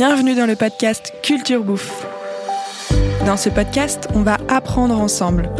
Bienvenue 0.00 0.34
dans 0.34 0.46
le 0.46 0.56
podcast 0.56 1.12
Culture 1.22 1.62
Bouffe. 1.62 2.06
Dans 3.26 3.36
ce 3.36 3.50
podcast, 3.50 4.08
on 4.14 4.22
va 4.22 4.38
apprendre 4.48 4.98
ensemble. 4.98 5.50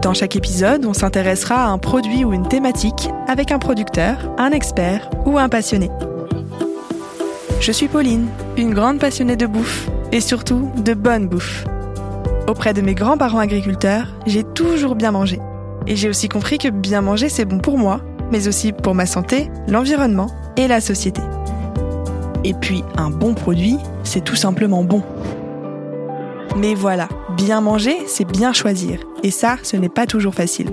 Dans 0.00 0.14
chaque 0.14 0.36
épisode, 0.36 0.86
on 0.86 0.92
s'intéressera 0.92 1.64
à 1.64 1.68
un 1.70 1.78
produit 1.78 2.24
ou 2.24 2.32
une 2.32 2.46
thématique 2.46 3.08
avec 3.26 3.50
un 3.50 3.58
producteur, 3.58 4.32
un 4.38 4.52
expert 4.52 5.10
ou 5.26 5.38
un 5.38 5.48
passionné. 5.48 5.90
Je 7.60 7.72
suis 7.72 7.88
Pauline, 7.88 8.28
une 8.56 8.74
grande 8.74 9.00
passionnée 9.00 9.34
de 9.34 9.46
bouffe 9.46 9.88
et 10.12 10.20
surtout 10.20 10.70
de 10.76 10.94
bonne 10.94 11.26
bouffe. 11.26 11.64
Auprès 12.46 12.72
de 12.72 12.82
mes 12.82 12.94
grands-parents 12.94 13.40
agriculteurs, 13.40 14.06
j'ai 14.24 14.44
toujours 14.44 14.94
bien 14.94 15.10
mangé. 15.10 15.40
Et 15.88 15.96
j'ai 15.96 16.08
aussi 16.08 16.28
compris 16.28 16.58
que 16.58 16.68
bien 16.68 17.00
manger, 17.00 17.28
c'est 17.28 17.44
bon 17.44 17.58
pour 17.58 17.76
moi, 17.76 18.02
mais 18.30 18.46
aussi 18.46 18.70
pour 18.70 18.94
ma 18.94 19.06
santé, 19.06 19.50
l'environnement 19.66 20.28
et 20.56 20.68
la 20.68 20.80
société. 20.80 21.22
Et 22.42 22.54
puis, 22.54 22.82
un 22.96 23.10
bon 23.10 23.34
produit, 23.34 23.76
c'est 24.02 24.24
tout 24.24 24.36
simplement 24.36 24.82
bon. 24.82 25.02
Mais 26.56 26.74
voilà, 26.74 27.08
bien 27.36 27.60
manger, 27.60 27.96
c'est 28.06 28.24
bien 28.24 28.52
choisir. 28.52 29.00
Et 29.22 29.30
ça, 29.30 29.56
ce 29.62 29.76
n'est 29.76 29.90
pas 29.90 30.06
toujours 30.06 30.34
facile. 30.34 30.70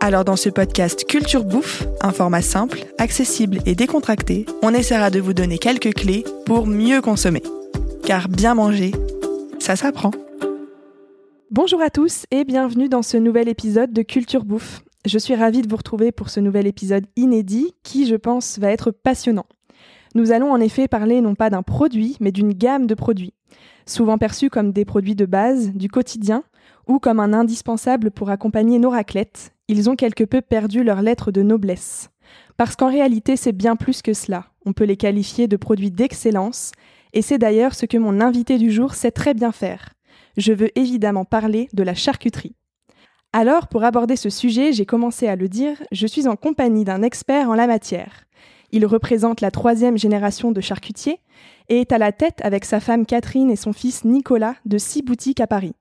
Alors 0.00 0.24
dans 0.24 0.36
ce 0.36 0.50
podcast 0.50 1.06
Culture 1.06 1.42
Bouffe, 1.42 1.86
un 2.02 2.12
format 2.12 2.42
simple, 2.42 2.84
accessible 2.98 3.58
et 3.64 3.74
décontracté, 3.74 4.44
on 4.62 4.74
essaiera 4.74 5.10
de 5.10 5.18
vous 5.18 5.32
donner 5.32 5.58
quelques 5.58 5.94
clés 5.94 6.22
pour 6.44 6.66
mieux 6.66 7.00
consommer. 7.00 7.42
Car 8.04 8.28
bien 8.28 8.54
manger, 8.54 8.92
ça 9.58 9.74
s'apprend. 9.74 10.10
Bonjour 11.50 11.80
à 11.80 11.88
tous 11.88 12.26
et 12.30 12.44
bienvenue 12.44 12.90
dans 12.90 13.02
ce 13.02 13.16
nouvel 13.16 13.48
épisode 13.48 13.92
de 13.92 14.02
Culture 14.02 14.44
Bouffe. 14.44 14.82
Je 15.06 15.18
suis 15.18 15.34
ravie 15.34 15.62
de 15.62 15.68
vous 15.68 15.76
retrouver 15.76 16.12
pour 16.12 16.28
ce 16.28 16.40
nouvel 16.40 16.66
épisode 16.66 17.06
inédit 17.16 17.74
qui, 17.82 18.06
je 18.06 18.16
pense, 18.16 18.58
va 18.58 18.70
être 18.70 18.90
passionnant. 18.90 19.46
Nous 20.16 20.32
allons 20.32 20.50
en 20.50 20.60
effet 20.60 20.88
parler 20.88 21.20
non 21.20 21.34
pas 21.34 21.50
d'un 21.50 21.62
produit, 21.62 22.16
mais 22.20 22.32
d'une 22.32 22.54
gamme 22.54 22.86
de 22.86 22.94
produits, 22.94 23.34
souvent 23.84 24.16
perçus 24.16 24.48
comme 24.48 24.72
des 24.72 24.86
produits 24.86 25.14
de 25.14 25.26
base, 25.26 25.74
du 25.74 25.90
quotidien, 25.90 26.42
ou 26.86 26.98
comme 26.98 27.20
un 27.20 27.34
indispensable 27.34 28.10
pour 28.10 28.30
accompagner 28.30 28.78
nos 28.78 28.88
raclettes, 28.88 29.52
ils 29.68 29.90
ont 29.90 29.94
quelque 29.94 30.24
peu 30.24 30.40
perdu 30.40 30.82
leur 30.82 31.02
lettre 31.02 31.32
de 31.32 31.42
noblesse. 31.42 32.08
Parce 32.56 32.76
qu'en 32.76 32.88
réalité, 32.88 33.36
c'est 33.36 33.52
bien 33.52 33.76
plus 33.76 34.00
que 34.00 34.14
cela. 34.14 34.46
On 34.64 34.72
peut 34.72 34.84
les 34.84 34.96
qualifier 34.96 35.48
de 35.48 35.56
produits 35.58 35.90
d'excellence, 35.90 36.72
et 37.12 37.20
c'est 37.20 37.36
d'ailleurs 37.36 37.74
ce 37.74 37.84
que 37.84 37.98
mon 37.98 38.22
invité 38.22 38.56
du 38.56 38.70
jour 38.70 38.94
sait 38.94 39.10
très 39.10 39.34
bien 39.34 39.52
faire. 39.52 39.92
Je 40.38 40.54
veux 40.54 40.70
évidemment 40.78 41.26
parler 41.26 41.68
de 41.74 41.82
la 41.82 41.94
charcuterie. 41.94 42.56
Alors, 43.34 43.68
pour 43.68 43.84
aborder 43.84 44.16
ce 44.16 44.30
sujet, 44.30 44.72
j'ai 44.72 44.86
commencé 44.86 45.28
à 45.28 45.36
le 45.36 45.50
dire, 45.50 45.76
je 45.92 46.06
suis 46.06 46.26
en 46.26 46.36
compagnie 46.36 46.84
d'un 46.84 47.02
expert 47.02 47.50
en 47.50 47.54
la 47.54 47.66
matière. 47.66 48.25
Il 48.76 48.84
représente 48.84 49.40
la 49.40 49.50
troisième 49.50 49.96
génération 49.96 50.52
de 50.52 50.60
charcutiers 50.60 51.20
et 51.70 51.80
est 51.80 51.92
à 51.92 51.98
la 51.98 52.12
tête 52.12 52.40
avec 52.42 52.66
sa 52.66 52.78
femme 52.78 53.06
Catherine 53.06 53.50
et 53.50 53.56
son 53.56 53.72
fils 53.72 54.04
Nicolas 54.04 54.54
de 54.66 54.76
six 54.76 55.00
boutiques 55.00 55.40
à 55.40 55.46
Paris. 55.46 55.72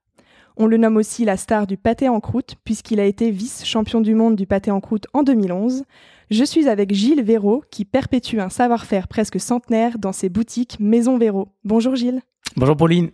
On 0.55 0.65
le 0.65 0.77
nomme 0.77 0.95
aussi 0.95 1.25
la 1.25 1.35
star 1.35 1.67
du 1.67 1.75
pâté 1.75 2.07
en 2.07 2.21
croûte 2.21 2.55
puisqu'il 2.63 3.01
a 3.01 3.03
été 3.03 3.31
vice-champion 3.31 3.99
du 3.99 4.15
monde 4.15 4.37
du 4.37 4.47
pâté 4.47 4.71
en 4.71 4.79
croûte 4.79 5.07
en 5.11 5.23
2011. 5.23 5.83
Je 6.31 6.43
suis 6.45 6.69
avec 6.69 6.93
Gilles 6.93 7.21
Véraud 7.21 7.65
qui 7.69 7.83
perpétue 7.83 8.39
un 8.39 8.47
savoir-faire 8.47 9.09
presque 9.09 9.41
centenaire 9.41 9.99
dans 9.99 10.13
ses 10.13 10.29
boutiques 10.29 10.77
Maison 10.79 11.17
Véraud. 11.17 11.49
Bonjour 11.65 11.97
Gilles. 11.97 12.21
Bonjour 12.55 12.77
Pauline. 12.77 13.11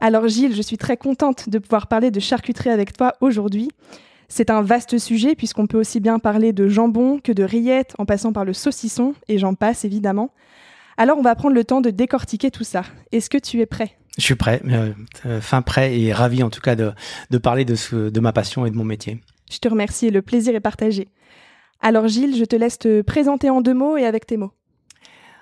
Alors 0.00 0.26
Gilles, 0.26 0.56
je 0.56 0.62
suis 0.62 0.76
très 0.76 0.96
contente 0.96 1.48
de 1.48 1.60
pouvoir 1.60 1.86
parler 1.86 2.10
de 2.10 2.18
charcuterie 2.18 2.70
avec 2.70 2.94
toi 2.94 3.12
aujourd'hui. 3.20 3.70
C'est 4.28 4.50
un 4.50 4.60
vaste 4.60 4.98
sujet 4.98 5.34
puisqu'on 5.34 5.66
peut 5.66 5.78
aussi 5.78 6.00
bien 6.00 6.18
parler 6.18 6.52
de 6.52 6.68
jambon 6.68 7.18
que 7.18 7.32
de 7.32 7.42
rillettes 7.42 7.94
en 7.98 8.04
passant 8.04 8.32
par 8.32 8.44
le 8.44 8.52
saucisson 8.52 9.14
et 9.26 9.38
j'en 9.38 9.54
passe 9.54 9.84
évidemment. 9.84 10.30
Alors 10.98 11.16
on 11.18 11.22
va 11.22 11.34
prendre 11.34 11.54
le 11.54 11.64
temps 11.64 11.80
de 11.80 11.90
décortiquer 11.90 12.50
tout 12.50 12.64
ça. 12.64 12.82
Est-ce 13.10 13.30
que 13.30 13.38
tu 13.38 13.60
es 13.60 13.66
prêt? 13.66 13.96
Je 14.18 14.24
suis 14.24 14.34
prêt, 14.34 14.60
euh, 14.68 14.92
euh, 15.26 15.40
fin 15.40 15.62
prêt 15.62 15.98
et 15.98 16.12
ravi 16.12 16.42
en 16.42 16.50
tout 16.50 16.60
cas 16.60 16.74
de, 16.76 16.92
parler 17.38 17.64
de, 17.64 17.74
ce, 17.74 18.10
de 18.10 18.20
ma 18.20 18.32
passion 18.32 18.66
et 18.66 18.70
de 18.70 18.76
mon 18.76 18.84
métier. 18.84 19.20
Je 19.50 19.58
te 19.58 19.68
remercie, 19.68 20.10
le 20.10 20.20
plaisir 20.20 20.54
est 20.54 20.60
partagé. 20.60 21.08
Alors 21.80 22.08
Gilles, 22.08 22.36
je 22.36 22.44
te 22.44 22.56
laisse 22.56 22.78
te 22.78 23.00
présenter 23.02 23.48
en 23.48 23.62
deux 23.62 23.74
mots 23.74 23.96
et 23.96 24.04
avec 24.04 24.26
tes 24.26 24.36
mots. 24.36 24.52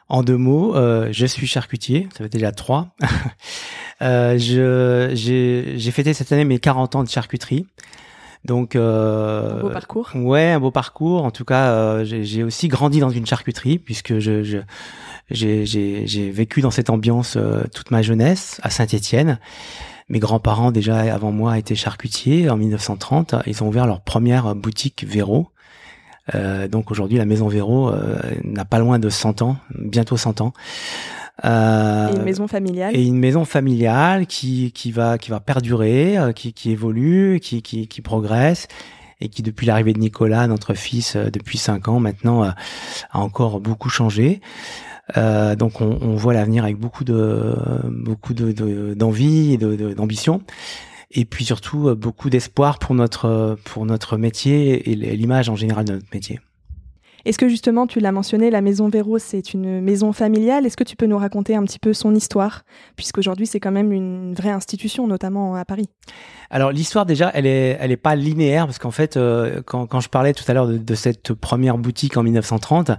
En 0.08 0.22
deux 0.22 0.36
mots, 0.36 0.76
euh, 0.76 1.08
je 1.10 1.26
suis 1.26 1.48
charcutier, 1.48 2.06
ça 2.12 2.18
fait 2.18 2.28
déjà 2.28 2.52
trois. 2.52 2.94
j'ai 4.00 5.90
fêté 5.90 6.12
cette 6.12 6.30
année 6.30 6.44
mes 6.44 6.60
40 6.60 6.94
ans 6.94 7.02
de 7.02 7.08
charcuterie. 7.08 7.66
Donc 8.46 8.76
euh, 8.76 9.58
un 9.58 9.60
beau 9.60 9.70
parcours. 9.70 10.10
Ouais, 10.14 10.50
un 10.52 10.60
beau 10.60 10.70
parcours. 10.70 11.24
En 11.24 11.30
tout 11.30 11.44
cas, 11.44 11.70
euh, 11.70 12.04
j'ai 12.04 12.42
aussi 12.42 12.68
grandi 12.68 13.00
dans 13.00 13.10
une 13.10 13.26
charcuterie 13.26 13.78
puisque 13.78 14.18
je, 14.18 14.42
je 14.42 14.58
j'ai 15.30 16.30
vécu 16.30 16.60
dans 16.60 16.70
cette 16.70 16.88
ambiance 16.88 17.36
euh, 17.36 17.64
toute 17.74 17.90
ma 17.90 18.02
jeunesse 18.02 18.60
à 18.62 18.70
Saint-Étienne. 18.70 19.40
Mes 20.08 20.20
grands-parents 20.20 20.70
déjà 20.70 20.98
avant 21.12 21.32
moi 21.32 21.58
étaient 21.58 21.74
charcutiers 21.74 22.48
en 22.48 22.56
1930. 22.56 23.34
Ils 23.46 23.64
ont 23.64 23.68
ouvert 23.68 23.86
leur 23.86 24.02
première 24.02 24.54
boutique 24.54 25.04
Véro. 25.04 25.48
Euh, 26.34 26.68
donc 26.68 26.90
aujourd'hui, 26.90 27.18
la 27.18 27.24
maison 27.24 27.48
Véro 27.48 27.88
euh, 27.88 28.18
n'a 28.44 28.64
pas 28.64 28.78
loin 28.78 28.98
de 28.98 29.08
100 29.08 29.42
ans, 29.42 29.56
bientôt 29.78 30.16
100 30.16 30.40
ans. 30.40 30.52
Euh, 31.44 32.08
et 32.08 32.16
une 32.16 32.22
maison 32.22 32.48
familiale. 32.48 32.96
Et 32.96 33.04
une 33.04 33.18
maison 33.18 33.44
familiale 33.44 34.26
qui, 34.26 34.72
qui, 34.72 34.90
va, 34.90 35.18
qui 35.18 35.30
va 35.30 35.40
perdurer, 35.40 36.16
euh, 36.16 36.32
qui, 36.32 36.52
qui 36.52 36.70
évolue, 36.70 37.40
qui, 37.40 37.62
qui, 37.62 37.88
qui 37.88 38.00
progresse 38.00 38.68
et 39.20 39.28
qui 39.28 39.42
depuis 39.42 39.66
l'arrivée 39.66 39.92
de 39.92 39.98
Nicolas, 39.98 40.46
notre 40.46 40.74
fils, 40.74 41.16
euh, 41.16 41.30
depuis 41.30 41.58
cinq 41.58 41.88
ans 41.88 42.00
maintenant, 42.00 42.42
a 42.42 42.54
encore 43.12 43.60
beaucoup 43.60 43.88
changé. 43.88 44.40
Euh, 45.16 45.54
donc 45.54 45.80
on, 45.80 45.98
on 46.00 46.16
voit 46.16 46.34
l'avenir 46.34 46.64
avec 46.64 46.78
beaucoup 46.78 47.04
de 47.04 47.54
beaucoup 47.84 48.34
de 48.34 48.94
d'envie 48.94 49.52
et 49.52 49.56
d'ambition 49.94 50.42
et 51.12 51.24
puis 51.24 51.44
surtout 51.44 51.94
beaucoup 51.94 52.28
d'espoir 52.28 52.80
pour 52.80 52.92
notre 52.96 53.56
pour 53.64 53.86
notre 53.86 54.16
métier 54.16 54.90
et 54.90 54.96
l'image 54.96 55.48
en 55.48 55.54
général 55.54 55.84
de 55.84 55.92
notre 55.92 56.08
métier. 56.12 56.40
Est-ce 57.26 57.38
que 57.38 57.48
justement, 57.48 57.88
tu 57.88 57.98
l'as 57.98 58.12
mentionné, 58.12 58.50
la 58.50 58.60
Maison 58.60 58.88
Véro, 58.88 59.18
c'est 59.18 59.52
une 59.52 59.80
maison 59.80 60.12
familiale? 60.12 60.64
Est-ce 60.64 60.76
que 60.76 60.84
tu 60.84 60.94
peux 60.94 61.06
nous 61.06 61.18
raconter 61.18 61.56
un 61.56 61.64
petit 61.64 61.80
peu 61.80 61.92
son 61.92 62.14
histoire? 62.14 62.62
Puisqu'aujourd'hui, 62.94 63.48
c'est 63.48 63.58
quand 63.58 63.72
même 63.72 63.90
une 63.90 64.32
vraie 64.32 64.50
institution, 64.50 65.08
notamment 65.08 65.56
à 65.56 65.64
Paris. 65.64 65.88
Alors 66.50 66.70
l'histoire 66.70 67.06
déjà, 67.06 67.32
elle 67.34 67.46
est, 67.46 67.76
elle 67.80 67.96
pas 67.96 68.14
linéaire 68.14 68.66
parce 68.66 68.78
qu'en 68.78 68.92
fait, 68.92 69.16
euh, 69.16 69.62
quand, 69.66 69.86
quand 69.86 69.98
je 69.98 70.08
parlais 70.08 70.32
tout 70.32 70.44
à 70.46 70.54
l'heure 70.54 70.68
de, 70.68 70.94
cette 70.94 71.32
première 71.32 71.78
boutique 71.78 72.16
en 72.16 72.22
1930, 72.22 72.92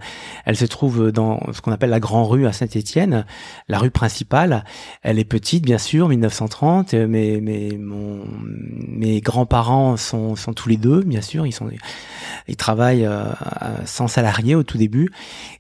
elle 0.46 0.58
se 0.58 0.66
trouve 0.66 1.14
dans 1.14 1.40
ce 1.54 1.62
qu'on 1.62 1.72
appelle 1.72 1.90
la 1.90 2.02
Grand 2.02 2.26
Rue 2.26 2.46
à 2.46 2.52
Saint-Étienne, 2.52 3.26
la 3.70 3.80
rue 3.80 3.92
principale. 3.92 4.66
Elle 5.04 5.20
est 5.20 5.24
petite, 5.26 5.64
bien 5.64 5.78
sûr, 5.78 6.10
1930. 6.10 6.94
Mais, 6.94 7.40
mais 7.42 7.78
mon, 7.80 8.26
mes 8.90 9.22
grands-parents 9.22 9.96
sont, 9.96 10.36
sont 10.36 10.52
tous 10.52 10.68
les 10.68 10.78
deux, 10.78 11.02
bien 11.02 11.22
sûr. 11.22 11.46
Ils 11.48 11.54
sont, 11.54 11.70
ils 12.50 12.58
travaillent 12.58 13.06
euh, 13.06 13.24
sans 13.86 14.08
salariés 14.18 14.56
au 14.56 14.64
tout 14.64 14.80
début. 14.80 15.12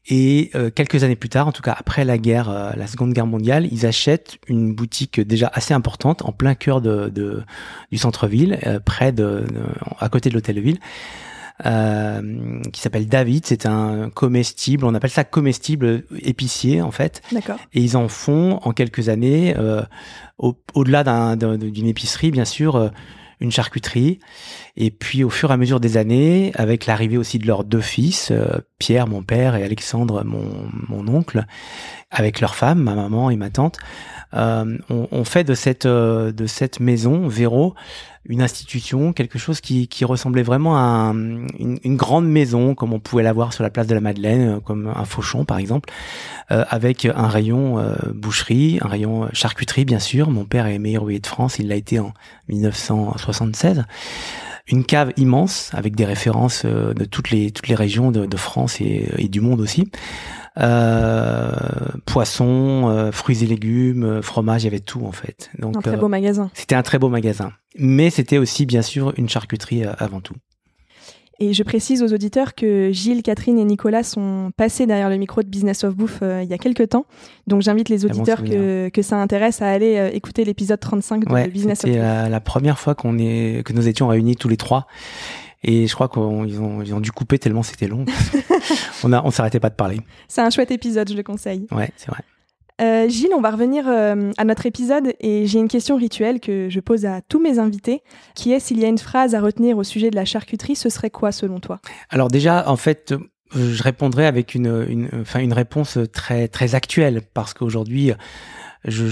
Et 0.07 0.49
euh, 0.55 0.71
quelques 0.71 1.03
années 1.03 1.15
plus 1.15 1.29
tard, 1.29 1.47
en 1.47 1.51
tout 1.51 1.61
cas 1.61 1.75
après 1.77 2.03
la 2.05 2.17
guerre, 2.17 2.49
euh, 2.49 2.71
la 2.75 2.87
Seconde 2.87 3.13
Guerre 3.13 3.27
mondiale, 3.27 3.67
ils 3.71 3.85
achètent 3.85 4.39
une 4.47 4.73
boutique 4.73 5.19
déjà 5.19 5.51
assez 5.53 5.75
importante 5.75 6.23
en 6.23 6.31
plein 6.31 6.55
cœur 6.55 6.81
de, 6.81 7.09
de 7.09 7.43
du 7.91 7.99
centre-ville, 7.99 8.57
euh, 8.65 8.79
près 8.79 9.11
de, 9.11 9.45
à 9.99 10.09
côté 10.09 10.29
de 10.29 10.33
l'hôtel 10.33 10.55
de 10.55 10.61
ville. 10.61 10.79
Euh, 11.65 12.61
qui 12.71 12.81
s'appelle 12.81 13.07
David. 13.07 13.47
C'est 13.47 13.65
un 13.65 14.11
comestible, 14.11 14.85
on 14.85 14.93
appelle 14.93 15.09
ça 15.09 15.23
comestible 15.23 16.03
épicier 16.21 16.83
en 16.83 16.91
fait. 16.91 17.23
D'accord. 17.31 17.57
Et 17.73 17.81
ils 17.81 17.97
en 17.97 18.07
font 18.07 18.59
en 18.61 18.73
quelques 18.73 19.09
années, 19.09 19.55
euh, 19.57 19.81
au-delà 20.37 21.35
d'une 21.35 21.87
épicerie 21.87 22.29
bien 22.29 22.45
sûr, 22.45 22.91
une 23.39 23.51
charcuterie. 23.51 24.19
Et 24.75 24.91
puis 24.91 25.23
au 25.23 25.29
fur 25.29 25.51
et 25.51 25.53
à 25.53 25.57
mesure 25.57 25.79
des 25.79 25.97
années, 25.97 26.51
avec 26.55 26.85
l'arrivée 26.85 27.17
aussi 27.17 27.39
de 27.39 27.47
leurs 27.47 27.63
deux 27.63 27.81
fils, 27.81 28.31
Pierre 28.79 29.07
mon 29.07 29.23
père 29.23 29.55
et 29.55 29.63
Alexandre 29.63 30.23
mon, 30.23 30.69
mon 30.87 31.07
oncle, 31.07 31.45
avec 32.11 32.41
leurs 32.41 32.55
femmes, 32.55 32.79
ma 32.79 32.95
maman 32.95 33.29
et 33.29 33.35
ma 33.35 33.49
tante, 33.49 33.77
euh, 34.33 34.77
fait 35.23 35.43
de 35.43 35.53
cette 35.53 35.85
euh, 35.85 36.31
de 36.31 36.45
cette 36.45 36.79
maison 36.79 37.27
Véro 37.27 37.75
une 38.27 38.41
institution, 38.41 39.13
quelque 39.13 39.39
chose 39.39 39.61
qui, 39.61 39.87
qui 39.87 40.05
ressemblait 40.05 40.43
vraiment 40.43 40.77
à 40.77 41.13
une, 41.13 41.79
une, 41.83 41.95
grande 41.95 42.27
maison 42.27 42.75
comme 42.75 42.93
on 42.93 42.99
pouvait 42.99 43.23
l'avoir 43.23 43.53
sur 43.53 43.63
la 43.63 43.69
place 43.69 43.87
de 43.87 43.93
la 43.93 44.01
Madeleine, 44.01 44.49
euh, 44.49 44.59
comme 44.59 44.91
un 44.93 45.05
fauchon 45.05 45.45
par 45.45 45.57
exemple, 45.57 45.89
euh, 46.51 46.65
avec 46.69 47.05
un 47.05 47.27
rayon 47.27 47.79
euh, 47.79 47.95
boucherie, 48.13 48.79
un 48.81 48.87
rayon 48.87 49.29
charcuterie 49.33 49.85
bien 49.85 49.99
sûr. 49.99 50.29
Mon 50.29 50.45
père 50.45 50.67
est 50.67 50.77
meilleur 50.77 51.03
ouvrier 51.03 51.19
de 51.19 51.27
France, 51.27 51.57
il 51.59 51.69
l'a 51.69 51.75
été 51.75 51.99
en 51.99 52.13
1976 52.49 53.85
une 54.67 54.83
cave 54.83 55.13
immense 55.17 55.71
avec 55.73 55.95
des 55.95 56.05
références 56.05 56.65
de 56.65 57.05
toutes 57.05 57.31
les 57.31 57.51
toutes 57.51 57.67
les 57.67 57.75
régions 57.75 58.11
de, 58.11 58.25
de 58.25 58.37
France 58.37 58.81
et, 58.81 59.09
et, 59.17 59.27
du 59.27 59.41
monde 59.41 59.61
aussi, 59.61 59.89
euh, 60.59 61.51
poissons, 62.05 62.89
euh, 62.89 63.11
fruits 63.11 63.43
et 63.43 63.47
légumes, 63.47 64.03
euh, 64.03 64.21
fromage, 64.21 64.63
il 64.63 64.65
y 64.65 64.67
avait 64.67 64.79
tout 64.79 65.05
en 65.05 65.11
fait. 65.11 65.51
Donc 65.59 65.77
un 65.77 65.81
très 65.81 65.97
beau 65.97 66.07
magasin. 66.07 66.49
C'était 66.53 66.75
un 66.75 66.81
très 66.81 66.97
beau 66.97 67.09
magasin, 67.09 67.51
mais 67.77 68.09
c'était 68.09 68.39
aussi 68.39 68.65
bien 68.65 68.81
sûr 68.81 69.13
une 69.17 69.29
charcuterie 69.29 69.83
avant 69.83 70.19
tout. 70.19 70.35
Et 71.39 71.53
je 71.53 71.63
précise 71.63 72.01
aux 72.01 72.13
auditeurs 72.13 72.55
que 72.55 72.89
Gilles, 72.91 73.21
Catherine 73.21 73.59
et 73.59 73.63
Nicolas 73.63 74.03
sont 74.03 74.51
passés 74.57 74.87
derrière 74.87 75.09
le 75.09 75.17
micro 75.17 75.43
de 75.43 75.47
Business 75.47 75.83
of 75.83 75.95
Bouffe 75.95 76.19
euh, 76.23 76.41
il 76.43 76.49
y 76.49 76.53
a 76.53 76.57
quelques 76.57 76.89
temps. 76.89 77.05
Donc 77.45 77.61
j'invite 77.61 77.89
les 77.89 78.05
auditeurs 78.05 78.43
que, 78.43 78.89
que, 78.89 79.01
ça 79.03 79.17
intéresse 79.17 79.61
à 79.61 79.69
aller 79.69 79.97
euh, 79.97 80.09
écouter 80.11 80.45
l'épisode 80.45 80.79
35 80.79 81.25
de 81.25 81.49
Business 81.49 81.83
of 81.83 81.89
Bouffe. 81.91 81.99
C'est 81.99 82.29
la 82.29 82.39
première 82.39 82.79
fois 82.79 82.95
qu'on 82.95 83.19
est 83.19 83.63
que 83.65 83.73
nous 83.73 83.87
étions 83.87 84.07
réunis 84.07 84.35
tous 84.35 84.49
les 84.49 84.57
trois. 84.57 84.87
Et 85.63 85.87
je 85.87 85.93
crois 85.93 86.07
qu'ils 86.07 86.21
ont, 86.21 86.81
ils 86.81 86.93
ont 86.93 86.99
dû 86.99 87.11
couper 87.11 87.39
tellement 87.39 87.63
c'était 87.63 87.87
long. 87.87 88.05
on 89.03 89.11
a, 89.11 89.23
on 89.23 89.31
s'arrêtait 89.31 89.59
pas 89.59 89.69
de 89.69 89.75
parler. 89.75 89.99
C'est 90.27 90.41
un 90.41 90.49
chouette 90.49 90.71
épisode, 90.71 91.09
je 91.09 91.15
le 91.15 91.23
conseille. 91.23 91.67
Ouais, 91.71 91.89
c'est 91.97 92.09
vrai. 92.09 92.23
Euh, 92.79 93.09
Gilles, 93.09 93.33
on 93.35 93.41
va 93.41 93.51
revenir 93.51 93.87
euh, 93.87 94.31
à 94.37 94.43
notre 94.43 94.65
épisode 94.65 95.13
et 95.19 95.47
j'ai 95.47 95.59
une 95.59 95.67
question 95.67 95.95
rituelle 95.95 96.39
que 96.39 96.69
je 96.69 96.79
pose 96.79 97.05
à 97.05 97.21
tous 97.21 97.41
mes 97.41 97.57
invités, 97.57 98.03
qui 98.35 98.53
est 98.53 98.59
s'il 98.59 98.79
y 98.79 98.85
a 98.85 98.87
une 98.87 98.99
phrase 98.99 99.33
à 99.33 99.41
retenir 99.41 99.77
au 99.77 99.83
sujet 99.83 100.11
de 100.11 100.15
la 100.15 100.25
charcuterie, 100.25 100.75
ce 100.75 100.89
serait 100.89 101.09
quoi 101.09 101.31
selon 101.31 101.59
toi? 101.59 101.79
Alors 102.09 102.27
déjà, 102.27 102.69
en 102.69 102.75
fait, 102.75 103.15
je 103.55 103.81
répondrai 103.81 104.27
avec 104.27 104.53
une, 104.53 104.67
réponse 105.51 105.97
très, 106.13 106.75
actuelle 106.75 107.21
parce 107.33 107.53
qu'aujourd'hui, 107.55 108.11
je, 108.85 109.07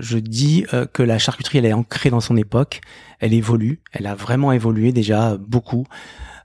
je, 0.00 0.18
dis 0.18 0.66
euh, 0.74 0.84
que 0.84 1.02
la 1.02 1.18
charcuterie, 1.18 1.58
elle 1.58 1.66
est 1.66 1.72
ancrée 1.72 2.10
dans 2.10 2.20
son 2.20 2.36
époque, 2.36 2.80
elle 3.18 3.32
évolue, 3.32 3.80
elle 3.92 4.06
a 4.06 4.14
vraiment 4.14 4.52
évolué 4.52 4.92
déjà 4.92 5.36
beaucoup. 5.38 5.86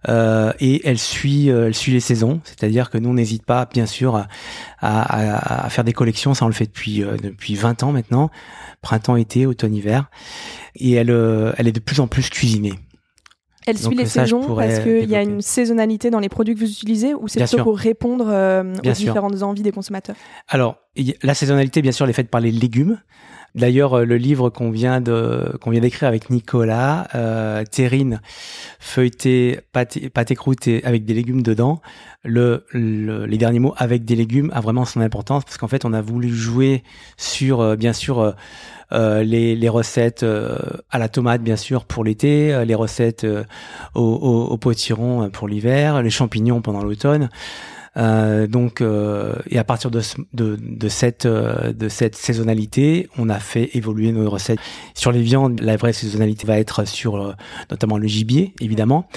Euh, 0.10 0.52
et 0.60 0.82
elle 0.88 0.98
suit, 0.98 1.52
euh, 1.52 1.68
elle 1.68 1.76
suit 1.76 1.92
les 1.92 2.00
saisons. 2.00 2.42
C'est-à-dire 2.44 2.90
que 2.90 2.98
nous, 2.98 3.10
on 3.10 3.14
n'hésite 3.14 3.46
pas, 3.46 3.68
bien 3.72 3.86
sûr, 3.86 4.16
à, 4.16 4.28
à, 4.80 5.66
à, 5.66 5.70
faire 5.70 5.84
des 5.84 5.94
collections. 5.94 6.34
Ça, 6.34 6.46
on 6.46 6.48
le 6.48 6.54
fait 6.54 6.66
depuis 6.66 7.04
euh, 7.04 7.18
depuis 7.18 7.56
20 7.56 7.84
ans 7.84 7.92
maintenant, 7.92 8.30
printemps, 8.82 9.16
été, 9.16 9.46
automne, 9.46 9.76
hiver. 9.76 10.10
Et 10.76 10.94
elle, 10.94 11.10
elle 11.58 11.68
est 11.68 11.72
de 11.72 11.80
plus 11.80 12.00
en 12.00 12.08
plus 12.08 12.30
cuisinée. 12.30 12.74
Elle 13.68 13.78
suit 13.78 13.96
les 13.96 14.08
saisons 14.08 14.56
parce 14.56 14.80
qu'il 14.80 15.10
y 15.10 15.16
a 15.16 15.22
une 15.22 15.42
saisonnalité 15.42 16.10
dans 16.10 16.20
les 16.20 16.30
produits 16.30 16.56
que 16.56 16.60
vous 16.62 16.70
utilisez 16.70 17.14
ou 17.14 17.28
c'est 17.28 17.40
plutôt 17.40 17.64
pour 17.64 17.78
répondre 17.78 18.26
aux 18.84 18.92
différentes 18.92 19.44
envies 19.44 19.62
des 19.62 19.72
consommateurs? 19.72 20.16
Alors, 20.48 20.78
la 21.22 21.36
saisonnalité, 21.36 21.84
bien 21.84 21.92
sûr, 21.92 22.06
elle 22.06 22.10
est 22.10 22.14
faite 22.14 22.32
par 22.32 22.42
les 22.42 22.52
légumes. 22.52 22.98
D'ailleurs, 23.54 23.96
euh, 23.96 24.06
le 24.06 24.16
livre 24.18 24.50
qu'on 24.50 24.72
vient 24.72 25.02
d'écrire 25.02 26.08
avec 26.08 26.30
Nicolas, 26.30 27.08
euh, 27.16 27.64
terrine, 27.66 28.22
feuilleté, 28.80 29.60
pâté, 29.74 30.10
pâté 30.10 30.36
croûté 30.36 30.84
avec 30.86 31.04
des 31.04 31.14
légumes 31.14 31.44
dedans. 31.44 31.82
Le, 32.24 32.66
les 32.74 33.38
derniers 33.38 33.60
mots 33.60 33.74
avec 33.78 34.06
des 34.06 34.16
légumes 34.16 34.52
a 34.54 34.62
vraiment 34.62 34.86
son 34.86 35.02
importance 35.02 35.44
parce 35.44 35.58
qu'en 35.58 35.68
fait, 35.68 35.86
on 35.86 35.94
a 35.94 36.02
voulu 36.02 36.30
jouer 36.30 36.84
sur, 37.18 37.62
euh, 37.62 37.76
bien 37.76 37.94
sûr. 37.94 38.36
Les, 38.94 39.56
les, 39.56 39.70
recettes 39.70 40.26
à 40.90 41.00
la 41.00 41.08
tomate 41.08 41.42
bien 41.42 41.56
sûr 41.56 41.86
pour 41.86 42.04
l'été, 42.04 42.66
les 42.66 42.76
recettes 42.76 43.26
au, 43.96 44.02
au, 44.02 44.48
au 44.48 44.58
potiron 44.58 45.30
pour 45.30 45.48
l'hiver, 45.48 46.04
les 46.04 46.10
champignons 46.10 46.62
pendant 46.62 46.84
l'automne. 46.84 47.30
Euh, 47.98 48.48
donc, 48.48 48.82
euh, 48.82 49.36
et 49.50 49.58
à 49.58 49.64
partir 49.64 49.92
de, 49.92 50.02
de, 50.34 50.58
de 50.62 50.90
cette 50.90 51.26
euh, 51.26 51.74
de 51.74 51.90
cette 51.90 52.16
saisonnalité, 52.16 53.10
on 53.18 53.30
a 53.30 53.40
fait 53.40 53.70
évoluer 53.74 54.12
nos 54.12 54.30
recettes. 54.30 54.60
Sur 54.94 55.12
les 55.12 55.22
viandes, 55.22 55.60
la 55.60 55.76
vraie 55.76 55.94
saisonnalité 55.94 56.48
va 56.48 56.58
être 56.58 56.88
sur 56.88 57.18
euh, 57.18 57.34
notamment 57.70 57.98
le 57.98 58.08
gibier, 58.08 58.54
évidemment, 58.62 59.08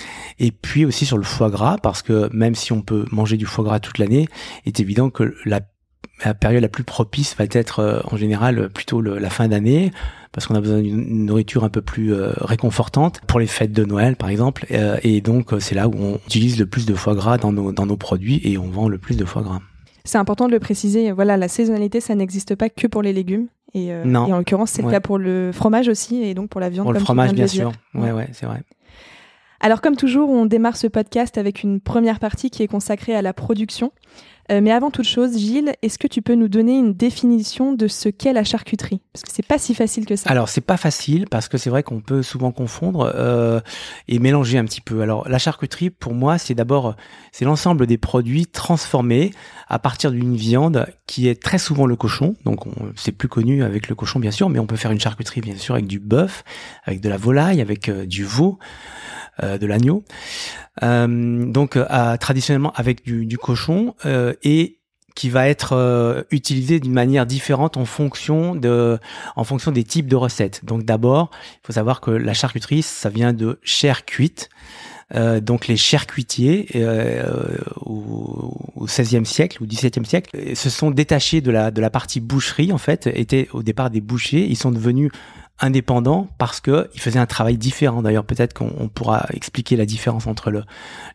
et 0.41 0.51
puis 0.51 0.85
aussi 0.85 1.07
sur 1.07 1.19
le 1.19 1.25
foie 1.25 1.51
gras, 1.51 1.79
parce 1.79 2.03
que 2.03 2.29
même 2.35 2.55
si 2.55 2.73
on 2.73 2.83
peut 2.83 3.05
manger 3.13 3.37
du 3.37 3.47
foie 3.47 3.65
gras 3.65 3.79
toute 3.79 3.99
l'année, 3.99 4.27
il 4.65 4.69
est 4.69 4.81
évident 4.81 5.11
que 5.11 5.35
la 5.45 5.61
la 6.25 6.35
période 6.35 6.63
la 6.63 6.69
plus 6.69 6.85
propice 6.85 7.37
va 7.37 7.45
être 7.51 8.05
en 8.11 8.17
général 8.17 8.69
plutôt 8.71 9.01
la 9.01 9.31
fin 9.31 9.49
d'année 9.49 9.91
parce 10.35 10.49
qu'on 10.49 10.57
a 10.57 10.61
besoin 10.61 10.83
d'une 10.83 11.25
nourriture 11.25 11.65
un 11.65 11.69
peu 11.69 11.81
plus 11.81 12.13
euh, 12.13 12.33
réconfortante 12.41 13.21
pour 13.27 13.39
les 13.39 13.47
fêtes 13.47 13.73
de 13.73 13.85
Noël 13.85 14.17
par 14.17 14.29
exemple 14.29 14.67
euh, 14.73 14.99
et 15.03 15.21
donc 15.21 15.53
euh, 15.53 15.61
c'est 15.61 15.77
là 15.77 15.89
où 15.89 15.95
on 15.97 16.17
utilise 16.27 16.59
le 16.59 16.67
plus 16.67 16.87
de 16.87 16.95
foie 16.95 17.15
gras 17.15 17.39
dans 17.39 17.53
nos, 17.53 17.73
dans 17.73 17.87
nos 17.87 17.97
produits 17.97 18.41
et 18.45 18.59
on 18.59 18.69
vend 18.69 18.89
le 18.89 18.99
plus 18.99 19.17
de 19.17 19.25
foie 19.25 19.43
gras. 19.43 19.61
C'est 20.05 20.19
important 20.19 20.49
de 20.49 20.53
le 20.53 20.59
préciser, 20.59 21.13
voilà, 21.13 21.39
la 21.39 21.49
saisonnalité, 21.49 22.01
ça 22.01 22.15
n'existe 22.15 22.57
pas 22.57 22.69
que 22.69 22.87
pour 22.87 23.01
les 23.01 23.15
légumes. 23.15 23.47
Et, 23.73 23.91
non. 24.05 24.27
et 24.27 24.33
en 24.35 24.39
l'occurrence, 24.39 24.71
c'est 24.71 24.83
le 24.83 24.91
cas 24.91 25.01
pour 25.01 25.17
le 25.17 25.51
fromage 25.51 25.89
aussi, 25.89 26.23
et 26.23 26.35
donc 26.35 26.51
pour 26.51 26.61
la 26.61 26.69
viande. 26.69 26.85
Pour 26.85 26.93
le 26.93 27.01
fromage, 27.01 27.33
bien 27.33 27.47
sûr. 27.47 27.73
Ouais, 27.95 28.13
ouais, 28.13 28.29
c'est 28.33 28.45
vrai. 28.45 28.61
Alors, 29.61 29.81
comme 29.81 29.97
toujours, 29.97 30.29
on 30.29 30.45
démarre 30.45 30.77
ce 30.77 30.87
podcast 30.87 31.39
avec 31.39 31.63
une 31.63 31.81
première 31.81 32.21
partie 32.21 32.51
qui 32.51 32.63
est 32.63 32.69
consacrée 32.69 33.15
à 33.15 33.23
la 33.23 33.33
production. 33.33 33.93
Euh, 34.53 34.61
mais 34.61 34.73
avant 34.73 34.91
toute 34.91 35.07
chose, 35.07 35.39
Gilles, 35.39 35.73
est-ce 35.83 35.99
que 35.99 36.07
tu 36.07 36.21
peux 36.21 36.35
nous 36.35 36.49
donner 36.49 36.77
une 36.77 36.93
définition 36.93 37.73
de 37.73 37.89
ce 37.89 38.09
qu'est 38.09 38.33
la 38.33 38.45
charcuterie? 38.45 39.01
Parce 39.13 39.23
que 39.23 39.31
c'est 39.33 39.47
pas 39.47 39.59
si 39.59 39.75
facile 39.75 40.05
que 40.05 40.17
ça. 40.17 40.29
Alors 40.31 40.49
c'est 40.49 40.61
pas 40.61 40.77
facile 40.77 41.27
parce 41.31 41.49
que 41.49 41.57
c'est 41.57 41.71
vrai 41.71 41.83
qu'on 41.83 42.01
peut 42.01 42.23
souvent 42.23 42.53
confondre 42.53 43.11
euh, 43.15 43.61
et 44.09 44.19
mélanger 44.19 44.59
un 44.59 44.65
petit 44.65 44.83
peu. 44.83 45.01
Alors 45.01 45.29
la 45.29 45.39
charcuterie, 45.39 45.91
pour 45.91 46.15
moi, 46.15 46.37
c'est 46.39 46.55
d'abord 46.55 46.95
c'est 47.33 47.45
l'ensemble 47.45 47.87
des 47.87 47.99
produits 47.99 48.47
transformés 48.47 49.33
à 49.69 49.79
partir 49.79 50.11
d'une 50.11 50.37
viande 50.37 50.87
qui 51.07 51.29
est 51.29 51.43
très 51.43 51.59
souvent 51.59 51.87
le 51.87 51.97
cochon. 51.97 52.37
Donc 52.45 52.65
c'est 52.97 53.13
plus 53.13 53.29
connu 53.29 53.63
avec 53.63 53.89
le 53.89 53.95
cochon 53.95 54.19
bien 54.19 54.31
sûr, 54.31 54.51
mais 54.51 54.59
on 54.59 54.67
peut 54.67 54.77
faire 54.77 54.93
une 54.93 55.01
charcuterie 55.01 55.41
bien 55.41 55.57
sûr 55.57 55.75
avec 55.75 55.87
du 55.87 56.01
bœuf, 56.01 56.45
avec 56.85 57.01
de 57.01 57.09
la 57.09 57.17
volaille, 57.17 57.63
avec 57.63 57.89
euh, 57.89 58.05
du 58.05 58.25
veau. 58.25 58.59
De 59.43 59.67
l'agneau. 59.67 60.05
Donc 60.81 61.77
traditionnellement 62.21 62.73
avec 62.77 63.05
du 63.05 63.37
cochon 63.37 63.97
et 64.43 64.81
qui 65.15 65.31
va 65.31 65.49
être 65.49 66.27
utilisé 66.33 66.81
d'une 66.81 66.93
manière 66.93 67.25
différente 67.25 67.77
en 67.77 67.85
fonction 67.85 68.57
des 68.57 69.85
types 69.85 70.09
de 70.09 70.17
recettes. 70.17 70.65
Donc 70.65 70.83
d'abord, 70.83 71.31
il 71.63 71.67
faut 71.67 71.73
savoir 71.73 72.01
que 72.01 72.11
la 72.11 72.35
charcuterie, 72.35 72.83
ça 72.83 73.11
vient 73.11 73.33
de 73.33 73.61
chair 73.63 74.07
cuite. 74.07 74.49
Euh, 75.15 75.41
donc 75.41 75.69
les 75.69 75.77
charcutiers 75.77 76.67
euh, 76.77 77.59
au, 77.85 78.73
au 78.75 78.87
XVIe 78.87 79.27
siècle 79.27 79.63
ou 79.63 79.67
XVIIe 79.67 80.05
siècle 80.07 80.57
se 80.57 80.71
sont 80.71 80.91
détachés 80.91 81.43
de 81.43 81.51
la 81.51 81.71
de 81.71 81.81
la 81.83 81.91
partie 81.91 82.21
boucherie 82.21 82.73
en 82.73 82.79
fait 82.79 83.07
étaient 83.09 83.49
au 83.53 83.63
départ 83.63 83.91
des 83.91 84.01
bouchers 84.01 84.47
ils 84.49 84.57
sont 84.57 84.71
devenus 84.71 85.11
indépendant 85.61 86.29
parce 86.37 86.61
que 86.61 86.89
il 86.95 87.01
faisait 87.01 87.19
un 87.19 87.27
travail 87.27 87.57
différent. 87.57 88.03
D'ailleurs, 88.03 88.25
peut-être 88.25 88.55
qu'on 88.55 88.89
pourra 88.89 89.27
expliquer 89.33 89.77
la 89.77 89.87
différence 89.87 90.27
entre 90.27 90.51
le, 90.51 90.65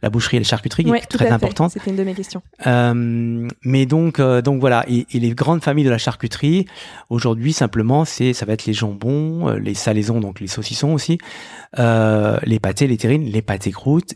la 0.01 0.09
boucherie 0.09 0.37
et 0.37 0.39
la 0.39 0.45
charcuterie, 0.45 0.85
qui 0.85 0.91
est 0.91 1.01
très 1.01 1.29
importante. 1.29 1.71
C'était 1.71 1.89
une 1.89 1.97
de 1.97 2.03
mes 2.03 2.13
questions. 2.13 2.41
Euh, 2.65 3.47
mais 3.63 3.85
donc, 3.85 4.19
euh, 4.19 4.41
donc 4.41 4.61
voilà. 4.61 4.85
Et, 4.87 5.05
et, 5.11 5.19
les 5.19 5.31
grandes 5.31 5.61
familles 5.61 5.83
de 5.83 5.89
la 5.89 5.97
charcuterie, 5.97 6.65
aujourd'hui, 7.09 7.51
simplement, 7.51 8.05
c'est, 8.05 8.33
ça 8.33 8.45
va 8.45 8.53
être 8.53 8.65
les 8.65 8.73
jambons, 8.73 9.49
euh, 9.49 9.59
les 9.59 9.73
salaisons, 9.73 10.21
donc 10.21 10.39
les 10.39 10.47
saucissons 10.47 10.93
aussi, 10.93 11.17
euh, 11.77 12.37
les 12.43 12.59
pâtés, 12.59 12.87
les 12.87 12.97
terrines, 12.97 13.25
les 13.25 13.41
pâtés 13.41 13.71
croûtes, 13.71 14.13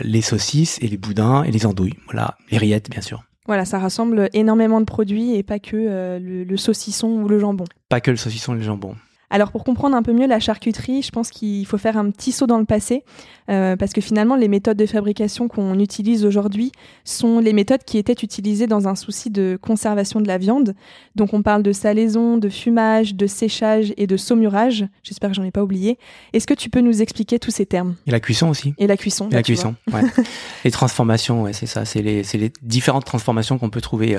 les 0.00 0.22
saucisses 0.22 0.78
et 0.82 0.88
les 0.88 0.96
boudins 0.96 1.44
et 1.44 1.52
les 1.52 1.64
andouilles. 1.64 1.94
Voilà, 2.06 2.36
les 2.50 2.58
rillettes, 2.58 2.90
bien 2.90 3.02
sûr. 3.02 3.22
Voilà, 3.46 3.64
ça 3.66 3.78
rassemble 3.78 4.30
énormément 4.32 4.80
de 4.80 4.86
produits 4.86 5.36
et 5.36 5.42
pas 5.42 5.58
que 5.58 5.76
le, 5.76 6.44
le 6.44 6.56
saucisson 6.56 7.08
ou 7.08 7.28
le 7.28 7.38
jambon. 7.38 7.64
Pas 7.90 8.00
que 8.00 8.10
le 8.10 8.16
saucisson 8.16 8.54
et 8.54 8.58
le 8.58 8.62
jambon. 8.62 8.96
Alors 9.34 9.50
pour 9.50 9.64
comprendre 9.64 9.96
un 9.96 10.02
peu 10.04 10.12
mieux 10.12 10.28
la 10.28 10.38
charcuterie, 10.38 11.02
je 11.02 11.10
pense 11.10 11.30
qu'il 11.30 11.66
faut 11.66 11.76
faire 11.76 11.96
un 11.96 12.08
petit 12.12 12.30
saut 12.30 12.46
dans 12.46 12.60
le 12.60 12.64
passé, 12.64 13.02
euh, 13.50 13.74
parce 13.74 13.92
que 13.92 14.00
finalement 14.00 14.36
les 14.36 14.46
méthodes 14.46 14.76
de 14.76 14.86
fabrication 14.86 15.48
qu'on 15.48 15.80
utilise 15.80 16.24
aujourd'hui 16.24 16.70
sont 17.02 17.40
les 17.40 17.52
méthodes 17.52 17.82
qui 17.82 17.98
étaient 17.98 18.12
utilisées 18.12 18.68
dans 18.68 18.86
un 18.86 18.94
souci 18.94 19.30
de 19.30 19.58
conservation 19.60 20.20
de 20.20 20.28
la 20.28 20.38
viande. 20.38 20.76
Donc 21.16 21.34
on 21.34 21.42
parle 21.42 21.64
de 21.64 21.72
salaison, 21.72 22.38
de 22.38 22.48
fumage, 22.48 23.16
de 23.16 23.26
séchage 23.26 23.92
et 23.96 24.06
de 24.06 24.16
saumurage. 24.16 24.86
J'espère 25.02 25.30
que 25.30 25.34
j'en 25.34 25.42
ai 25.42 25.50
pas 25.50 25.64
oublié. 25.64 25.98
Est-ce 26.32 26.46
que 26.46 26.54
tu 26.54 26.70
peux 26.70 26.80
nous 26.80 27.02
expliquer 27.02 27.40
tous 27.40 27.50
ces 27.50 27.66
termes? 27.66 27.96
Et 28.06 28.12
la 28.12 28.20
cuisson 28.20 28.50
aussi. 28.50 28.72
Et 28.78 28.86
la 28.86 28.96
cuisson. 28.96 29.30
Et 29.30 29.34
la 29.34 29.42
cuisson. 29.42 29.74
Ouais. 29.92 30.02
les 30.64 30.70
transformations, 30.70 31.42
ouais, 31.42 31.52
c'est 31.52 31.66
ça. 31.66 31.84
C'est 31.84 32.02
les, 32.02 32.22
les, 32.34 32.52
différentes 32.62 33.04
transformations 33.04 33.58
qu'on 33.58 33.70
peut 33.70 33.80
trouver. 33.80 34.16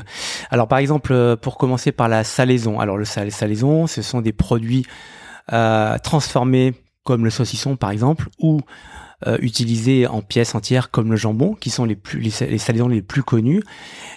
Alors 0.51 0.67
par 0.67 0.79
exemple, 0.79 1.13
euh, 1.13 1.37
pour 1.37 1.57
commencer 1.57 1.93
par 1.93 2.09
la 2.09 2.25
salaison. 2.25 2.81
Alors 2.81 2.97
le 2.97 3.05
salaison, 3.05 3.87
ce 3.87 4.01
sont 4.01 4.19
des 4.19 4.33
produits 4.33 4.85
euh, 5.53 5.97
transformés 5.99 6.73
comme 7.03 7.23
le 7.23 7.29
saucisson 7.29 7.75
par 7.75 7.91
exemple, 7.91 8.29
ou 8.39 8.61
euh, 9.27 9.37
utilisés 9.39 10.07
en 10.07 10.21
pièces 10.21 10.55
entières 10.55 10.91
comme 10.91 11.09
le 11.09 11.15
jambon, 11.15 11.53
qui 11.53 11.69
sont 11.69 11.85
les 11.85 11.95
plus 11.95 12.19
les, 12.19 12.57
les 12.89 13.01
plus 13.01 13.23
connus, 13.23 13.63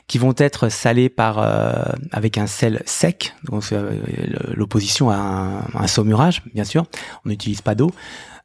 qui 0.09 0.19
vont 0.19 0.35
être 0.37 0.71
salés 0.71 1.09
par 1.09 1.39
euh, 1.39 1.73
avec 2.11 2.37
un 2.37 2.49
sel 2.49 2.83
sec, 2.85 3.33
donc 3.45 3.63
euh, 3.71 3.93
l'opposition 4.55 5.09
à 5.09 5.63
un, 5.73 5.87
saumurage 5.87 6.43
bien 6.53 6.65
sûr. 6.65 6.85
On 7.25 7.29
n'utilise 7.29 7.61
pas 7.61 7.77
d'eau 7.77 7.93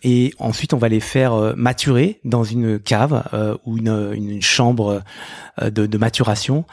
et 0.04 0.34
ensuite 0.38 0.74
on 0.74 0.78
va 0.78 0.90
les 0.90 1.00
faire 1.00 1.34
euh, 1.34 1.54
maturer 1.56 2.20
dans 2.24 2.44
une 2.44 2.80
cave 2.80 3.24
euh, 3.34 3.56
ou 3.66 3.78
une, 3.78 4.12
une 4.14 4.42
chambre 4.42 5.02
euh, 5.62 5.70
de, 5.70 5.86
de, 5.86 5.98
maturation. 5.98 6.66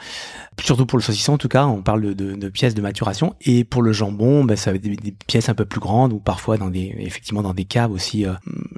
Surtout 0.61 0.85
pour 0.85 0.99
le 0.99 1.03
saucisson 1.03 1.33
en 1.33 1.37
tout 1.37 1.47
cas, 1.47 1.65
on 1.65 1.81
parle 1.81 2.13
de, 2.13 2.35
de, 2.35 2.49
pièces 2.49 2.75
de 2.75 2.81
maturation. 2.81 3.35
Et 3.41 3.63
pour 3.63 3.81
le 3.81 3.93
jambon, 3.93 4.43
ben, 4.43 4.55
ça 4.55 4.71
va 4.71 4.75
être 4.75 4.83
des, 4.83 5.15
pièces 5.25 5.49
un 5.49 5.53
peu 5.53 5.65
plus 5.65 5.79
grandes 5.79 6.13
ou 6.13 6.19
parfois 6.19 6.57
dans 6.57 6.69
des 6.69 6.93
effectivement 6.99 7.41
dans 7.41 7.53
des 7.53 7.65
caves 7.65 7.91
aussi. 7.91 8.25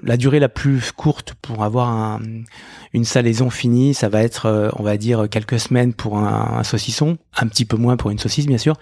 La 0.04 0.16
durée 0.16 0.40
la 0.40 0.50
plus 0.50 0.92
courte 0.92 1.34
pour 1.42 1.64
avoir 1.64 1.90
un, 1.90 2.22
une 2.94 3.06
salaison 3.06 3.50
finie, 3.50 3.94
ça 3.94 4.08
va 4.08 4.22
être 4.22 4.72
on 4.78 4.84
va 4.84 4.98
dire 4.98 5.28
quelques 5.30 5.60
semaines 5.60 5.94
pour 5.94 6.18
un, 6.18 6.60
un 6.60 6.64
saucisson, 6.64 7.18
un 7.36 7.48
petit 7.48 7.66
peu 7.66 7.76
moins 7.76 7.98
pour 7.98 8.12
une 8.12 8.20
saucisse 8.20 8.46
bien 8.46 8.58
sûr. 8.58 8.78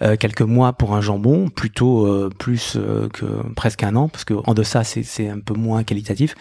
Euh, 0.00 0.16
quelques 0.16 0.42
mois 0.42 0.72
pour 0.72 0.94
un 0.94 1.00
jambon, 1.00 1.48
plutôt 1.48 2.06
euh, 2.06 2.30
plus 2.36 2.76
euh, 2.76 3.08
que 3.08 3.24
presque 3.56 3.82
un 3.82 3.96
an, 3.96 4.08
parce 4.08 4.24
que 4.24 4.34
en 4.46 4.54
deçà 4.54 4.84
c'est 4.84 5.28
un 5.28 5.40
peu 5.40 5.54
moins 5.54 5.82
qualitatif, 5.82 6.34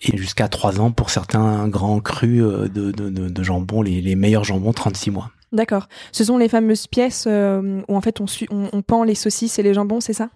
et 0.00 0.16
jusqu'à 0.16 0.48
trois 0.48 0.80
ans 0.80 0.90
pour 0.90 1.10
certains 1.10 1.68
grands 1.68 2.00
crus 2.00 2.42
de, 2.42 2.68
de, 2.68 2.90
de, 2.90 3.28
de 3.28 3.42
jambon, 3.42 3.82
les, 3.82 4.00
les 4.00 4.14
meilleurs 4.14 4.44
jambons, 4.44 4.72
36 4.72 5.10
mois. 5.10 5.30
D'accord. 5.52 5.88
Ce 6.10 6.24
sont 6.24 6.36
les 6.36 6.48
fameuses 6.48 6.88
pièces 6.88 7.28
où 7.28 7.96
en 7.96 8.00
fait 8.00 8.20
on, 8.20 8.26
on, 8.50 8.68
on, 8.72 8.82
pend 8.82 9.04
les 9.04 9.14
saucisses 9.14 9.58
et 9.58 9.62
les 9.62 9.72
jambons, 9.72 10.00
c'est 10.00 10.12
ça? 10.12 10.30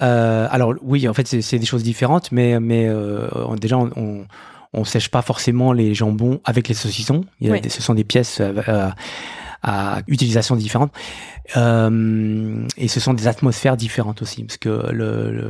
Euh, 0.00 0.46
Alors 0.50 0.74
oui, 0.82 1.08
en 1.08 1.14
fait 1.14 1.26
c'est 1.26 1.58
des 1.58 1.66
choses 1.66 1.82
différentes, 1.82 2.30
mais 2.30 2.60
mais 2.60 2.86
euh, 2.86 3.28
déjà 3.60 3.78
on, 3.78 4.26
on, 4.72 4.84
sèche 4.84 5.08
pas 5.08 5.22
forcément 5.22 5.72
les 5.72 5.92
jambons 5.92 6.40
avec 6.44 6.68
les 6.68 6.74
saucissons. 6.74 7.24
Il 7.40 7.48
y 7.48 7.52
a 7.52 7.68
ce 7.68 7.82
sont 7.82 7.94
des 7.94 8.04
pièces 8.04 8.40
à 9.62 10.02
utilisation 10.06 10.56
différente. 10.56 10.92
Euh, 11.56 12.66
et 12.76 12.88
ce 12.88 13.00
sont 13.00 13.14
des 13.14 13.26
atmosphères 13.26 13.76
différentes 13.76 14.22
aussi, 14.22 14.44
parce 14.44 14.56
que 14.56 14.92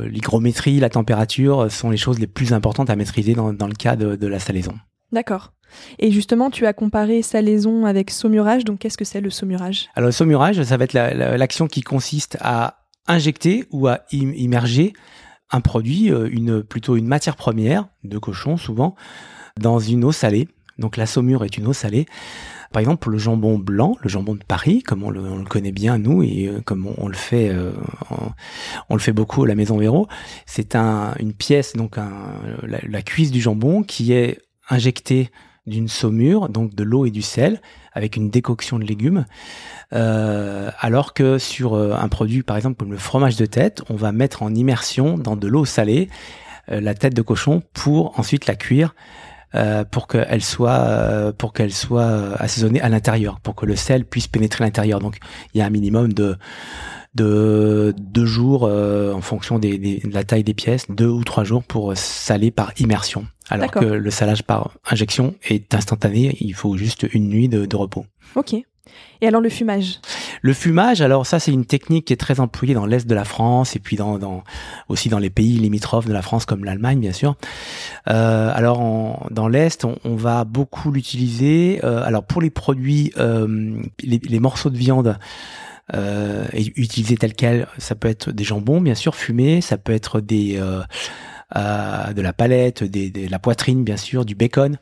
l'hygrométrie, 0.07 0.79
la 0.79 0.89
température 0.89 1.71
sont 1.71 1.89
les 1.89 1.97
choses 1.97 2.19
les 2.19 2.27
plus 2.27 2.53
importantes 2.53 2.89
à 2.89 2.95
maîtriser 2.95 3.33
dans, 3.33 3.53
dans 3.53 3.67
le 3.67 3.75
cas 3.75 3.95
de, 3.95 4.15
de 4.15 4.27
la 4.27 4.39
salaison. 4.39 4.73
D'accord. 5.11 5.53
Et 5.99 6.11
justement, 6.11 6.49
tu 6.49 6.65
as 6.65 6.73
comparé 6.73 7.21
salaison 7.21 7.85
avec 7.85 8.11
saumurage. 8.11 8.65
Donc, 8.65 8.79
qu'est-ce 8.79 8.97
que 8.97 9.05
c'est 9.05 9.21
le 9.21 9.29
saumurage? 9.29 9.89
Alors, 9.95 10.07
le 10.07 10.11
saumurage, 10.11 10.61
ça 10.63 10.77
va 10.77 10.83
être 10.83 10.93
l'action 10.93 11.67
qui 11.67 11.81
consiste 11.81 12.37
à 12.41 12.85
injecter 13.07 13.65
ou 13.71 13.87
à 13.87 14.01
immerger 14.11 14.93
un 15.49 15.61
produit, 15.61 16.11
euh, 16.11 16.29
une, 16.31 16.63
plutôt 16.63 16.95
une 16.95 17.07
matière 17.07 17.35
première 17.35 17.87
de 18.03 18.17
cochon 18.17 18.57
souvent, 18.57 18.95
dans 19.59 19.79
une 19.79 20.03
eau 20.03 20.11
salée. 20.11 20.47
Donc, 20.77 20.97
la 20.97 21.05
saumure 21.05 21.43
est 21.43 21.57
une 21.57 21.67
eau 21.67 21.73
salée 21.73 22.05
par 22.71 22.79
exemple, 22.79 23.09
le 23.09 23.17
jambon 23.17 23.57
blanc, 23.57 23.95
le 24.01 24.09
jambon 24.09 24.35
de 24.35 24.43
Paris, 24.43 24.81
comme 24.81 25.03
on 25.03 25.09
le, 25.09 25.43
connaît 25.43 25.71
bien 25.71 25.97
nous 25.97 26.23
et 26.23 26.47
euh, 26.47 26.61
comme 26.61 26.89
on, 26.97 27.07
le 27.07 27.15
fait, 27.15 27.49
euh, 27.49 27.73
on, 28.89 28.95
le 28.95 29.01
fait 29.01 29.11
beaucoup 29.11 29.43
à 29.43 29.47
la 29.47 29.55
Maison 29.55 29.77
Véro, 29.77 30.07
c'est 30.45 30.75
un, 30.75 31.13
une 31.19 31.33
pièce, 31.33 31.73
donc 31.73 31.97
la, 32.63 33.01
cuisse 33.01 33.31
du 33.31 33.41
jambon 33.41 33.83
qui 33.83 34.13
est 34.13 34.39
injectée 34.69 35.31
d'une 35.67 35.87
saumure, 35.87 36.49
donc 36.49 36.73
de 36.73 36.83
l'eau 36.83 37.05
et 37.05 37.11
du 37.11 37.21
sel, 37.21 37.61
avec 37.93 38.15
une 38.15 38.29
décoction 38.29 38.79
de 38.79 38.85
légumes. 38.85 39.25
Euh, 39.93 40.71
alors 40.79 41.13
que 41.13 41.37
sur 41.37 41.75
un 41.75 42.07
produit, 42.07 42.41
par 42.41 42.55
exemple 42.55 42.77
comme 42.77 42.91
le 42.91 42.97
fromage 42.97 43.35
de 43.35 43.45
tête, 43.45 43.83
on 43.89 43.95
va 43.95 44.11
mettre 44.11 44.43
en 44.43 44.55
immersion 44.55 45.17
dans 45.17 45.35
de 45.35 45.47
l'eau 45.47 45.65
salée 45.65 46.09
la 46.67 46.93
tête 46.93 47.13
de 47.13 47.21
cochon 47.21 47.63
pour 47.73 48.17
ensuite 48.17 48.45
la 48.45 48.55
cuire 48.55 48.95
euh, 49.53 49.83
pour 49.83 50.07
qu'elle 50.07 50.43
soit 50.43 50.79
euh, 50.79 51.31
pour 51.33 51.51
qu'elle 51.53 51.73
soit 51.73 52.01
euh, 52.03 52.35
assaisonnée 52.39 52.81
à 52.81 52.89
l'intérieur, 52.89 53.39
pour 53.41 53.55
que 53.55 53.65
le 53.65 53.75
sel 53.75 54.05
puisse 54.05 54.27
pénétrer 54.27 54.63
l'intérieur. 54.63 54.99
Donc 54.99 55.17
il 55.53 55.57
y 55.57 55.61
a 55.61 55.65
un 55.65 55.69
minimum 55.69 56.13
de 56.13 56.37
de 57.13 57.93
deux 57.97 58.25
jours 58.25 58.63
en 58.63 59.19
fonction 59.19 59.59
des, 59.59 59.77
de 59.77 60.13
la 60.13 60.23
taille 60.23 60.45
des 60.45 60.53
pièces, 60.53 60.85
deux 60.89 61.09
ou 61.09 61.25
trois 61.25 61.43
jours 61.43 61.61
pour 61.61 61.97
saler 61.97 62.51
par 62.51 62.71
immersion. 62.79 63.27
Alors 63.49 63.69
que 63.69 63.83
le 63.83 64.11
salage 64.11 64.43
par 64.43 64.77
injection 64.89 65.35
est 65.43 65.73
instantané, 65.75 66.37
il 66.39 66.53
faut 66.53 66.77
juste 66.77 67.05
une 67.11 67.27
nuit 67.27 67.49
de, 67.49 67.65
de 67.65 67.75
repos. 67.75 68.05
Ok. 68.35 68.55
Et 69.21 69.27
alors 69.27 69.41
le 69.41 69.49
fumage? 69.49 69.99
Le 70.41 70.53
fumage, 70.53 71.01
alors 71.01 71.25
ça 71.25 71.39
c'est 71.39 71.51
une 71.51 71.65
technique 71.65 72.05
qui 72.05 72.13
est 72.13 72.17
très 72.17 72.39
employée 72.39 72.73
dans 72.73 72.85
l'est 72.85 73.07
de 73.07 73.15
la 73.15 73.23
France 73.23 73.75
et 73.75 73.79
puis 73.79 73.95
dans, 73.95 74.17
dans, 74.17 74.43
aussi 74.89 75.09
dans 75.09 75.19
les 75.19 75.29
pays 75.29 75.57
limitrophes 75.59 76.07
de 76.07 76.13
la 76.13 76.21
France 76.21 76.45
comme 76.45 76.65
l'Allemagne 76.65 76.99
bien 76.99 77.13
sûr. 77.13 77.35
Euh, 78.09 78.51
alors 78.53 79.27
dans 79.29 79.47
l'est, 79.47 79.85
on, 79.85 79.97
on, 80.03 80.15
va 80.15 80.43
beaucoup 80.43 80.91
l'utiliser. 80.91 81.79
Euh, 81.83 82.03
alors 82.03 82.23
pour 82.23 82.41
les 82.41 82.49
produits, 82.49 83.13
euh, 83.17 83.79
les, 84.01 84.19
les, 84.23 84.39
morceaux 84.39 84.69
de 84.69 84.77
viande. 84.77 85.17
Euh, 85.93 86.45
utilisés 86.53 87.17
tels 87.17 87.33
quels, 87.33 87.67
ça 87.77 87.95
peut 87.95 88.07
être 88.07 88.31
des 88.31 88.45
jambons 88.45 88.79
bien 88.79 88.95
sûr 88.95 89.13
fumés, 89.13 89.59
ça 89.59 89.77
peut 89.77 89.91
être 89.91 90.21
des 90.21 90.57
euh, 90.57 90.81
euh, 91.57 92.13
de 92.13 92.21
la 92.21 92.31
palette, 92.31 92.83
des, 92.85 93.09
de 93.09 93.29
la 93.29 93.39
poitrine 93.39 93.83
bien 93.83 93.97
sûr, 93.97 94.23
du 94.23 94.35
bacon. 94.35 94.77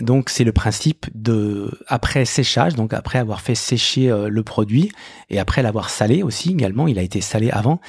Donc 0.00 0.30
c'est 0.30 0.44
le 0.44 0.52
principe 0.52 1.06
de 1.14 1.70
après 1.88 2.24
séchage, 2.24 2.74
donc 2.74 2.94
après 2.94 3.18
avoir 3.18 3.40
fait 3.40 3.54
sécher 3.54 4.10
euh, 4.10 4.28
le 4.28 4.42
produit 4.42 4.92
et 5.30 5.40
après 5.40 5.62
l'avoir 5.62 5.90
salé 5.90 6.22
aussi 6.22 6.50
également, 6.50 6.86
il 6.86 6.98
a 6.98 7.02
été 7.02 7.20
salé 7.20 7.50
avant, 7.50 7.80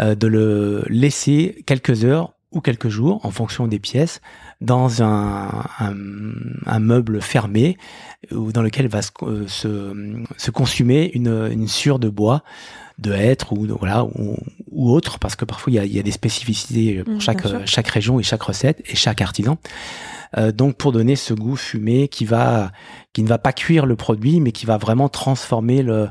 euh, 0.00 0.14
de 0.14 0.26
le 0.26 0.84
laisser 0.88 1.62
quelques 1.66 2.04
heures 2.04 2.32
ou 2.52 2.60
quelques 2.60 2.88
jours 2.88 3.24
en 3.24 3.30
fonction 3.30 3.66
des 3.66 3.78
pièces 3.78 4.20
dans 4.60 5.02
un, 5.02 5.64
un, 5.78 6.78
meuble 6.78 7.20
fermé 7.20 7.76
ou 8.30 8.52
dans 8.52 8.62
lequel 8.62 8.88
va 8.88 9.02
se, 9.02 9.10
euh, 9.22 9.46
se, 10.36 10.50
consumer 10.50 11.10
une, 11.14 11.48
une 11.50 11.68
sure 11.68 11.98
de 11.98 12.08
bois 12.08 12.42
de 12.98 13.12
hêtre 13.12 13.52
ou 13.52 13.66
voilà 13.78 14.04
ou, 14.04 14.36
ou, 14.70 14.90
autre 14.90 15.18
parce 15.18 15.34
que 15.34 15.44
parfois 15.44 15.72
il 15.72 15.76
y 15.76 15.78
a, 15.78 15.84
il 15.84 15.92
y 15.92 15.98
a 15.98 16.02
des 16.02 16.12
spécificités 16.12 17.02
pour 17.02 17.14
mmh, 17.14 17.20
chaque 17.20 17.66
chaque 17.66 17.88
région 17.88 18.20
et 18.20 18.22
chaque 18.22 18.42
recette 18.42 18.82
et 18.86 18.94
chaque 18.94 19.20
artisan 19.20 19.58
euh, 20.38 20.52
donc 20.52 20.76
pour 20.76 20.92
donner 20.92 21.16
ce 21.16 21.34
goût 21.34 21.56
fumé 21.56 22.08
qui 22.08 22.24
va, 22.24 22.72
qui 23.12 23.22
ne 23.22 23.28
va 23.28 23.38
pas 23.38 23.52
cuire 23.52 23.86
le 23.86 23.96
produit, 23.96 24.40
mais 24.40 24.52
qui 24.52 24.66
va 24.66 24.78
vraiment 24.78 25.08
transformer 25.08 25.82
le 25.82 26.08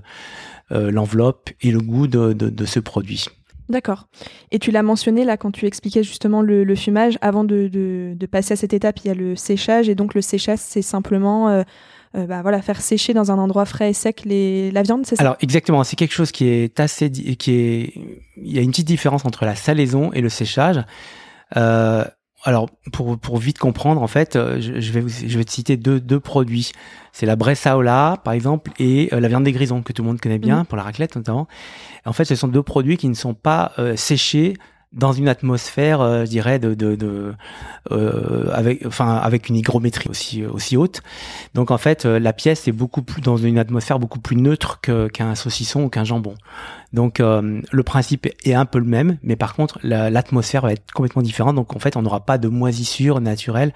euh, 0.71 0.89
l'enveloppe 0.89 1.49
et 1.61 1.69
le 1.69 1.79
goût 1.79 2.07
de, 2.07 2.31
de, 2.31 2.49
de 2.49 2.65
ce 2.65 2.79
produit. 2.79 3.25
D'accord. 3.71 4.07
Et 4.51 4.59
tu 4.59 4.71
l'as 4.71 4.83
mentionné 4.83 5.23
là 5.23 5.37
quand 5.37 5.51
tu 5.51 5.65
expliquais 5.65 6.03
justement 6.03 6.41
le, 6.41 6.75
fumage. 6.75 7.17
Avant 7.21 7.43
de, 7.43 8.27
passer 8.29 8.53
à 8.53 8.55
cette 8.55 8.73
étape, 8.73 8.99
il 9.03 9.07
y 9.07 9.11
a 9.11 9.13
le 9.13 9.35
séchage 9.35 9.89
et 9.89 9.95
donc 9.95 10.13
le 10.13 10.21
séchage, 10.21 10.59
c'est 10.61 10.81
simplement 10.81 11.49
euh, 11.49 11.63
euh, 12.15 12.27
bah, 12.27 12.41
voilà 12.41 12.61
faire 12.61 12.81
sécher 12.81 13.13
dans 13.13 13.31
un 13.31 13.37
endroit 13.37 13.65
frais 13.65 13.91
et 13.91 13.93
sec 13.93 14.23
la 14.25 14.81
viande, 14.81 15.05
c'est 15.05 15.15
ça? 15.15 15.21
Alors 15.21 15.37
exactement, 15.39 15.83
c'est 15.85 15.95
quelque 15.95 16.13
chose 16.13 16.31
qui 16.31 16.47
est 16.47 16.79
assez, 16.79 17.09
qui 17.09 17.51
est, 17.51 17.93
il 18.37 18.53
y 18.53 18.59
a 18.59 18.61
une 18.61 18.71
petite 18.71 18.87
différence 18.87 19.23
entre 19.25 19.45
la 19.45 19.55
salaison 19.55 20.11
et 20.11 20.19
le 20.19 20.29
séchage. 20.29 20.83
Euh, 21.55 22.03
alors 22.43 22.69
pour 22.91 23.17
pour 23.19 23.37
vite 23.37 23.59
comprendre 23.59 24.01
en 24.01 24.07
fait, 24.07 24.35
euh, 24.35 24.59
je, 24.59 24.91
vais 24.91 25.03
je 25.07 25.37
vais 25.37 25.43
te 25.43 25.51
citer 25.51 25.77
deux 25.77 25.99
deux 25.99 26.19
produits. 26.19 26.71
C'est 27.11 27.25
la 27.25 27.35
bressaola 27.35 28.17
par 28.23 28.33
exemple 28.33 28.71
et 28.79 29.09
euh, 29.13 29.19
la 29.19 29.27
viande 29.27 29.43
des 29.43 29.51
grisons 29.51 29.81
que 29.81 29.93
tout 29.93 30.01
le 30.01 30.07
monde 30.07 30.21
connaît 30.21 30.39
bien 30.39 30.63
mmh. 30.63 30.65
pour 30.65 30.77
la 30.77 30.83
raclette 30.83 31.15
notamment. 31.15 31.47
En 32.05 32.13
fait, 32.13 32.25
ce 32.25 32.35
sont 32.35 32.47
deux 32.47 32.63
produits 32.63 32.97
qui 32.97 33.09
ne 33.09 33.13
sont 33.13 33.33
pas 33.33 33.73
euh, 33.79 33.95
séchés 33.95 34.55
dans 34.91 35.13
une 35.13 35.29
atmosphère, 35.29 36.01
euh, 36.01 36.25
je 36.25 36.29
dirais, 36.31 36.59
de, 36.59 36.73
de, 36.73 36.95
de 36.95 37.33
euh, 37.91 38.49
avec, 38.51 38.85
enfin, 38.85 39.15
avec 39.15 39.47
une 39.47 39.55
hygrométrie 39.55 40.09
aussi 40.09 40.45
aussi 40.45 40.75
haute. 40.75 41.01
Donc 41.53 41.71
en 41.71 41.77
fait, 41.77 42.05
la 42.05 42.33
pièce 42.33 42.67
est 42.67 42.73
beaucoup 42.73 43.01
plus 43.01 43.21
dans 43.21 43.37
une 43.37 43.57
atmosphère 43.57 43.99
beaucoup 43.99 44.19
plus 44.19 44.35
neutre 44.35 44.81
qu'un 44.81 45.35
saucisson 45.35 45.83
ou 45.83 45.89
qu'un 45.89 46.03
jambon. 46.03 46.33
Donc 46.93 47.19
le 47.19 47.83
principe 47.83 48.27
est 48.43 48.53
un 48.53 48.65
peu 48.65 48.79
le 48.79 48.85
même, 48.85 49.17
mais 49.23 49.35
par 49.35 49.55
contre 49.55 49.79
l'atmosphère 49.83 50.63
va 50.63 50.73
être 50.73 50.91
complètement 50.91 51.21
différente. 51.21 51.55
Donc 51.55 51.75
en 51.75 51.79
fait, 51.79 51.95
on 51.95 52.01
n'aura 52.01 52.25
pas 52.25 52.37
de 52.37 52.47
moisissure 52.47 53.21
naturelle 53.21 53.73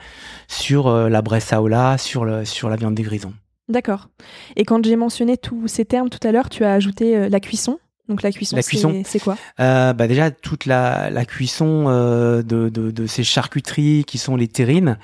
sur 0.47 0.91
la 0.91 1.21
bressaola, 1.21 1.97
sur 1.97 2.25
le 2.25 2.45
sur 2.45 2.69
la 2.69 2.75
viande 2.75 2.95
des 2.95 3.03
grisons. 3.03 3.33
D'accord. 3.69 4.09
Et 4.55 4.65
quand 4.65 4.83
j'ai 4.85 4.95
mentionné 4.95 5.37
tous 5.37 5.67
ces 5.67 5.85
termes 5.85 6.09
tout 6.09 6.25
à 6.27 6.31
l'heure, 6.31 6.49
tu 6.49 6.65
as 6.65 6.73
ajouté 6.73 7.29
la 7.29 7.39
cuisson. 7.39 7.79
Donc 8.07 8.21
la 8.21 8.31
cuisson, 8.31 8.57
c'est 9.05 9.19
quoi? 9.19 9.35
Euh, 9.59 9.93
bah 9.93 10.07
Déjà, 10.07 10.29
toute 10.29 10.65
la, 10.65 11.09
la 11.09 11.25
cuisson 11.25 11.85
euh, 11.87 12.43
de, 12.43 12.69
de, 12.69 12.91
de, 12.91 13.07
ces 13.07 13.23
charcuteries 13.23 14.03
qui 14.05 14.19
sont 14.19 14.35
les 14.35 14.47
terrines, 14.47 14.99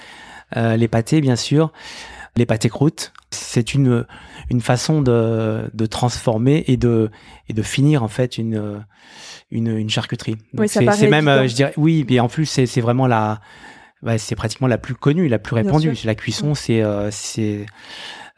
euh, 0.56 0.78
les 0.78 0.88
pâtés 0.88 1.20
bien 1.20 1.36
sûr, 1.36 1.72
les 2.36 2.46
pâtés 2.46 2.70
croûtes. 2.70 3.12
C'est 3.32 3.74
une, 3.74 4.06
une 4.50 4.62
façon 4.62 5.02
de, 5.02 5.70
de 5.74 5.86
transformer 5.86 6.64
et 6.68 6.78
de, 6.78 7.10
et 7.50 7.54
de 7.54 7.62
finir 7.62 8.04
en 8.04 8.08
fait 8.08 8.38
une, 8.38 8.84
une, 9.52 9.78
une 9.78 9.90
charcuterie. 9.90 10.38
oui, 10.54 10.68
c'est 10.68 11.10
même, 11.10 11.28
euh, 11.28 11.48
je 11.48 11.56
dirais, 11.56 11.74
oui, 11.78 12.06
et 12.10 12.20
en 12.20 12.28
plus 12.28 12.46
c'est 12.46 12.82
vraiment 12.82 13.08
la, 13.08 13.42
bah, 14.04 14.18
c'est 14.18 14.36
pratiquement 14.36 14.68
la 14.68 14.78
plus 14.78 14.96
connue, 14.96 15.28
la 15.28 15.40
plus 15.40 15.56
répandue. 15.56 15.94
La 16.04 16.16
cuisson, 16.16 16.56
c'est 16.56 16.82
euh, 16.82 17.10
c'est 17.12 17.66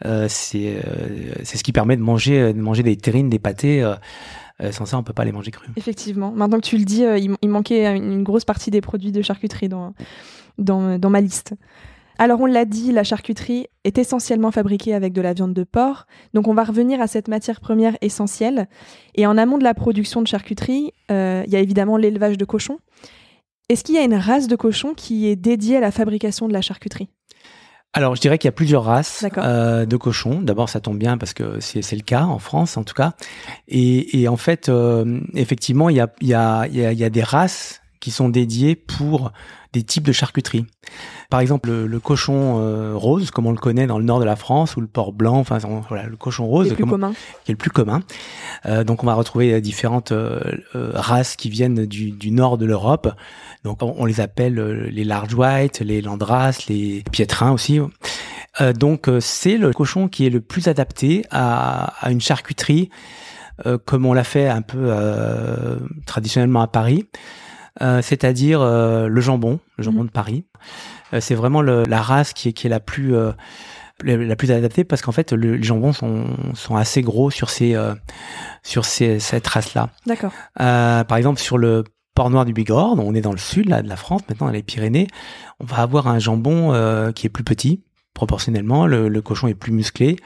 euh, 0.06 0.28
c'est 0.28 1.58
ce 1.58 1.64
qui 1.64 1.72
permet 1.72 1.98
de 1.98 2.02
manger 2.02 2.54
de 2.54 2.62
manger 2.62 2.84
des 2.84 2.98
terrines, 2.98 3.30
des 3.30 3.40
pâtés 3.40 3.84
sans 4.72 4.86
ça, 4.86 4.98
on 4.98 5.04
peut 5.04 5.14
pas 5.14 5.26
les 5.26 5.32
manger 5.32 5.52
crus. 5.52 5.70
Effectivement. 5.76 6.32
Maintenant 6.32 6.60
que 6.60 6.66
tu 6.66 6.78
le 6.78 6.86
dis, 6.86 7.04
euh, 7.04 7.18
il, 7.18 7.50
manquait 7.50 7.96
une 7.96 8.24
grosse 8.24 8.46
partie 8.46 8.72
des 8.72 8.82
produits 8.82 9.12
de 9.12 9.22
charcuterie 9.22 9.70
dans, 9.70 9.94
dans, 10.58 10.98
dans 10.98 11.10
ma 11.10 11.22
liste. 11.22 11.56
Alors 12.20 12.42
on 12.42 12.46
l'a 12.46 12.66
dit, 12.66 12.92
la 12.92 13.04
charcuterie 13.04 13.68
est 13.84 13.98
essentiellement 13.98 14.52
fabriquée 14.52 14.94
avec 14.94 15.14
de 15.14 15.22
la 15.22 15.34
viande 15.34 15.54
de 15.54 15.64
porc. 15.64 16.06
Donc 16.34 16.48
on 16.48 16.54
va 16.54 16.64
revenir 16.64 17.02
à 17.02 17.08
cette 17.08 17.28
matière 17.28 17.60
première 17.60 17.98
essentielle. 18.02 18.68
Et 19.16 19.26
en 19.26 19.38
amont 19.38 19.58
de 19.58 19.64
la 19.64 19.74
production 19.74 20.22
de 20.22 20.28
charcuterie, 20.28 20.94
euh, 21.12 21.44
il 21.46 21.54
y 21.54 21.56
a 21.56 21.60
évidemment 21.60 21.98
l'élevage 21.98 22.38
de 22.38 22.46
cochons. 22.46 22.80
Est-ce 23.70 23.84
qu'il 23.84 23.96
y 23.96 23.98
a 23.98 24.04
une 24.04 24.16
race 24.16 24.48
de 24.48 24.56
cochons 24.56 24.94
qui 24.94 25.28
est 25.28 25.36
dédiée 25.36 25.78
à 25.78 25.80
la 25.80 25.92
fabrication 25.92 26.48
de 26.48 26.54
la 26.54 26.62
charcuterie? 26.62 27.10
Alors, 27.96 28.16
je 28.16 28.22
dirais 28.22 28.40
qu'il 28.40 28.48
y 28.48 28.50
a 28.50 28.54
plusieurs 28.54 28.84
races 28.84 29.24
euh, 29.38 29.86
de 29.86 29.98
cochons. 29.98 30.42
D'abord, 30.42 30.68
ça 30.68 30.80
tombe 30.80 30.98
bien 30.98 31.20
parce 31.20 31.34
que 31.34 31.60
c'est 31.60 31.96
le 31.96 32.02
cas 32.02 32.24
en 32.24 32.40
France, 32.40 32.76
en 32.76 32.84
tout 32.84 32.96
cas. 32.96 33.14
Et, 33.68 34.20
et 34.20 34.28
en 34.28 34.38
fait, 34.38 34.68
euh, 34.68 35.20
effectivement, 35.36 35.90
il 35.90 35.98
y 35.98 36.02
a, 36.02 36.12
il 36.20 36.28
y, 36.28 36.34
a, 36.34 36.66
il 36.68 36.76
y, 36.76 37.04
a, 37.04 37.10
des 37.12 37.22
races 37.22 37.83
qui 38.04 38.12
sont 38.12 38.28
dédiés 38.28 38.76
pour 38.76 39.32
des 39.72 39.82
types 39.82 40.04
de 40.04 40.12
charcuterie. 40.12 40.66
Par 41.30 41.40
exemple, 41.40 41.72
le, 41.72 42.00
cochon 42.02 42.60
euh, 42.60 42.94
rose, 42.96 43.32
comme 43.32 43.48
on 43.48 43.52
le 43.52 43.58
connaît 43.58 43.88
dans 43.88 43.98
le 43.98 44.04
nord 44.04 44.20
de 44.20 44.26
la 44.26 44.36
France, 44.36 44.76
ou 44.76 44.82
le 44.82 44.88
porc 44.88 45.14
blanc, 45.14 45.38
enfin 45.38 45.58
voilà, 45.88 46.06
le 46.06 46.18
cochon 46.18 46.46
rose, 46.46 46.70
le 46.70 46.76
plus 46.76 46.86
commun. 46.86 47.14
qui 47.46 47.52
est 47.52 47.54
le 47.54 47.58
plus 47.58 47.70
commun. 47.70 48.02
Euh, 48.66 48.84
donc 48.84 49.04
on 49.04 49.08
va 49.08 49.14
retrouver 49.14 49.62
différentes 49.62 50.14
races 50.74 51.38
qui 51.38 51.50
viennent 51.50 51.86
du, 51.86 52.12
du 52.12 52.32
nord 52.32 52.58
de 52.58 52.66
l'Europe. 52.66 53.10
Donc 53.64 53.82
on, 53.82 54.04
les 54.04 54.20
appelle 54.20 54.56
les 54.56 55.06
large 55.06 55.34
white, 55.34 55.80
les 55.80 56.02
landras, 56.02 56.66
les 56.68 57.04
piétrins 57.10 57.54
aussi. 57.54 57.80
donc 58.76 59.10
c'est 59.22 59.58
le 59.58 59.72
cochon 59.72 60.10
qui 60.10 60.28
est 60.28 60.30
le 60.30 60.42
plus 60.42 60.68
adapté 60.68 61.24
à, 61.32 61.94
à 62.06 62.12
une 62.12 62.22
charcuterie 62.22 62.90
euh, 63.66 63.78
comme 63.78 64.06
on 64.06 64.14
l'a 64.14 64.24
fait 64.24 64.48
un 64.48 64.62
peu 64.62 64.80
euh, 64.82 65.78
traditionnellement 66.06 66.62
à 66.62 66.68
Paris, 66.68 67.08
euh, 67.82 68.02
c'est-à-dire 68.02 68.64
le 68.64 69.22
jambon, 69.22 69.60
le 69.78 69.84
jambon 69.84 70.02
mhm. 70.02 70.08
de 70.08 70.12
Paris. 70.12 70.46
c'est 71.20 71.36
vraiment 71.36 71.62
la 71.62 72.02
race 72.02 72.34
qui 72.34 72.50
est, 72.50 72.54
qui 72.54 72.68
est 72.68 72.70
la 72.70 72.80
plus 72.80 73.16
la 74.04 74.36
plus 74.36 74.52
adaptée 74.52 74.84
parce 74.84 75.02
qu'en 75.02 75.12
fait 75.12 75.34
le, 75.34 75.56
les 75.56 75.64
jambons 75.64 75.94
sont, 75.94 76.26
sont 76.56 76.76
assez 76.76 77.02
gros 77.02 77.30
sur 77.32 77.50
ces 77.50 77.76
sur 78.64 78.86
ces, 78.86 79.20
cette 79.20 79.48
race 79.48 79.74
là. 79.74 79.90
D'accord. 80.06 80.32
par 80.56 81.18
exemple 81.18 81.40
sur 81.40 81.58
le 81.58 81.84
port 82.16 82.30
noir 82.30 82.46
du 82.46 82.54
Bigorre, 82.54 82.96
on 83.00 83.16
est 83.16 83.22
dans 83.22 83.32
le 83.32 83.40
sud 83.40 83.70
là, 83.70 83.82
de 83.82 83.90
la 83.90 83.96
France, 83.96 84.22
maintenant 84.30 84.48
dans 84.48 84.54
les 84.54 84.62
Pyrénées, 84.62 85.08
on 85.60 85.66
va 85.66 85.78
avoir 85.78 86.08
un 86.08 86.20
jambon 86.20 87.12
qui 87.14 87.28
est 87.28 87.30
plus 87.30 87.44
petit 87.44 87.84
proportionnellement, 88.14 88.86
le, 88.86 89.10
le, 89.10 89.22
cochon 89.22 89.48
est 89.48 89.56
plus 89.56 89.72
musclé, 89.72 90.18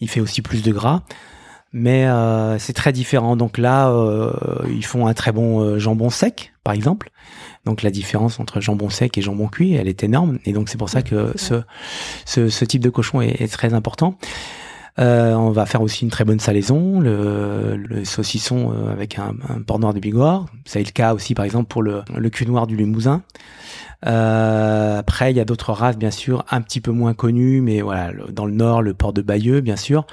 il 0.00 0.08
fait 0.08 0.20
aussi 0.20 0.42
plus 0.42 0.62
de 0.62 0.72
gras 0.72 1.02
mais 1.72 2.06
euh, 2.06 2.58
c'est 2.58 2.72
très 2.72 2.92
différent. 2.92 3.36
Donc 3.36 3.58
là, 3.58 3.90
euh, 3.90 4.32
ils 4.68 4.84
font 4.84 5.06
un 5.06 5.14
très 5.14 5.32
bon 5.32 5.60
euh, 5.60 5.78
jambon 5.78 6.10
sec, 6.10 6.52
par 6.64 6.74
exemple. 6.74 7.10
Donc 7.64 7.82
la 7.82 7.90
différence 7.90 8.40
entre 8.40 8.60
jambon 8.60 8.88
sec 8.88 9.18
et 9.18 9.22
jambon 9.22 9.48
cuit, 9.48 9.74
elle 9.74 9.88
est 9.88 10.02
énorme. 10.02 10.38
Et 10.44 10.52
donc 10.52 10.68
c'est 10.68 10.78
pour 10.78 10.88
ça 10.88 11.02
que 11.02 11.32
ce, 11.36 11.62
ce, 12.24 12.48
ce, 12.48 12.64
type 12.64 12.82
de 12.82 12.90
cochon 12.90 13.20
est, 13.20 13.40
est 13.40 13.52
très 13.52 13.74
important. 13.74 14.16
Euh, 14.98 15.34
on 15.34 15.50
va 15.50 15.64
faire 15.66 15.82
aussi 15.82 16.04
une 16.04 16.10
très 16.10 16.24
bonne 16.24 16.40
salaison, 16.40 16.98
le, 16.98 17.76
le 17.76 18.04
saucisson 18.04 18.72
avec 18.90 19.18
un, 19.18 19.34
un 19.48 19.60
porc 19.60 19.78
noir 19.78 19.94
de 19.94 20.00
Bigorre. 20.00 20.46
C'est 20.64 20.80
le 20.80 20.90
cas 20.90 21.14
aussi, 21.14 21.34
par 21.34 21.44
exemple, 21.44 21.68
pour 21.68 21.82
le, 21.82 22.02
le 22.16 22.30
cul 22.30 22.46
noir 22.46 22.66
du 22.66 22.76
Limousin. 22.76 23.22
Euh, 24.06 24.98
après, 24.98 25.32
il 25.32 25.36
y 25.36 25.40
a 25.40 25.44
d'autres 25.44 25.72
races, 25.72 25.98
bien 25.98 26.10
sûr, 26.10 26.44
un 26.50 26.60
petit 26.60 26.80
peu 26.80 26.90
moins 26.90 27.14
connues, 27.14 27.60
mais 27.60 27.80
voilà, 27.80 28.12
dans 28.30 28.46
le 28.46 28.52
nord, 28.52 28.82
le 28.82 28.94
port 28.94 29.12
de 29.12 29.22
Bayeux, 29.22 29.60
bien 29.60 29.76
sûr 29.76 30.06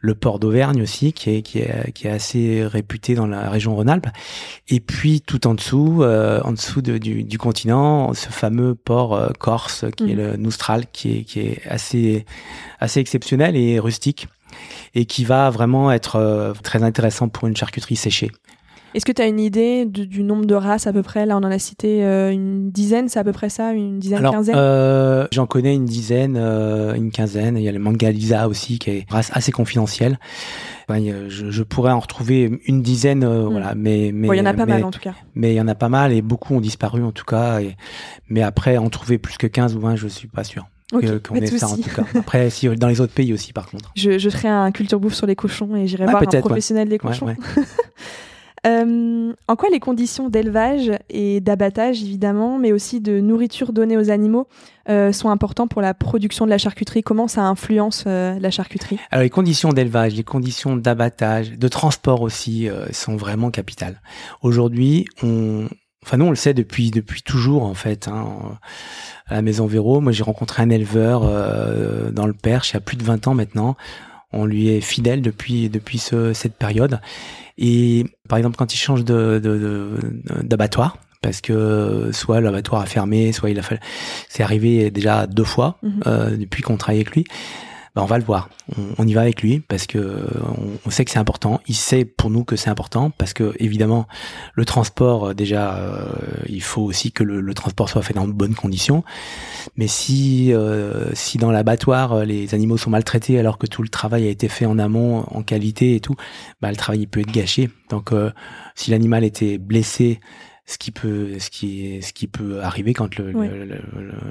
le 0.00 0.14
port 0.14 0.38
d'Auvergne 0.38 0.82
aussi, 0.82 1.12
qui 1.12 1.30
est, 1.30 1.42
qui 1.42 1.58
est, 1.58 1.92
qui 1.92 2.06
est 2.06 2.10
assez 2.10 2.64
réputé 2.64 3.14
dans 3.14 3.26
la 3.26 3.50
région 3.50 3.74
Rhône-Alpes. 3.74 4.08
Et 4.68 4.80
puis 4.80 5.20
tout 5.20 5.46
en 5.46 5.54
dessous, 5.54 6.02
euh, 6.02 6.40
en 6.44 6.52
dessous 6.52 6.82
de, 6.82 6.98
du, 6.98 7.24
du, 7.24 7.38
continent, 7.38 8.14
ce 8.14 8.28
fameux 8.28 8.74
port 8.74 9.14
euh, 9.14 9.28
corse, 9.38 9.84
qui 9.96 10.12
est 10.12 10.14
mhm. 10.14 10.16
le 10.16 10.36
Noustral, 10.36 10.84
qui 10.92 11.18
est, 11.18 11.22
qui 11.24 11.40
est 11.40 11.66
assez, 11.66 12.24
assez 12.80 13.00
exceptionnel 13.00 13.56
et 13.56 13.78
rustique, 13.78 14.28
et 14.94 15.04
qui 15.04 15.24
va 15.24 15.50
vraiment 15.50 15.90
être 15.90 16.16
euh, 16.16 16.52
très 16.62 16.82
intéressant 16.82 17.28
pour 17.28 17.48
une 17.48 17.56
charcuterie 17.56 17.96
séchée. 17.96 18.30
Est-ce 18.94 19.04
que 19.04 19.12
tu 19.12 19.20
as 19.20 19.26
une 19.26 19.38
idée 19.38 19.84
du, 19.84 20.22
nombre 20.22 20.46
de 20.46 20.54
races 20.54 20.86
à 20.86 20.92
peu 20.92 21.02
près? 21.02 21.26
Là, 21.26 21.36
on 21.36 21.40
en 21.40 21.50
a 21.50 21.58
cité 21.58 22.04
euh, 22.04 22.32
une 22.32 22.70
dizaine, 22.70 23.08
c'est 23.08 23.18
à 23.18 23.24
peu 23.24 23.32
près 23.32 23.50
ça? 23.50 23.72
Une 23.72 23.98
dizaine, 23.98 24.18
Alors, 24.18 24.32
quinzaine? 24.32 24.54
euh, 24.56 25.26
J'en 25.30 25.46
connais 25.46 25.74
une 25.74 25.84
dizaine, 25.84 26.36
euh, 26.38 26.94
une 26.94 27.10
quinzaine. 27.10 27.56
Il 27.56 27.62
y 27.62 27.68
a 27.68 27.72
le 27.72 27.78
Mangaliza 27.78 28.48
aussi, 28.48 28.78
qui 28.78 28.90
est 28.90 28.98
une 29.00 29.04
race 29.10 29.30
assez 29.34 29.52
confidentielle. 29.52 30.18
je, 30.88 31.28
je, 31.28 31.62
pourrais 31.62 31.92
en 31.92 32.00
retrouver 32.00 32.60
une 32.66 32.82
dizaine, 32.82 33.26
hmm. 33.26 33.48
voilà. 33.50 33.74
Mais, 33.74 34.10
mais 34.12 34.28
il 34.28 34.38
y 34.38 34.40
en 34.40 34.46
a 34.46 34.54
pas 34.54 34.66
mal 34.66 34.84
en 34.84 34.90
tout 34.90 35.00
cas. 35.00 35.14
Mais 35.34 35.52
il 35.52 35.56
y 35.56 35.60
en 35.60 35.68
a 35.68 35.74
pas 35.74 35.90
mal 35.90 36.12
et 36.12 36.22
beaucoup 36.22 36.54
ont 36.54 36.60
disparu 36.60 37.04
en 37.04 37.12
tout 37.12 37.26
cas. 37.26 37.60
Et, 37.60 37.76
mais 38.28 38.42
après, 38.42 38.78
en 38.78 38.88
trouver 38.88 39.18
plus 39.18 39.36
que 39.36 39.46
15 39.46 39.76
ou 39.76 39.80
20, 39.80 39.96
je 39.96 40.08
suis 40.08 40.28
pas 40.28 40.44
sûr. 40.44 40.66
Okay, 40.90 41.20
qu'on 41.20 41.34
ait 41.34 41.46
ça 41.46 41.68
en 41.68 41.76
tout 41.76 41.90
cas. 41.90 42.04
Après, 42.18 42.48
si, 42.48 42.66
dans 42.68 42.88
les 42.88 43.02
autres 43.02 43.12
pays 43.12 43.34
aussi, 43.34 43.52
par 43.52 43.70
contre. 43.70 43.92
Je, 43.94 44.18
je 44.18 44.30
ferai 44.30 44.48
un 44.48 44.72
culture 44.72 44.98
bouffe 44.98 45.12
sur 45.12 45.26
les 45.26 45.36
cochons 45.36 45.76
et 45.76 45.86
j'irai 45.86 46.06
voir 46.06 46.22
un 46.22 46.40
professionnel 46.40 46.88
des 46.88 46.96
cochons. 46.96 47.26
Ouais, 47.26 47.36
Euh, 48.66 49.32
en 49.46 49.56
quoi 49.56 49.68
les 49.70 49.80
conditions 49.80 50.28
d'élevage 50.28 50.90
et 51.10 51.40
d'abattage, 51.40 52.02
évidemment, 52.02 52.58
mais 52.58 52.72
aussi 52.72 53.00
de 53.00 53.20
nourriture 53.20 53.72
donnée 53.72 53.96
aux 53.96 54.10
animaux, 54.10 54.48
euh, 54.88 55.12
sont 55.12 55.30
importantes 55.30 55.70
pour 55.70 55.82
la 55.82 55.94
production 55.94 56.44
de 56.44 56.50
la 56.50 56.58
charcuterie? 56.58 57.02
Comment 57.02 57.28
ça 57.28 57.42
influence 57.42 58.04
euh, 58.06 58.38
la 58.38 58.50
charcuterie? 58.50 58.98
Alors, 59.10 59.22
les 59.22 59.30
conditions 59.30 59.70
d'élevage, 59.72 60.14
les 60.14 60.24
conditions 60.24 60.76
d'abattage, 60.76 61.52
de 61.52 61.68
transport 61.68 62.22
aussi, 62.22 62.68
sont 62.92 63.16
vraiment 63.16 63.50
capitales. 63.50 64.00
Aujourd'hui, 64.42 65.06
on, 65.22 65.68
enfin 66.04 66.16
nous 66.16 66.26
on 66.26 66.30
le 66.30 66.36
sait 66.36 66.54
depuis 66.54 66.90
depuis 66.90 67.22
toujours 67.22 67.64
en 67.64 67.74
fait. 67.74 68.08
Hein, 68.08 68.58
à 69.26 69.34
la 69.34 69.42
maison 69.42 69.66
Véro, 69.66 70.00
moi 70.00 70.12
j'ai 70.12 70.22
rencontré 70.22 70.62
un 70.62 70.70
éleveur 70.70 71.20
dans 72.12 72.26
le 72.26 72.32
Perche 72.32 72.70
il 72.70 72.74
y 72.74 72.76
a 72.76 72.80
plus 72.80 72.96
de 72.96 73.04
20 73.04 73.28
ans 73.28 73.34
maintenant. 73.34 73.76
On 74.32 74.44
lui 74.44 74.68
est 74.68 74.80
fidèle 74.80 75.22
depuis 75.22 75.68
depuis 75.68 75.98
ce, 75.98 76.32
cette 76.32 76.54
période 76.54 77.00
et 77.58 78.06
par 78.28 78.38
exemple, 78.38 78.56
quand 78.56 78.72
il 78.74 78.76
change 78.76 79.04
de, 79.04 79.40
d'abattoir, 80.42 80.98
parce 81.20 81.40
que 81.40 82.10
soit 82.12 82.40
l'abattoir 82.40 82.82
a 82.82 82.86
fermé, 82.86 83.32
soit 83.32 83.50
il 83.50 83.58
a 83.58 83.62
fait, 83.62 83.80
c'est 84.28 84.42
arrivé 84.42 84.90
déjà 84.90 85.26
deux 85.26 85.44
fois 85.44 85.78
mhm. 85.82 86.00
euh, 86.06 86.36
depuis 86.36 86.62
qu'on 86.62 86.76
travaille 86.76 86.98
avec 87.00 87.10
lui. 87.12 87.24
Ben, 87.98 88.04
on 88.04 88.06
va 88.06 88.18
le 88.18 88.24
voir. 88.24 88.48
On, 88.96 89.08
y 89.08 89.12
va 89.12 89.22
avec 89.22 89.42
lui 89.42 89.58
parce 89.58 89.88
que 89.88 90.24
on, 90.86 90.90
sait 90.90 91.04
que 91.04 91.10
c'est 91.10 91.18
important. 91.18 91.60
Il 91.66 91.74
sait 91.74 92.04
pour 92.04 92.30
nous 92.30 92.44
que 92.44 92.54
c'est 92.54 92.70
important 92.70 93.10
parce 93.10 93.32
que 93.32 93.56
évidemment 93.58 94.06
le 94.54 94.64
transport 94.64 95.30
euh, 95.30 95.34
déjà 95.34 95.74
euh, 95.78 96.06
il 96.48 96.62
faut 96.62 96.82
aussi 96.82 97.10
que 97.10 97.24
le, 97.24 97.54
transport 97.54 97.88
soit 97.88 98.02
fait 98.02 98.14
dans 98.14 98.28
de 98.28 98.32
bonnes 98.32 98.54
conditions. 98.54 99.02
Mais 99.76 99.88
si 99.88 100.52
euh, 100.52 101.12
si 101.14 101.38
dans 101.38 101.50
l'abattoir 101.50 102.24
les 102.24 102.54
animaux 102.54 102.76
sont 102.76 102.90
maltraités 102.90 103.36
alors 103.36 103.58
que 103.58 103.66
tout 103.66 103.82
le 103.82 103.88
travail 103.88 104.28
a 104.28 104.30
été 104.30 104.46
fait 104.46 104.66
en 104.66 104.78
amont 104.78 105.24
en 105.32 105.42
qualité 105.42 105.96
et 105.96 106.00
tout, 106.00 106.14
bah 106.62 106.70
le 106.70 106.76
travail 106.76 107.08
peut 107.08 107.18
être 107.18 107.32
gâché. 107.32 107.68
Donc 107.90 108.12
si 108.76 108.92
l'animal 108.92 109.24
était 109.24 109.58
blessé 109.58 110.20
ce 110.68 110.76
qui 110.76 110.90
peut 110.90 111.38
ce 111.38 111.48
qui 111.48 112.00
ce 112.02 112.12
qui 112.12 112.26
peut 112.26 112.62
arriver 112.62 112.92
quand 112.92 113.16
le, 113.16 113.32
le, 113.32 113.80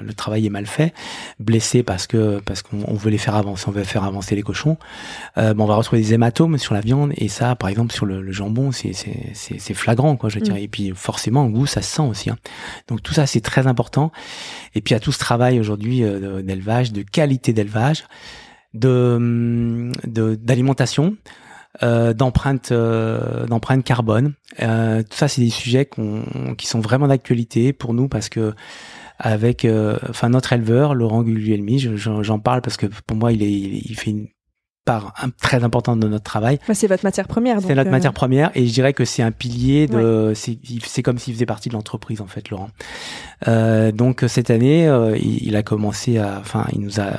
le, 0.04 0.14
travail 0.14 0.46
est 0.46 0.50
mal 0.50 0.66
fait. 0.66 0.94
Blessé 1.40 1.82
parce 1.82 2.06
que 2.06 2.38
parce 2.38 2.62
qu'on 2.62 2.94
veut 2.94 3.10
les 3.10 3.18
faire 3.18 3.34
avancer 3.34 3.64
on 3.66 3.72
veut 3.72 3.82
faire 3.82 4.04
avancer 4.04 4.36
les 4.36 4.42
cochons. 4.42 4.78
Euh, 5.36 5.52
on 5.58 5.66
va 5.66 5.74
retrouver 5.74 6.00
des 6.00 6.14
hématomes 6.14 6.56
sur 6.56 6.74
la 6.74 6.80
viande 6.80 7.12
et 7.16 7.26
ça 7.26 7.56
par 7.56 7.68
exemple 7.68 7.92
sur 7.92 8.06
le, 8.06 8.30
jambon 8.30 8.70
c'est 8.70 8.92
c'est 8.92 9.34
c'est 9.34 9.74
flagrant 9.74 10.16
quoi 10.16 10.28
je 10.28 10.38
dirais 10.38 10.60
mm. 10.60 10.64
et 10.64 10.68
puis 10.68 10.92
forcément 10.94 11.44
au 11.44 11.48
goût 11.48 11.66
ça 11.66 11.82
se 11.82 11.96
sent 11.96 12.02
aussi 12.02 12.30
hein. 12.30 12.36
donc 12.86 13.02
tout 13.02 13.12
ça 13.12 13.26
c'est 13.26 13.40
très 13.40 13.66
important. 13.66 14.12
Et 14.76 14.80
puis 14.80 14.94
à 14.94 15.00
tout 15.00 15.10
ce 15.10 15.18
travail 15.18 15.58
aujourd'hui 15.58 16.04
euh, 16.04 16.40
d'élevage 16.42 16.92
de 16.92 17.02
qualité 17.02 17.52
d'élevage 17.52 18.04
de 18.74 19.90
d'alimentation 20.04 21.16
euh, 21.82 22.12
d'empreinte 22.12 22.72
euh, 22.72 23.46
carbone. 23.84 24.34
Euh, 24.60 25.02
tout 25.02 25.16
ça, 25.16 25.28
c'est 25.28 25.42
des 25.42 25.50
sujets 25.50 25.88
qui 26.56 26.66
sont 26.66 26.80
vraiment 26.80 27.06
d'actualité 27.08 27.72
pour 27.72 27.94
nous 27.94 28.08
parce 28.08 28.28
que 28.28 28.54
avec 29.20 29.66
enfin 30.08 30.28
notre 30.28 30.52
éleveur 30.52 30.94
Laurent 30.94 31.22
Guglielmi, 31.22 31.78
j'en 31.80 32.38
parle 32.38 32.62
parce 32.62 32.76
que 32.76 32.86
pour 32.86 33.16
moi 33.16 33.32
il 33.32 33.42
est 33.42 33.50
il 33.50 33.96
fait 33.96 34.10
une 34.10 34.28
part 34.88 35.12
très 35.40 35.64
importante 35.64 36.00
de 36.00 36.08
notre 36.08 36.24
travail. 36.24 36.58
c'est 36.72 36.86
votre 36.86 37.04
matière 37.04 37.28
première. 37.28 37.60
C'est 37.60 37.74
notre 37.74 37.90
matière 37.90 38.14
première 38.14 38.50
et 38.54 38.66
je 38.66 38.72
dirais 38.72 38.92
que 38.94 39.04
c'est 39.04 39.22
un 39.22 39.32
pilier 39.32 39.86
de. 39.86 40.32
C'est 40.34 41.02
comme 41.02 41.18
s'il 41.18 41.34
faisait 41.34 41.46
partie 41.46 41.68
de 41.68 41.74
l'entreprise 41.74 42.20
en 42.20 42.26
fait, 42.26 42.50
Laurent. 42.50 42.70
Euh, 43.46 43.92
donc 43.92 44.24
cette 44.26 44.50
année, 44.50 44.86
il, 45.20 45.46
il, 45.46 45.56
a 45.56 45.62
commencé 45.62 46.18
à, 46.18 46.38
enfin, 46.40 46.66
il 46.72 46.80
nous 46.80 47.00
a 47.00 47.12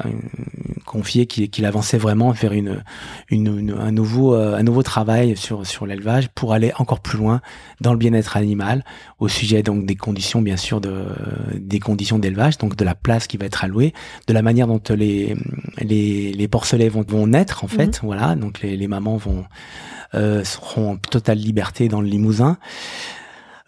confié 0.89 1.27
qu'il 1.27 1.65
avançait 1.65 1.99
vraiment 1.99 2.31
vers 2.31 2.51
une, 2.51 2.83
une, 3.29 3.75
un 3.79 3.91
nouveau 3.91 4.33
euh, 4.33 4.57
un 4.57 4.63
nouveau 4.63 4.81
travail 4.81 5.37
sur 5.37 5.65
sur 5.65 5.85
l'élevage 5.85 6.29
pour 6.29 6.51
aller 6.51 6.71
encore 6.79 6.99
plus 6.99 7.19
loin 7.19 7.41
dans 7.79 7.91
le 7.91 7.99
bien-être 7.99 8.37
animal 8.37 8.83
au 9.19 9.27
sujet 9.27 9.61
donc 9.61 9.85
des 9.85 9.95
conditions 9.95 10.41
bien 10.41 10.57
sûr 10.57 10.81
de 10.81 11.05
des 11.53 11.79
conditions 11.79 12.17
d'élevage 12.17 12.57
donc 12.57 12.75
de 12.75 12.83
la 12.83 12.95
place 12.95 13.27
qui 13.27 13.37
va 13.37 13.45
être 13.45 13.63
allouée 13.63 13.93
de 14.27 14.33
la 14.33 14.41
manière 14.41 14.65
dont 14.65 14.81
les 14.89 15.35
les 15.77 16.33
les 16.33 16.47
porcelets 16.47 16.89
vont 16.89 17.05
vont 17.07 17.27
naître 17.27 17.58
en 17.63 17.67
fait 17.67 18.01
mhm. 18.01 18.07
voilà 18.07 18.35
donc 18.35 18.61
les, 18.61 18.77
les 18.77 18.87
mamans 18.87 19.17
vont 19.17 19.45
euh, 20.15 20.43
seront 20.43 20.93
en 20.93 20.97
totale 20.97 21.37
liberté 21.37 21.87
dans 21.87 22.01
le 22.01 22.07
Limousin 22.07 22.57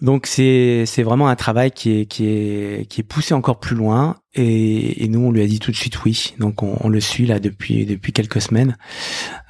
donc 0.02 0.26
c'est 0.26 0.86
c'est 0.86 1.04
vraiment 1.04 1.28
un 1.28 1.36
travail 1.36 1.72
qui 1.72 2.00
est 2.00 2.06
qui 2.06 2.26
est 2.28 2.90
qui 2.90 3.02
est 3.02 3.04
poussé 3.04 3.34
encore 3.34 3.60
plus 3.60 3.76
loin 3.76 4.18
et, 4.34 5.04
et 5.04 5.08
nous 5.08 5.20
on 5.20 5.32
lui 5.32 5.42
a 5.42 5.48
dit 5.48 5.60
tout 5.60 5.72
de 5.72 5.76
suite 5.76 6.04
oui. 6.04 6.34
Donc 6.40 6.64
on, 6.64 6.78
on 6.82 6.90
le 6.90 7.00
suit 7.00 7.26
là 7.26 7.40
depuis 7.40 7.86
depuis 7.86 8.12
quelques 8.12 8.42
semaines 8.42 8.78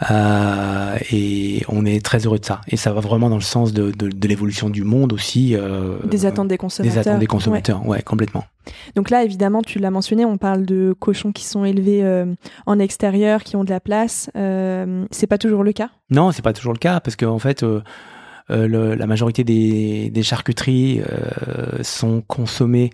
euh, 0.10 0.98
et 1.12 1.64
on 1.70 1.86
est 1.86 2.04
très 2.04 2.26
heureux 2.26 2.40
de 2.40 2.46
ça. 2.46 2.62
Et 2.68 2.78
ça 2.78 2.92
va 2.92 3.00
vraiment 3.00 3.30
dans 3.30 3.36
le 3.36 3.42
sens 3.42 3.74
de 3.74 3.92
de, 3.92 4.10
de 4.10 4.28
l'évolution 4.28 4.70
du 4.70 4.84
monde 4.84 5.14
aussi. 5.14 5.56
Euh, 5.56 6.00
des 6.04 6.26
attentes 6.26 6.48
des 6.48 6.58
consommateurs. 6.58 7.04
Des 7.04 7.10
attentes 7.10 7.20
des 7.20 7.28
consommateurs, 7.28 7.86
ouais, 7.88 8.02
complètement. 8.02 8.44
Donc 8.96 9.10
là 9.10 9.24
évidemment 9.24 9.62
tu 9.62 9.80
l'as 9.80 9.92
mentionné, 9.92 10.26
on 10.26 10.38
parle 10.38 10.66
de 10.66 10.94
cochons 11.00 11.32
qui 11.32 11.46
sont 11.46 11.64
élevés 11.64 12.04
euh, 12.04 12.26
en 12.66 12.78
extérieur, 12.80 13.44
qui 13.44 13.56
ont 13.56 13.64
de 13.64 13.70
la 13.70 13.80
place. 13.80 14.30
Euh, 14.36 15.06
c'est 15.12 15.28
pas 15.28 15.38
toujours 15.38 15.64
le 15.64 15.74
cas? 15.74 15.90
Non, 16.10 16.32
c'est 16.32 16.42
pas 16.44 16.54
toujours 16.54 16.74
le 16.74 16.80
cas 16.80 17.00
parce 17.00 17.16
qu'en 17.16 17.32
en 17.36 17.40
fait. 17.40 17.64
Euh, 17.64 17.82
la 18.50 19.08
majorité 19.08 19.44
des, 19.44 20.10
des 20.10 20.24
charcuteries 20.24 21.02
sont 21.82 22.22
consommées, 22.22 22.92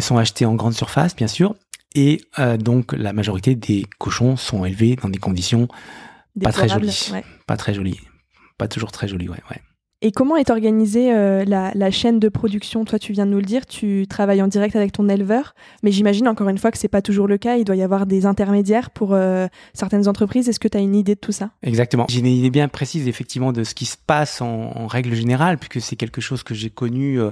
sont 0.00 0.18
achetées 0.18 0.46
en 0.46 0.54
grande 0.54 0.74
surface, 0.74 1.16
bien 1.16 1.28
sûr, 1.28 1.54
et 1.94 2.22
donc 2.58 2.92
la 2.92 3.12
majorité 3.12 3.54
des 3.54 3.86
cochons 3.98 4.36
sont 4.36 4.64
élevés 4.64 4.96
dans 4.96 5.08
des 5.08 5.18
conditions 5.18 5.68
pas 6.42 6.52
très 6.52 6.68
jolies, 6.68 7.12
pas 7.46 7.56
très 7.56 7.74
jolies, 7.74 8.00
pas 8.58 8.68
toujours 8.68 8.92
très 8.92 9.08
jolies, 9.08 9.28
ouais, 9.28 9.42
ouais. 9.50 9.60
Et 10.04 10.10
comment 10.10 10.36
est 10.36 10.50
organisée 10.50 11.14
euh, 11.14 11.44
la, 11.44 11.90
chaîne 11.92 12.18
de 12.18 12.28
production? 12.28 12.84
Toi, 12.84 12.98
tu 12.98 13.12
viens 13.12 13.24
de 13.24 13.30
nous 13.30 13.38
le 13.38 13.44
dire, 13.44 13.66
tu 13.66 14.06
travailles 14.08 14.42
en 14.42 14.48
direct 14.48 14.74
avec 14.74 14.90
ton 14.90 15.08
éleveur, 15.08 15.54
mais 15.84 15.92
j'imagine 15.92 16.26
encore 16.26 16.48
une 16.48 16.58
fois 16.58 16.72
que 16.72 16.78
c'est 16.78 16.88
pas 16.88 17.02
toujours 17.02 17.28
le 17.28 17.38
cas. 17.38 17.56
Il 17.56 17.64
doit 17.64 17.76
y 17.76 17.82
avoir 17.82 18.04
des 18.04 18.26
intermédiaires 18.26 18.90
pour 18.90 19.14
euh, 19.14 19.46
certaines 19.74 20.08
entreprises. 20.08 20.48
Est-ce 20.48 20.58
que 20.58 20.66
tu 20.66 20.76
as 20.76 20.80
une 20.80 20.96
idée 20.96 21.14
de 21.14 21.20
tout 21.20 21.30
ça? 21.30 21.50
Exactement. 21.62 22.06
J'ai 22.08 22.18
une 22.18 22.26
idée 22.26 22.50
bien 22.50 22.66
précise 22.66 23.06
effectivement 23.06 23.52
de 23.52 23.62
ce 23.62 23.76
qui 23.76 23.84
se 23.84 23.96
passe 23.96 24.42
en, 24.42 24.88
règle 24.88 25.14
générale, 25.14 25.56
puisque 25.56 25.80
c'est 25.80 25.94
quelque 25.94 26.20
chose 26.20 26.42
que 26.42 26.52
j'ai 26.52 26.68
connu 26.68 27.20
euh, 27.20 27.30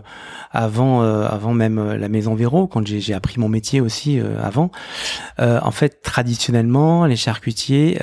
avant, 0.53 1.03
avant 1.03 1.53
même 1.53 1.95
la 1.95 2.09
maison 2.09 2.37
Véro, 2.37 2.69
quand 2.69 2.87
j'ai 2.87 3.15
appris 3.15 3.41
mon 3.41 3.49
métier 3.49 3.81
aussi 3.81 4.21
avant. 4.41 4.71
en 5.39 5.71
fait, 5.73 6.03
traditionnellement, 6.03 7.05
les 7.07 7.17
charcutiers 7.17 7.99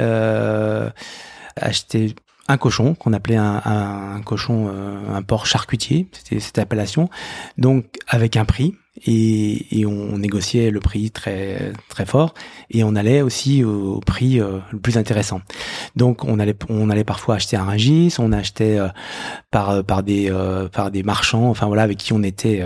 achetaient 1.55 2.13
un 2.47 2.57
cochon 2.57 2.95
qu'on 2.95 3.13
appelait 3.13 3.35
un, 3.37 4.21
cochon, 4.25 4.69
euh, 4.69 5.15
un 5.15 5.21
porc 5.21 5.45
charcutier, 5.45 6.07
c'était 6.11 6.39
cette 6.39 6.59
appellation. 6.59 7.09
Donc 7.57 7.85
avec 8.07 8.37
un 8.37 8.45
prix 8.45 8.75
et, 9.05 9.79
et, 9.79 9.85
on 9.85 10.17
négociait 10.17 10.71
le 10.71 10.79
prix 10.79 11.11
très 11.11 11.71
très 11.89 12.05
fort 12.05 12.33
et 12.69 12.83
on 12.83 12.95
allait 12.95 13.21
aussi 13.21 13.63
au, 13.63 13.99
prix 13.99 14.39
euh, 14.39 14.59
le 14.71 14.79
plus 14.79 14.97
intéressant. 14.97 15.41
Donc 15.95 16.23
on 16.23 16.39
allait 16.39 16.55
on 16.69 16.89
allait 16.89 17.03
parfois 17.03 17.35
acheter 17.35 17.57
un 17.57 17.65
Rungis, 17.65 18.15
on 18.19 18.31
achetait 18.31 18.79
euh, 18.79 18.87
par 19.51 19.69
euh, 19.69 19.83
par 19.83 20.03
des 20.03 20.31
par 20.71 20.91
des 20.91 21.03
marchands, 21.03 21.49
enfin 21.49 21.67
voilà 21.67 21.83
avec 21.83 21.97
qui 21.97 22.13
on 22.13 22.23
était. 22.23 22.63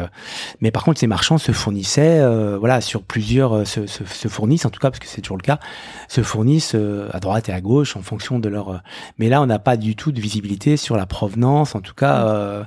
mais 0.61 0.71
par 0.71 0.83
contre 0.83 0.99
ces 0.99 1.07
marchands 1.07 1.37
se 1.37 1.51
fournissaient 1.51 2.21
voilà 2.57 2.81
sur 2.81 3.03
plusieurs 3.03 3.67
se, 3.67 3.87
se, 3.87 4.05
se, 4.05 4.27
fournissent 4.27 4.65
en 4.65 4.69
tout 4.69 4.79
cas 4.79 4.89
parce 4.89 4.99
que 4.99 5.07
c'est 5.07 5.21
toujours 5.21 5.37
le 5.37 5.43
cas 5.43 5.59
se 6.07 6.21
fournissent 6.21 6.75
à 7.11 7.19
droite 7.19 7.49
et 7.49 7.53
à 7.53 7.61
gauche 7.61 7.95
en 7.95 8.01
fonction 8.01 8.39
de 8.39 8.49
leur. 8.49 8.81
mais 9.17 9.29
là 9.29 9.41
on 9.41 9.45
n'a 9.45 9.59
pas 9.59 9.77
du 9.77 9.95
tout 9.95 10.11
de 10.11 10.21
visibilité 10.21 10.77
sur 10.77 10.95
la 10.95 11.05
provenance 11.05 11.75
en 11.75 11.81
tout 11.81 11.93
cas 11.93 12.65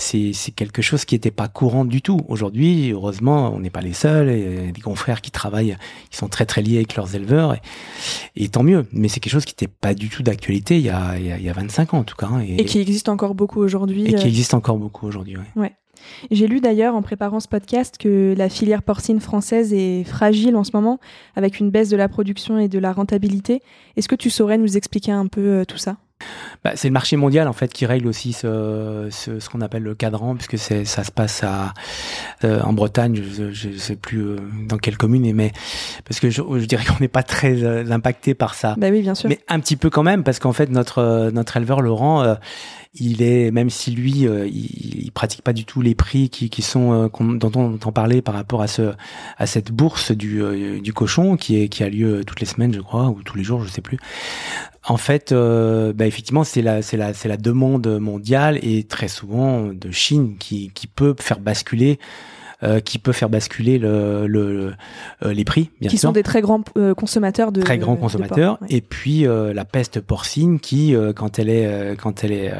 c'est 0.00 0.52
quelque 0.52 0.82
chose 0.82 1.04
qui 1.04 1.14
n'était 1.14 1.30
pas 1.30 1.48
courant 1.48 1.84
du 1.84 2.00
tout. 2.00 2.20
Aujourd'hui, 2.28 2.90
heureusement, 2.90 3.52
on 3.54 3.60
n'est 3.60 3.70
pas 3.70 3.82
les 3.82 3.92
seuls. 3.92 4.30
Et 4.30 4.72
des 4.72 4.80
confrères 4.80 5.20
qui 5.20 5.30
travaillent, 5.30 5.76
ils 6.10 6.16
sont 6.16 6.28
très 6.28 6.46
très 6.46 6.62
liés 6.62 6.76
avec 6.76 6.96
leurs 6.96 7.14
éleveurs, 7.14 7.56
et, 8.36 8.48
tant 8.48 8.62
mieux. 8.62 8.86
Mais 8.92 9.08
c'est 9.08 9.20
quelque 9.20 9.32
chose 9.32 9.44
qui 9.44 9.52
n'était 9.52 9.72
pas 9.80 9.94
du 9.94 10.08
tout 10.08 10.22
d'actualité 10.22 10.76
il, 10.78 10.84
y 10.84 10.90
a, 10.90 11.18
il, 11.18 11.42
y 11.42 11.48
a 11.48 11.52
25 11.52 11.94
ans 11.94 11.98
en 11.98 12.04
tout 12.04 12.16
cas. 12.16 12.28
Hein, 12.32 12.40
et, 12.40 12.64
qui 12.64 12.78
existe 12.78 13.08
encore 13.08 13.34
beaucoup 13.34 13.60
aujourd'hui. 13.60 14.06
Et 14.06 14.14
qui 14.14 14.24
euh. 14.24 14.28
existe 14.28 14.54
encore 14.54 14.78
beaucoup 14.78 15.06
aujourd'hui, 15.06 15.36
oui. 15.36 15.62
Ouais. 15.62 15.72
J'ai 16.30 16.46
lu 16.46 16.60
d'ailleurs 16.60 16.94
en 16.94 17.02
préparant 17.02 17.40
ce 17.40 17.48
podcast 17.48 17.96
que 17.98 18.34
la 18.36 18.48
filière 18.48 18.82
porcine 18.82 19.20
française 19.20 19.74
est 19.74 20.04
fragile 20.04 20.56
en 20.56 20.64
ce 20.64 20.70
moment, 20.72 20.98
avec 21.36 21.60
une 21.60 21.70
baisse 21.70 21.90
de 21.90 21.96
la 21.96 22.08
production 22.08 22.58
et 22.58 22.68
de 22.68 22.78
la 22.78 22.92
rentabilité. 22.92 23.60
Est-ce 23.96 24.08
que 24.08 24.14
tu 24.14 24.30
saurais 24.30 24.56
nous 24.56 24.78
expliquer 24.78 25.12
un 25.12 25.26
peu 25.26 25.40
euh, 25.40 25.64
tout 25.64 25.78
ça? 25.78 25.98
Bah, 26.64 26.72
c'est 26.74 26.88
le 26.88 26.92
marché 26.92 27.16
mondial 27.16 27.48
en 27.48 27.52
fait 27.52 27.72
qui 27.72 27.86
règle 27.86 28.06
aussi 28.06 28.32
ce, 28.32 29.08
ce, 29.10 29.40
ce 29.40 29.48
qu'on 29.48 29.60
appelle 29.60 29.82
le 29.82 29.94
cadran, 29.94 30.36
puisque 30.36 30.58
ça 30.58 31.04
se 31.04 31.10
passe 31.10 31.42
à 31.42 31.74
euh, 32.44 32.60
en 32.62 32.72
Bretagne, 32.72 33.20
je, 33.52 33.68
ne 33.68 33.76
sais 33.76 33.96
plus 33.96 34.20
euh, 34.20 34.36
dans 34.68 34.76
quelle 34.76 34.96
commune, 34.96 35.32
mais 35.34 35.52
parce 36.04 36.20
que 36.20 36.30
je, 36.30 36.42
je 36.42 36.64
dirais 36.64 36.84
qu'on 36.88 37.00
n'est 37.00 37.08
pas 37.08 37.22
très 37.22 37.62
euh, 37.62 37.90
impacté 37.90 38.34
par 38.34 38.54
ça. 38.54 38.74
Bah 38.78 38.88
oui, 38.90 39.02
bien 39.02 39.14
sûr. 39.14 39.28
Mais 39.28 39.40
un 39.48 39.60
petit 39.60 39.76
peu 39.76 39.90
quand 39.90 40.02
même, 40.02 40.22
parce 40.22 40.38
qu'en 40.38 40.52
fait 40.52 40.70
notre 40.70 41.30
notre 41.32 41.56
éleveur 41.56 41.80
Laurent 41.80 42.36
il 42.94 43.22
est 43.22 43.50
même 43.52 43.70
si 43.70 43.92
lui 43.92 44.26
euh, 44.26 44.48
il, 44.48 45.10
pratique 45.12 45.42
pas 45.42 45.52
du 45.52 45.64
tout 45.64 45.80
les 45.82 45.94
prix 45.94 46.28
qui, 46.28 46.50
qui 46.50 46.62
sont 46.62 46.92
euh, 46.92 47.34
dont 47.34 47.52
on 47.54 47.74
entend 47.74 47.92
parler 47.92 48.22
par 48.22 48.34
rapport 48.34 48.62
à 48.62 48.66
ce 48.66 48.92
à 49.38 49.46
cette 49.46 49.70
bourse 49.70 50.12
du, 50.12 50.42
euh, 50.42 50.80
du 50.80 50.92
cochon 50.92 51.36
qui 51.36 51.60
est 51.60 51.68
qui 51.68 51.84
a 51.84 51.88
lieu 51.88 52.24
toutes 52.24 52.40
les 52.40 52.46
semaines 52.46 52.72
je 52.74 52.80
crois 52.80 53.08
ou 53.08 53.22
tous 53.22 53.36
les 53.36 53.44
jours 53.44 53.62
je 53.62 53.68
sais 53.68 53.80
plus. 53.80 53.98
En 54.84 54.96
fait 54.96 55.32
bah, 55.32 56.06
effectivement 56.06 56.42
c'est 56.42 56.62
la 56.62 56.82
c'est 56.82 56.96
la 56.96 57.12
c'est 57.12 57.28
la 57.28 57.36
demande 57.36 57.86
mondiale 57.98 58.58
et 58.62 58.84
très 58.84 59.08
souvent 59.08 59.66
de 59.66 59.90
Chine 59.90 60.36
qui 60.38 60.70
qui 60.74 60.86
peut 60.86 61.14
faire 61.18 61.38
basculer 61.38 61.98
euh, 62.62 62.80
qui 62.80 62.98
peut 62.98 63.12
faire 63.12 63.30
basculer 63.30 63.78
le, 63.78 64.26
le, 64.26 64.74
euh, 65.24 65.32
les 65.32 65.44
prix, 65.44 65.70
bien 65.80 65.88
qui 65.88 65.96
sont 65.96 66.12
des 66.12 66.22
très 66.22 66.42
grands 66.42 66.62
euh, 66.76 66.92
consommateurs 66.94 67.52
de 67.52 67.62
très 67.62 67.78
grands 67.78 67.96
consommateurs. 67.96 68.58
Et 68.68 68.82
puis 68.82 69.24
la 69.24 69.64
peste 69.64 70.00
porcine 70.00 70.60
qui, 70.60 70.94
quand 71.16 71.38
elle 71.38 71.48
est, 71.48 71.96
quand 71.96 72.22
elle 72.22 72.32
est, 72.32 72.52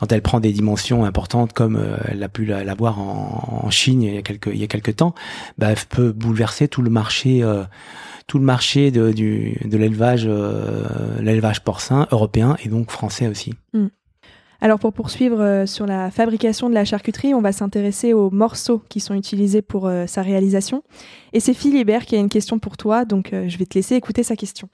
quand 0.00 0.12
elle 0.12 0.22
prend 0.22 0.40
des 0.40 0.52
dimensions 0.52 1.04
importantes 1.04 1.52
comme 1.52 1.78
elle 2.06 2.22
a 2.22 2.28
pu 2.30 2.46
l'avoir 2.46 3.00
en, 3.00 3.62
en, 3.64 3.70
Chine 3.70 4.02
il 4.02 4.14
y 4.14 4.18
a 4.18 4.22
quelques 4.22 4.46
il 4.46 4.58
y 4.58 4.64
a 4.64 4.66
quelques 4.66 4.96
temps, 4.96 5.14
bah, 5.58 5.74
peut 5.90 6.12
bouleverser 6.12 6.68
tout 6.68 6.80
le 6.80 6.90
marché 6.90 7.44
tout 8.26 8.38
le 8.38 8.44
marché 8.44 8.90
de, 8.90 9.12
du, 9.12 9.58
de 9.64 9.76
l'élevage, 9.76 10.28
l'élevage 11.20 11.64
porcin 11.64 12.06
européen 12.12 12.56
et 12.64 12.68
donc 12.68 12.90
français 12.90 13.26
aussi. 13.26 13.54
Mm. 13.74 13.88
Alors 14.60 14.80
pour 14.80 14.92
poursuivre 14.92 15.40
euh, 15.40 15.66
sur 15.66 15.86
la 15.86 16.10
fabrication 16.10 16.68
de 16.68 16.74
la 16.74 16.84
charcuterie, 16.84 17.32
on 17.32 17.40
va 17.40 17.52
s'intéresser 17.52 18.12
aux 18.12 18.30
morceaux 18.30 18.82
qui 18.88 18.98
sont 18.98 19.14
utilisés 19.14 19.62
pour 19.62 19.86
euh, 19.86 20.06
sa 20.08 20.22
réalisation. 20.22 20.82
Et 21.32 21.38
c'est 21.38 21.54
Philibert 21.54 22.06
qui 22.06 22.16
a 22.16 22.18
une 22.18 22.28
question 22.28 22.58
pour 22.58 22.76
toi, 22.76 23.04
donc 23.04 23.32
euh, 23.32 23.48
je 23.48 23.56
vais 23.56 23.66
te 23.66 23.74
laisser 23.74 23.94
écouter 23.94 24.24
sa 24.24 24.34
question. 24.34 24.68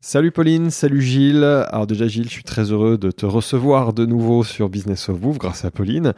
Salut 0.00 0.30
Pauline, 0.30 0.70
salut 0.70 1.02
Gilles. 1.02 1.42
Alors 1.42 1.88
déjà 1.88 2.06
Gilles, 2.06 2.26
je 2.26 2.34
suis 2.34 2.44
très 2.44 2.70
heureux 2.70 2.96
de 2.96 3.10
te 3.10 3.26
recevoir 3.26 3.92
de 3.92 4.06
nouveau 4.06 4.44
sur 4.44 4.68
Business 4.68 5.08
of 5.08 5.18
Bouffe 5.18 5.38
grâce 5.38 5.64
à 5.64 5.72
Pauline. 5.72 6.12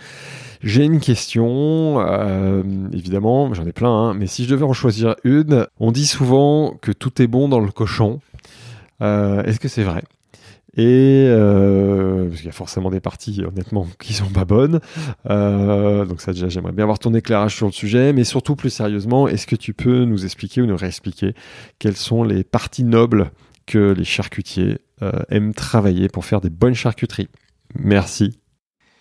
J'ai 0.60 0.84
une 0.84 0.98
question, 0.98 2.04
évidemment, 2.92 3.54
j'en 3.54 3.64
ai 3.64 3.72
plein, 3.72 3.90
hein, 3.90 4.14
mais 4.14 4.26
si 4.26 4.44
je 4.44 4.50
devais 4.50 4.64
en 4.64 4.72
choisir 4.72 5.14
une, 5.22 5.68
on 5.78 5.92
dit 5.92 6.06
souvent 6.06 6.76
que 6.82 6.90
tout 6.90 7.22
est 7.22 7.28
bon 7.28 7.48
dans 7.48 7.60
le 7.60 7.70
cochon. 7.70 8.18
Est-ce 9.00 9.60
que 9.60 9.68
c'est 9.68 9.84
vrai? 9.84 10.02
Et 10.76 11.26
euh, 11.28 12.26
parce 12.26 12.36
qu'il 12.36 12.46
y 12.46 12.50
a 12.50 12.52
forcément 12.52 12.90
des 12.90 13.00
parties, 13.00 13.42
honnêtement, 13.46 13.86
qui 13.98 14.12
sont 14.12 14.28
pas 14.28 14.44
bonnes. 14.44 14.80
Euh, 15.30 16.04
donc 16.04 16.20
ça 16.20 16.32
déjà, 16.32 16.48
j'aimerais 16.48 16.72
bien 16.72 16.84
avoir 16.84 16.98
ton 16.98 17.14
éclairage 17.14 17.56
sur 17.56 17.66
le 17.66 17.72
sujet, 17.72 18.12
mais 18.12 18.24
surtout 18.24 18.56
plus 18.56 18.70
sérieusement, 18.70 19.26
est-ce 19.26 19.46
que 19.46 19.56
tu 19.56 19.72
peux 19.72 20.04
nous 20.04 20.24
expliquer 20.24 20.60
ou 20.60 20.66
nous 20.66 20.76
réexpliquer 20.76 21.34
quelles 21.78 21.96
sont 21.96 22.24
les 22.24 22.44
parties 22.44 22.84
nobles 22.84 23.30
que 23.66 23.92
les 23.92 24.04
charcutiers 24.04 24.78
euh, 25.02 25.12
aiment 25.30 25.54
travailler 25.54 26.08
pour 26.08 26.24
faire 26.24 26.40
des 26.40 26.50
bonnes 26.50 26.74
charcuteries? 26.74 27.28
Merci. 27.74 28.38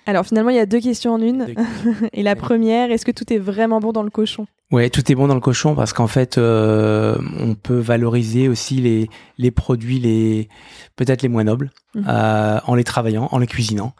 Alors 0.06 0.26
finalement, 0.26 0.52
il 0.52 0.56
y 0.56 0.60
a 0.60 0.65
deux 0.65 0.80
questions 0.80 1.13
en 1.13 1.22
une. 1.22 1.48
Et 2.13 2.24
la 2.24 2.36
première, 2.36 2.91
est-ce 2.91 3.06
que 3.06 3.12
tout 3.12 3.32
est 3.34 3.39
vraiment 3.39 3.80
bon 3.80 3.91
dans 3.91 4.04
le 4.04 4.10
cochon? 4.10 4.46
Ouais, 4.72 4.89
tout 4.89 5.12
est 5.12 5.15
bon 5.15 5.28
dans 5.28 5.36
le 5.36 5.41
cochon 5.41 5.76
parce 5.76 5.94
qu'en 5.94 6.08
fait, 6.08 6.38
euh, 6.38 7.18
on 7.39 7.54
peut 7.54 7.78
valoriser 7.78 8.48
aussi 8.48 8.76
les 8.78 9.10
les 9.38 9.52
produits 9.52 10.00
les 10.00 10.50
peut-être 10.96 11.22
les 11.22 11.30
moins 11.30 11.44
nobles 11.44 11.72
mhm. 11.94 12.06
euh, 12.08 12.60
en 12.65 12.74
les 12.74 12.84
travaillant, 12.84 13.30
en 13.32 13.38
les 13.38 13.48
cuisinant. 13.48 13.94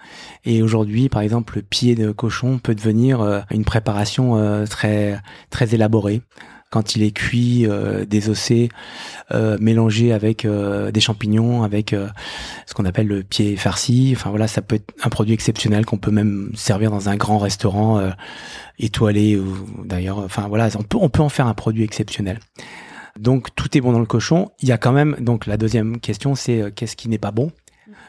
Et 0.44 0.64
aujourd'hui, 0.64 1.08
par 1.08 1.22
exemple, 1.22 1.58
le 1.58 1.62
pied 1.62 1.94
de 1.94 2.12
cochon 2.12 2.58
peut 2.58 2.74
devenir 2.74 3.22
euh, 3.22 3.42
une 3.52 3.64
préparation 3.64 4.66
très 4.66 5.20
très 5.52 5.76
élaborée 5.76 6.22
quand 6.76 6.98
il 6.98 7.04
est 7.04 7.12
cuit, 7.12 7.66
euh, 7.66 8.04
désossé, 8.04 8.68
euh, 9.32 9.58
mélangé 9.62 10.12
avec 10.12 10.44
euh, 10.44 10.92
des 10.92 11.00
champignons, 11.00 11.64
avec 11.64 11.96
ce 12.66 12.74
qu'on 12.74 12.84
appelle 12.84 13.08
le 13.08 13.24
pied 13.24 13.56
farci. 13.56 14.12
Enfin 14.14 14.30
voilà, 14.30 14.50
ça 14.50 14.62
peut 14.62 14.76
être 14.76 14.94
un 15.02 15.08
produit 15.08 15.34
exceptionnel 15.34 15.86
qu'on 15.86 15.98
peut 15.98 16.12
même 16.12 16.52
servir 16.54 16.92
dans 16.92 17.08
un 17.08 17.16
grand 17.16 17.38
restaurant 17.38 18.12
étoilé 18.78 19.38
ou 19.38 19.56
d'ailleurs. 19.86 20.20
Enfin 20.20 20.50
voilà, 20.50 20.68
on 21.00 21.08
peut 21.08 21.22
en 21.22 21.30
faire 21.30 21.48
un 21.48 21.54
produit 21.54 21.84
exceptionnel. 21.86 22.40
Donc 23.18 23.56
tout 23.56 23.78
est 23.78 23.80
bon 23.80 23.94
dans 23.94 24.00
le 24.00 24.06
cochon. 24.06 24.52
Il 24.60 24.68
y 24.68 24.74
a 24.74 24.78
quand 24.78 24.92
même 24.92 25.16
donc 25.22 25.46
la 25.46 25.56
deuxième 25.56 26.02
question, 26.02 26.36
c'est 26.36 26.74
qu'est-ce 26.76 26.98
qui 26.98 27.08
n'est 27.08 27.18
pas 27.18 27.32
bon? 27.32 27.54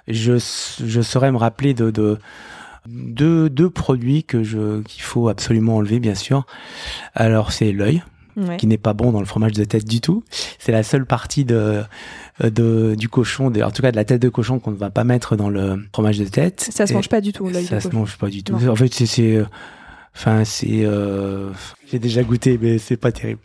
Je 0.08 0.38
saurais 0.38 1.30
me 1.30 1.36
rappeler 1.36 1.72
de, 1.72 1.92
de 1.92 2.18
deux, 3.48 3.70
produits 3.70 4.24
qu'il 4.24 5.02
faut 5.02 5.28
absolument 5.28 5.76
enlever 5.76 6.00
bien 6.00 6.16
sûr. 6.16 6.46
Alors 7.14 7.52
c'est 7.52 7.70
l'œil 7.70 8.02
qui 8.58 8.66
n'est 8.66 8.78
pas 8.78 8.92
bon 8.92 9.12
dans 9.12 9.20
le 9.20 9.26
fromage 9.26 9.52
de 9.52 9.64
tête 9.64 9.86
du 9.86 10.00
tout. 10.00 10.22
C'est 10.58 10.72
la 10.72 10.82
seule 10.82 11.06
partie 11.06 11.44
de, 11.44 11.82
euh, 12.44 12.50
de 12.50 12.94
du 12.94 13.08
cochon, 13.08 13.50
de, 13.50 13.62
en 13.62 13.70
tout 13.70 13.82
cas 13.82 13.90
de 13.90 13.96
la 13.96 14.04
tête 14.04 14.20
de 14.20 14.28
cochon 14.28 14.58
qu'on 14.58 14.72
ne 14.72 14.76
va 14.76 14.90
pas 14.90 15.04
mettre 15.04 15.36
dans 15.36 15.48
le 15.48 15.82
fromage 15.92 16.18
de 16.18 16.26
tête. 16.26 16.68
Ça 16.70 16.86
se 16.86 16.92
mange 16.92 17.08
pas 17.08 17.20
du 17.20 17.32
tout 17.32 17.48
l'œil. 17.48 17.64
Ça 17.64 17.80
se 17.80 17.88
mange 17.88 18.18
pas 18.18 18.28
du 18.28 18.42
tout. 18.42 18.54
En 18.54 18.76
fait, 18.76 18.92
c'est, 18.92 19.36
euh, 19.36 19.46
enfin 20.14 20.44
c'est, 20.44 20.84
euh, 20.84 21.50
j'ai 21.90 21.98
déjà 21.98 22.22
goûté, 22.22 22.58
mais 22.60 22.78
c'est 22.78 22.96
pas 22.96 23.12
terrible. 23.12 23.40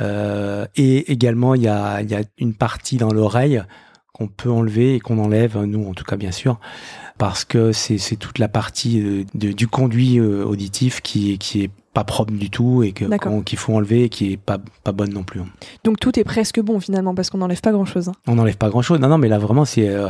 Euh, 0.00 0.66
et 0.76 1.12
également, 1.12 1.54
il 1.54 1.62
y 1.62 1.68
a, 1.68 2.02
y 2.02 2.14
a 2.14 2.22
une 2.38 2.54
partie 2.54 2.96
dans 2.96 3.12
l'oreille 3.12 3.62
qu'on 4.12 4.28
peut 4.28 4.50
enlever 4.50 4.94
et 4.94 5.00
qu'on 5.00 5.18
enlève, 5.18 5.58
nous 5.64 5.88
en 5.88 5.94
tout 5.94 6.04
cas 6.04 6.16
bien 6.16 6.30
sûr, 6.30 6.60
parce 7.18 7.44
que 7.44 7.72
c'est 7.72 8.16
toute 8.16 8.38
la 8.38 8.46
partie 8.46 9.26
de, 9.34 9.52
du 9.52 9.66
conduit 9.66 10.20
auditif 10.20 11.00
qui, 11.00 11.36
qui 11.38 11.64
est 11.64 11.70
pas 11.94 12.04
propre 12.04 12.32
du 12.32 12.50
tout 12.50 12.82
et 12.82 12.92
que 12.92 13.04
qu'il 13.42 13.58
faut 13.58 13.74
enlever 13.74 14.04
et 14.04 14.08
qui 14.08 14.32
est 14.32 14.36
pas 14.36 14.58
pas 14.82 14.92
bonne 14.92 15.12
non 15.12 15.22
plus. 15.22 15.40
Hein. 15.40 15.46
Donc 15.84 16.00
tout 16.00 16.18
est 16.18 16.24
presque 16.24 16.60
bon 16.60 16.80
finalement 16.80 17.14
parce 17.14 17.30
qu'on 17.30 17.38
n'enlève 17.38 17.60
pas 17.60 17.72
grand 17.72 17.84
chose. 17.84 18.08
Hein. 18.08 18.14
On 18.26 18.34
n'enlève 18.34 18.56
pas 18.56 18.68
grand 18.68 18.82
chose. 18.82 19.00
Non 19.00 19.08
non 19.08 19.18
mais 19.18 19.28
là 19.28 19.38
vraiment 19.38 19.64
c'est 19.64 19.88
euh, 19.88 20.08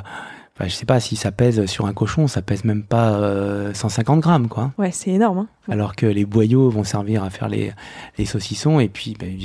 Enfin, 0.56 0.68
je 0.68 0.74
sais 0.74 0.86
pas 0.86 1.00
si 1.00 1.16
ça 1.16 1.32
pèse 1.32 1.66
sur 1.66 1.86
un 1.86 1.92
cochon, 1.92 2.28
ça 2.28 2.40
pèse 2.40 2.62
même 2.62 2.84
pas 2.84 3.20
150 3.74 4.20
grammes, 4.20 4.46
quoi. 4.46 4.70
Ouais, 4.78 4.92
c'est 4.92 5.10
énorme. 5.10 5.38
Hein. 5.38 5.48
Alors 5.68 5.96
que 5.96 6.06
les 6.06 6.24
boyaux 6.24 6.70
vont 6.70 6.84
servir 6.84 7.24
à 7.24 7.30
faire 7.30 7.48
les, 7.48 7.72
les 8.18 8.24
saucissons 8.24 8.78
et 8.78 8.88
puis, 8.88 9.16
ben, 9.18 9.36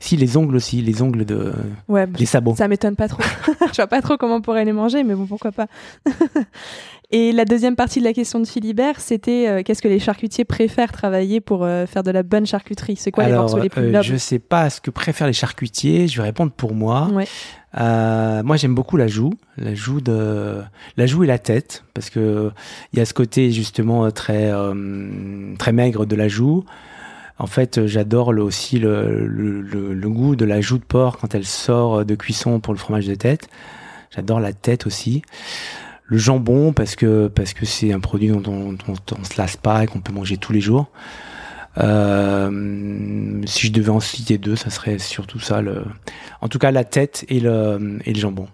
si 0.00 0.16
les 0.16 0.36
ongles 0.36 0.56
aussi, 0.56 0.82
les 0.82 1.00
ongles 1.00 1.24
de, 1.24 1.54
ouais, 1.86 2.08
les 2.18 2.26
sabots. 2.26 2.56
Ça 2.56 2.66
m'étonne 2.66 2.96
pas 2.96 3.06
trop. 3.06 3.22
je 3.70 3.76
vois 3.76 3.86
pas 3.86 4.02
trop 4.02 4.16
comment 4.16 4.36
on 4.36 4.40
pourrait 4.40 4.64
les 4.64 4.72
manger, 4.72 5.04
mais 5.04 5.14
bon, 5.14 5.26
pourquoi 5.26 5.52
pas. 5.52 5.68
Et 7.10 7.32
la 7.32 7.46
deuxième 7.46 7.74
partie 7.74 8.00
de 8.00 8.04
la 8.04 8.12
question 8.12 8.38
de 8.38 8.46
Philibert, 8.46 9.00
c'était 9.00 9.48
euh, 9.48 9.62
qu'est-ce 9.62 9.80
que 9.80 9.88
les 9.88 9.98
charcutiers 9.98 10.44
préfèrent 10.44 10.92
travailler 10.92 11.40
pour 11.40 11.64
euh, 11.64 11.86
faire 11.86 12.02
de 12.02 12.10
la 12.10 12.22
bonne 12.22 12.44
charcuterie? 12.44 12.96
C'est 12.96 13.10
quoi 13.10 13.24
les 13.26 13.32
morceaux 13.32 13.58
les 13.58 13.70
plus 13.70 13.84
euh, 13.84 13.90
nobles? 13.90 14.04
Je 14.04 14.16
sais 14.16 14.38
pas 14.38 14.68
ce 14.68 14.82
que 14.82 14.90
préfèrent 14.90 15.26
les 15.26 15.32
charcutiers. 15.32 16.06
Je 16.06 16.18
vais 16.18 16.24
répondre 16.24 16.52
pour 16.52 16.74
moi. 16.74 17.08
moi, 17.72 18.56
j'aime 18.56 18.74
beaucoup 18.74 18.98
la 18.98 19.06
joue, 19.06 19.32
la 19.56 19.74
joue 19.74 20.02
de 20.02 20.60
la 20.98 21.06
joue 21.06 21.24
et 21.24 21.26
la 21.26 21.38
tête, 21.38 21.84
parce 21.94 22.10
que 22.10 22.50
il 22.92 22.98
y 22.98 23.02
a 23.02 23.06
ce 23.06 23.14
côté 23.14 23.52
justement 23.52 24.10
très 24.10 24.52
très 25.58 25.72
maigre 25.72 26.04
de 26.04 26.14
la 26.14 26.28
joue. 26.28 26.64
En 27.38 27.46
fait, 27.46 27.86
j'adore 27.86 28.28
aussi 28.36 28.80
le, 28.80 29.26
le, 29.26 29.62
le, 29.94 30.08
goût 30.10 30.34
de 30.34 30.44
la 30.44 30.60
joue 30.60 30.76
de 30.76 30.84
porc 30.84 31.18
quand 31.18 31.36
elle 31.36 31.46
sort 31.46 32.04
de 32.04 32.14
cuisson 32.16 32.58
pour 32.60 32.74
le 32.74 32.78
fromage 32.78 33.06
de 33.06 33.14
tête. 33.14 33.48
J'adore 34.10 34.40
la 34.40 34.52
tête 34.52 34.86
aussi 34.86 35.22
le 36.08 36.16
jambon 36.16 36.72
parce 36.72 36.96
que 36.96 37.28
parce 37.28 37.52
que 37.52 37.66
c'est 37.66 37.92
un 37.92 38.00
produit 38.00 38.28
dont 38.28 38.42
on, 38.46 38.72
dont, 38.72 39.24
se 39.24 39.36
lasse 39.38 39.56
pas 39.56 39.84
et 39.84 39.86
qu'on 39.86 40.00
peut 40.00 40.12
manger 40.12 40.38
tous 40.38 40.52
les 40.52 40.60
jours. 40.60 40.90
Euh, 41.76 43.42
si 43.46 43.68
je 43.68 43.72
devais 43.72 43.90
en 43.90 44.00
citer 44.00 44.38
deux, 44.38 44.56
ça 44.56 44.70
serait 44.70 44.98
surtout 44.98 45.38
ça. 45.38 45.60
Le... 45.60 45.84
En 46.40 46.48
tout 46.48 46.58
cas, 46.58 46.72
la 46.72 46.82
tête 46.82 47.24
et 47.28 47.38
le, 47.38 48.00
et 48.04 48.12
le 48.12 48.18
jambon. 48.18 48.48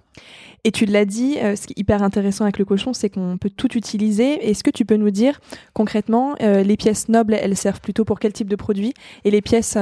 Et 0.64 0.72
tu 0.72 0.84
l'as 0.84 1.04
dit, 1.04 1.38
euh, 1.38 1.56
ce 1.56 1.66
qui 1.66 1.74
est 1.74 1.80
hyper 1.80 2.02
intéressant 2.02 2.44
avec 2.44 2.58
le 2.58 2.64
cochon, 2.64 2.92
c'est 2.92 3.10
qu'on 3.10 3.38
peut 3.38 3.50
tout 3.50 3.76
utiliser. 3.76 4.50
Est-ce 4.50 4.64
que 4.64 4.70
tu 4.70 4.84
peux 4.84 4.96
nous 4.96 5.10
dire 5.10 5.40
concrètement, 5.74 6.34
euh, 6.42 6.62
les 6.62 6.76
pièces 6.76 7.08
nobles, 7.08 7.34
elles 7.34 7.56
servent 7.56 7.80
plutôt 7.80 8.04
pour 8.04 8.18
quel 8.18 8.32
type 8.32 8.48
de 8.48 8.56
produit? 8.56 8.94
Et 9.24 9.30
les 9.30 9.42
pièces 9.42 9.76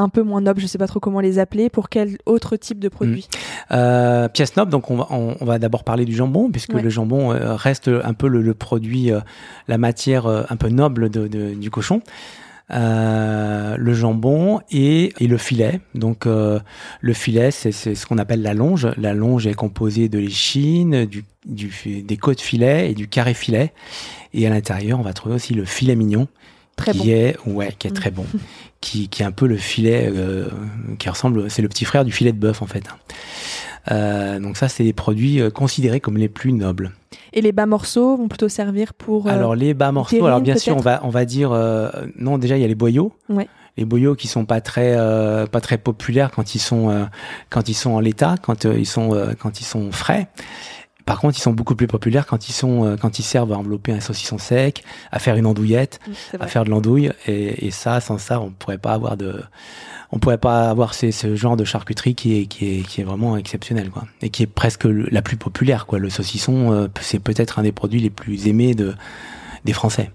un 0.00 0.08
peu 0.08 0.22
moins 0.22 0.40
nobles, 0.40 0.60
je 0.60 0.66
sais 0.66 0.78
pas 0.78 0.86
trop 0.86 1.00
comment 1.00 1.20
les 1.20 1.38
appeler, 1.38 1.68
pour 1.68 1.88
quel 1.88 2.16
autre 2.26 2.56
type 2.56 2.78
de 2.78 2.88
produit 2.88 3.28
mmh. 3.30 3.74
euh, 3.74 4.28
Pièce 4.28 4.56
noble, 4.56 4.70
donc 4.70 4.90
on 4.90 4.96
va, 4.96 5.06
on, 5.10 5.44
va 5.44 5.58
d'abord 5.58 5.84
parler 5.84 6.04
du 6.04 6.14
jambon, 6.14 6.50
puisque 6.50 6.72
le 6.72 6.88
jambon 6.88 7.32
euh, 7.32 7.54
reste 7.54 7.88
un 7.88 8.14
peu 8.14 8.28
le, 8.28 8.54
produit, 8.54 9.12
euh, 9.12 9.20
la 9.68 9.78
matière 9.78 10.26
un 10.26 10.56
peu 10.56 10.68
noble 10.68 11.10
de, 11.10 11.26
du 11.54 11.70
cochon. 11.70 12.00
le 12.70 13.92
jambon 13.92 14.60
et, 14.70 15.12
et, 15.18 15.26
le 15.26 15.36
filet. 15.36 15.80
Donc 15.94 16.26
le 16.26 17.12
filet, 17.12 17.50
c'est 17.50 17.72
ce 17.72 18.06
qu'on 18.06 18.18
appelle 18.18 18.42
la 18.42 18.54
longe. 18.54 18.88
La 18.96 19.12
longe 19.12 19.46
est 19.46 19.54
composée 19.54 20.08
de 20.08 20.18
l'échine, 20.18 21.04
du, 21.04 21.24
du, 21.44 22.02
des 22.02 22.16
côtes 22.16 22.40
filet 22.40 22.90
et 22.90 22.94
du 22.94 23.08
carré 23.08 23.34
filet. 23.34 23.72
Et 24.32 24.46
à 24.46 24.50
l'intérieur, 24.50 24.98
on 24.98 25.02
va 25.02 25.12
trouver 25.12 25.34
aussi 25.34 25.54
le 25.54 25.64
filet 25.64 25.96
mignon, 25.96 26.28
très 26.76 26.92
qui 26.92 26.98
bon. 26.98 27.04
est 27.06 27.36
ouais, 27.46 27.74
qui 27.78 27.88
est 27.88 27.92
très 27.92 28.10
bon. 28.10 28.26
qui, 28.80 29.08
qui 29.08 29.22
est 29.22 29.26
un 29.26 29.32
peu 29.32 29.46
le 29.46 29.56
filet 29.56 30.10
euh, 30.14 30.48
qui 30.98 31.08
ressemble, 31.08 31.50
c'est 31.50 31.62
le 31.62 31.68
petit 31.68 31.84
frère 31.84 32.04
du 32.04 32.12
filet 32.12 32.32
de 32.32 32.38
bœuf 32.38 32.62
en 32.62 32.66
fait. 32.66 32.84
Euh, 33.90 34.38
donc 34.38 34.56
ça, 34.56 34.68
c'est 34.68 34.84
des 34.84 34.92
produits 34.92 35.40
euh, 35.40 35.50
considérés 35.50 36.00
comme 36.00 36.16
les 36.16 36.28
plus 36.28 36.52
nobles. 36.52 36.92
Et 37.32 37.40
les 37.40 37.52
bas 37.52 37.66
morceaux 37.66 38.16
vont 38.16 38.28
plutôt 38.28 38.48
servir 38.48 38.92
pour. 38.94 39.26
Euh, 39.26 39.30
alors 39.30 39.54
les 39.54 39.74
bas 39.74 39.92
morceaux, 39.92 40.24
alors 40.26 40.40
bien 40.40 40.56
sûr, 40.56 40.76
on 40.76 40.80
va 40.80 41.00
on 41.04 41.10
va 41.10 41.24
dire 41.24 41.50
non. 42.18 42.38
Déjà, 42.38 42.56
il 42.56 42.60
y 42.60 42.64
a 42.64 42.68
les 42.68 42.74
boyaux. 42.74 43.12
Ouais. 43.28 43.48
Les 43.76 43.84
boyaux 43.84 44.16
qui 44.16 44.26
sont 44.26 44.44
pas 44.44 44.60
très 44.60 44.96
pas 45.50 45.60
très 45.60 45.78
populaires 45.78 46.30
quand 46.30 46.54
ils 46.54 46.58
sont 46.58 47.08
quand 47.50 47.68
ils 47.68 47.74
sont 47.74 47.92
en 47.92 48.00
l'état, 48.00 48.34
quand 48.42 48.64
ils 48.64 48.86
sont 48.86 49.10
quand 49.38 49.60
ils 49.60 49.64
sont 49.64 49.92
frais. 49.92 50.28
Par 51.10 51.18
contre, 51.18 51.36
ils 51.36 51.42
sont 51.42 51.52
beaucoup 51.52 51.74
plus 51.74 51.88
populaires 51.88 52.24
quand 52.24 52.48
ils 52.48 52.52
sont 52.52 52.84
euh, 52.84 52.96
quand 52.96 53.18
ils 53.18 53.24
servent 53.24 53.52
à 53.52 53.58
envelopper 53.58 53.90
un 53.90 53.98
saucisson 53.98 54.38
sec, 54.38 54.84
à 55.10 55.18
faire 55.18 55.34
une 55.34 55.44
andouillette, 55.44 55.98
à 56.38 56.46
faire 56.46 56.62
de 56.62 56.70
l'andouille. 56.70 57.10
Et, 57.26 57.66
et, 57.66 57.72
ça, 57.72 58.00
sans 58.00 58.16
ça, 58.16 58.40
on 58.40 58.50
pourrait 58.50 58.78
pas 58.78 58.92
avoir 58.92 59.16
de, 59.16 59.42
on 60.12 60.20
pourrait 60.20 60.38
pas 60.38 60.70
avoir 60.70 60.94
ce, 60.94 61.10
ce 61.10 61.34
genre 61.34 61.56
de 61.56 61.64
charcuterie 61.64 62.14
qui 62.14 62.38
est 62.38 62.46
qui 62.46 62.78
est 62.78 62.82
qui 62.86 63.00
est 63.00 63.04
vraiment 63.04 63.36
exceptionnel, 63.36 63.90
quoi, 63.90 64.04
et 64.22 64.30
qui 64.30 64.44
est 64.44 64.46
presque 64.46 64.84
la 64.84 65.20
plus 65.20 65.36
populaire, 65.36 65.86
quoi. 65.86 65.98
Le 65.98 66.10
saucisson, 66.10 66.70
euh, 66.72 66.86
c'est 67.00 67.18
peut-être 67.18 67.58
un 67.58 67.64
des 67.64 67.72
produits 67.72 67.98
les 67.98 68.10
plus 68.10 68.46
aimés 68.46 68.76
de 68.76 68.94
des 69.64 69.72
Français. 69.72 70.12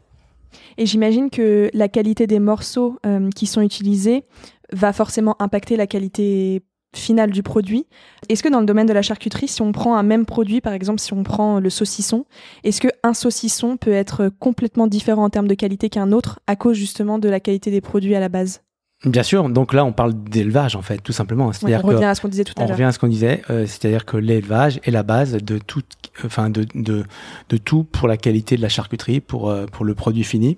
Et 0.77 0.85
j'imagine 0.85 1.29
que 1.29 1.69
la 1.73 1.89
qualité 1.89 2.25
des 2.25 2.39
morceaux 2.39 2.99
euh, 3.05 3.29
qui 3.35 3.47
sont 3.47 3.59
utilisés 3.59 4.23
va 4.71 4.93
forcément 4.93 5.35
impacter 5.39 5.75
la 5.75 5.87
qualité 5.87 6.63
finale 6.97 7.31
du 7.31 7.43
produit. 7.43 7.85
Est-ce 8.29 8.43
que 8.43 8.49
dans 8.49 8.59
le 8.59 8.65
domaine 8.65 8.87
de 8.87 8.93
la 8.93 9.01
charcuterie, 9.01 9.47
si 9.47 9.61
on 9.61 9.71
prend 9.71 9.95
un 9.95 10.03
même 10.03 10.25
produit, 10.25 10.61
par 10.61 10.73
exemple 10.73 10.99
si 10.99 11.13
on 11.13 11.23
prend 11.23 11.59
le 11.59 11.69
saucisson, 11.69 12.25
est-ce 12.63 12.81
qu'un 12.81 13.13
saucisson 13.13 13.77
peut 13.77 13.93
être 13.93 14.29
complètement 14.39 14.87
différent 14.87 15.25
en 15.25 15.29
termes 15.29 15.47
de 15.47 15.53
qualité 15.53 15.89
qu'un 15.89 16.11
autre 16.11 16.39
à 16.47 16.55
cause 16.55 16.77
justement 16.77 17.19
de 17.19 17.29
la 17.29 17.39
qualité 17.39 17.71
des 17.71 17.81
produits 17.81 18.15
à 18.15 18.19
la 18.19 18.29
base? 18.29 18.61
Bien 19.03 19.23
sûr, 19.23 19.47
donc 19.49 19.73
là 19.73 19.85
on 19.85 19.91
parle 19.91 20.13
d'élevage 20.13 20.75
en 20.75 20.81
fait, 20.81 20.97
tout 20.97 21.11
simplement. 21.11 21.51
on 21.61 21.67
revient 21.81 22.05
à 22.05 22.15
ce 22.15 22.21
qu'on 22.21 22.27
disait 22.27 22.43
tout 22.43 22.53
à 22.55 22.61
l'heure. 22.61 22.69
On 22.69 22.73
revient 22.73 22.85
à 22.85 22.91
ce 22.91 22.97
qu'on 22.97 23.07
disait, 23.07 23.41
euh, 23.49 23.67
c'est-à-dire 23.67 24.05
que 24.05 24.17
l'élevage 24.17 24.79
est 24.83 24.91
la 24.91 25.03
base 25.03 25.33
de 25.33 25.57
tout, 25.59 25.83
enfin 26.25 26.49
de, 26.49 26.65
de, 26.73 27.03
de, 27.49 27.57
tout 27.57 27.83
pour 27.83 28.07
la 28.07 28.17
qualité 28.17 28.55
de 28.55 28.61
la 28.61 28.69
charcuterie, 28.69 29.19
pour, 29.19 29.49
euh, 29.49 29.65
pour 29.67 29.85
le 29.85 29.93
produit 29.93 30.23
fini. 30.23 30.57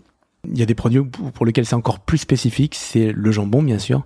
Il 0.50 0.58
y 0.58 0.62
a 0.62 0.66
des 0.66 0.76
produits 0.76 1.02
pour 1.34 1.46
lesquels 1.46 1.66
c'est 1.66 1.76
encore 1.76 2.00
plus 2.00 2.20
spécifique, 2.20 2.76
c'est 2.76 3.12
le 3.12 3.32
jambon 3.32 3.64
bien 3.64 3.80
sûr 3.80 4.06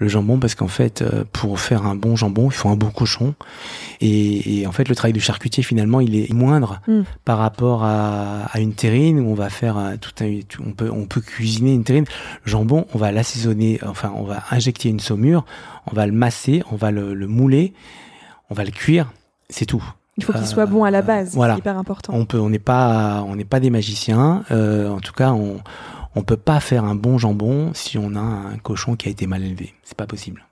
le 0.00 0.08
jambon 0.08 0.38
parce 0.38 0.54
qu'en 0.54 0.66
fait, 0.66 1.02
euh, 1.02 1.24
pour 1.30 1.60
faire 1.60 1.86
un 1.86 1.94
bon 1.94 2.16
jambon, 2.16 2.46
il 2.46 2.54
faut 2.54 2.70
un 2.70 2.76
bon 2.76 2.90
cochon. 2.90 3.34
Et, 4.00 4.64
en 4.66 4.72
fait, 4.72 4.88
le 4.88 4.94
travail 4.96 5.12
du 5.12 5.20
charcutier, 5.20 5.62
finalement, 5.62 6.00
il 6.00 6.16
est 6.16 6.32
moindre 6.32 6.80
mm. 6.88 7.02
par 7.26 7.36
rapport 7.36 7.84
à, 7.84 8.48
une 8.58 8.72
terrine 8.72 9.20
où 9.20 9.30
on 9.30 9.34
va 9.34 9.50
faire 9.50 9.76
tout 10.00 10.12
un, 10.24 10.40
on 10.66 10.72
peut, 10.72 10.90
on 10.90 11.04
peut 11.04 11.20
cuisiner 11.20 11.74
une 11.74 11.84
terrine. 11.84 12.06
Le 12.44 12.50
jambon, 12.50 12.86
on 12.94 12.98
va 12.98 13.12
l'assaisonner, 13.12 13.78
enfin, 13.86 14.10
on 14.16 14.24
va 14.24 14.42
injecter 14.50 14.88
une 14.88 15.00
saumure, 15.00 15.44
on 15.86 15.94
va 15.94 16.06
le 16.06 16.12
masser, 16.12 16.62
on 16.72 16.76
va 16.76 16.90
le, 16.90 17.14
mouler, 17.26 17.74
on 18.48 18.54
va 18.54 18.64
le 18.64 18.70
cuire. 18.70 19.12
C'est 19.50 19.66
tout. 19.66 19.84
Il 20.16 20.24
faut 20.24 20.32
qu'il 20.32 20.46
soit 20.46 20.66
bon 20.66 20.84
à 20.84 20.90
la 20.90 21.02
base. 21.02 21.34
Voilà. 21.34 21.54
C'est 21.54 21.60
hyper 21.60 21.76
important. 21.78 22.14
On 22.14 22.24
peut, 22.24 22.38
on 22.38 22.48
n'est 22.48 22.58
pas, 22.58 23.22
on 23.26 23.36
n'est 23.36 23.44
pas 23.44 23.60
des 23.60 23.70
magiciens. 23.70 24.44
Euh, 24.50 24.88
en 24.88 25.00
tout 25.00 25.12
cas, 25.12 25.32
on 25.32 25.60
on 26.14 26.22
peut 26.22 26.36
pas 26.36 26.60
faire 26.60 26.84
un 26.84 26.94
bon 26.94 27.18
jambon 27.18 27.72
si 27.74 27.98
on 27.98 28.14
a 28.14 28.20
un 28.20 28.58
cochon 28.58 28.96
qui 28.96 29.08
a 29.08 29.10
été 29.10 29.26
mal 29.26 29.42
élevé. 29.42 29.74
C'est 29.82 29.96
pas 29.96 30.06
possible. 30.06 30.44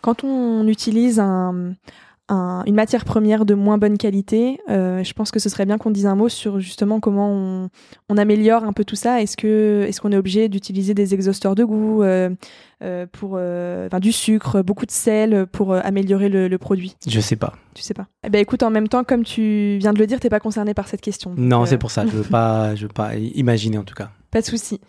Quand 0.00 0.24
on 0.24 0.66
utilise 0.66 1.20
un, 1.20 1.74
une 2.30 2.74
matière 2.74 3.04
première 3.04 3.44
de 3.44 3.54
moins 3.54 3.78
bonne 3.78 3.98
qualité, 3.98 4.60
euh, 4.68 5.02
je 5.02 5.12
pense 5.12 5.30
que 5.30 5.38
ce 5.38 5.48
serait 5.48 5.66
bien 5.66 5.78
qu'on 5.78 5.90
dise 5.90 6.06
un 6.06 6.14
mot 6.14 6.28
sur 6.28 6.60
justement 6.60 7.00
comment 7.00 7.68
on, 8.08 8.16
améliore 8.16 8.64
un 8.64 8.72
peu 8.72 8.84
tout 8.84 8.96
ça. 8.96 9.20
Est-ce 9.20 9.36
que 9.36 9.84
est-ce 9.88 10.00
qu'on 10.00 10.12
est 10.12 10.16
obligé 10.16 10.48
d'utiliser 10.48 10.94
des 10.94 11.14
exhausteurs 11.14 11.54
de 11.54 11.64
goût, 11.64 12.02
euh, 12.02 12.30
euh, 12.82 13.06
pour 13.10 13.38
du 14.00 14.12
sucre, 14.12 14.62
beaucoup 14.62 14.86
de 14.86 14.90
sel 14.90 15.46
pour 15.46 15.74
améliorer 15.74 16.28
le, 16.28 16.58
produit? 16.58 16.96
Je 17.06 17.20
sais 17.20 17.36
pas. 17.36 17.54
Tu 17.74 17.82
sais 17.82 17.94
pas. 17.94 18.06
Eh 18.24 18.30
ben 18.30 18.40
écoute, 18.40 18.62
en 18.62 18.70
même 18.70 18.88
temps, 18.88 19.04
comme 19.04 19.24
tu 19.24 19.78
viens 19.80 19.92
de 19.92 19.98
le 19.98 20.06
dire, 20.06 20.20
t'es 20.20 20.28
pas 20.28 20.40
concerné 20.40 20.74
par 20.74 20.88
cette 20.88 21.00
question. 21.00 21.34
Non, 21.36 21.66
c'est 21.66 21.78
pour 21.78 21.90
ça. 21.90 22.06
Je 22.06 22.12
veux 22.12 22.22
pas, 22.30 22.74
je 22.74 22.82
veux 22.82 22.92
pas 22.92 23.16
imaginer 23.16 23.78
en 23.78 23.84
tout 23.84 23.94
cas. 23.94 24.10
Pas 24.30 24.40
de 24.40 24.46
souci. 24.46 24.80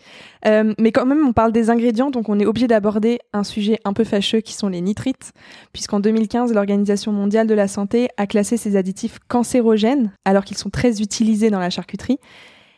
Euh, 0.46 0.72
mais 0.78 0.92
quand 0.92 1.04
même, 1.04 1.26
on 1.26 1.32
parle 1.32 1.50
des 1.50 1.68
ingrédients, 1.68 2.10
donc 2.10 2.28
on 2.28 2.38
est 2.38 2.46
obligé 2.46 2.68
d'aborder 2.68 3.18
un 3.32 3.42
sujet 3.42 3.80
un 3.84 3.92
peu 3.92 4.04
fâcheux 4.04 4.40
qui 4.40 4.54
sont 4.54 4.68
les 4.68 4.80
nitrites, 4.80 5.32
puisqu'en 5.72 5.98
2015, 5.98 6.52
l'Organisation 6.52 7.10
mondiale 7.12 7.48
de 7.48 7.54
la 7.54 7.66
santé 7.66 8.08
a 8.16 8.28
classé 8.28 8.56
ces 8.56 8.76
additifs 8.76 9.18
cancérogènes, 9.26 10.12
alors 10.24 10.44
qu'ils 10.44 10.58
sont 10.58 10.70
très 10.70 11.02
utilisés 11.02 11.50
dans 11.50 11.58
la 11.58 11.70
charcuterie. 11.70 12.18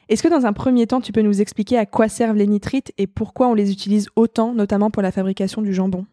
Est-ce 0.08 0.22
que 0.22 0.28
dans 0.28 0.46
un 0.46 0.52
premier 0.52 0.86
temps, 0.86 1.00
tu 1.00 1.12
peux 1.12 1.22
nous 1.22 1.40
expliquer 1.40 1.76
à 1.76 1.86
quoi 1.86 2.08
servent 2.08 2.36
les 2.36 2.46
nitrites 2.46 2.92
et 2.98 3.06
pourquoi 3.06 3.48
on 3.48 3.54
les 3.54 3.70
utilise 3.70 4.08
autant, 4.16 4.54
notamment 4.54 4.90
pour 4.90 5.02
la 5.02 5.12
fabrication 5.12 5.60
du 5.60 5.74
jambon? 5.74 6.06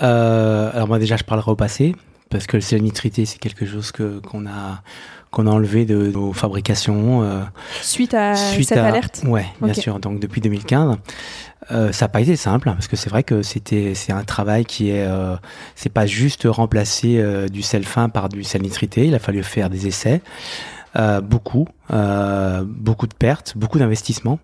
Euh, 0.00 0.70
Alors 0.72 0.86
moi 0.86 0.98
déjà, 0.98 1.16
je 1.16 1.24
parlerai 1.24 1.50
au 1.50 1.56
passé, 1.56 1.94
parce 2.30 2.46
que 2.46 2.56
le 2.56 2.60
sel 2.60 2.82
nitrité, 2.82 3.24
c'est 3.24 3.38
quelque 3.38 3.66
chose 3.66 3.92
qu'on 3.92 4.46
a 4.46 4.82
qu'on 5.30 5.46
a 5.46 5.50
enlevé 5.50 5.84
de 5.84 6.10
nos 6.10 6.32
fabrications. 6.32 7.22
Euh, 7.22 7.40
suite 7.82 8.14
à 8.14 8.34
cette 8.34 8.72
alerte 8.72 9.22
Ouais, 9.26 9.46
bien 9.60 9.74
sûr. 9.74 9.98
Donc 10.00 10.20
depuis 10.20 10.40
2015, 10.40 10.96
euh, 11.70 11.92
ça 11.92 12.06
n'a 12.06 12.08
pas 12.08 12.20
été 12.20 12.36
simple 12.36 12.70
parce 12.70 12.88
que 12.88 12.96
c'est 12.96 13.10
vrai 13.10 13.22
que 13.22 13.42
c'était 13.42 13.94
c'est 13.94 14.12
un 14.12 14.24
travail 14.24 14.64
qui 14.64 14.90
est 14.90 15.06
euh, 15.06 15.36
c'est 15.74 15.92
pas 15.92 16.06
juste 16.06 16.46
remplacer 16.48 17.18
euh, 17.18 17.48
du 17.48 17.62
sel 17.62 17.84
fin 17.84 18.08
par 18.08 18.28
du 18.28 18.44
sel 18.44 18.62
nitrité. 18.62 19.06
Il 19.06 19.14
a 19.14 19.18
fallu 19.18 19.42
faire 19.42 19.68
des 19.68 19.86
essais, 19.86 20.22
euh, 20.96 21.20
beaucoup, 21.20 21.66
beaucoup 21.90 23.06
de 23.06 23.14
pertes, 23.14 23.54
beaucoup 23.56 23.78
d'investissements. 23.78 24.38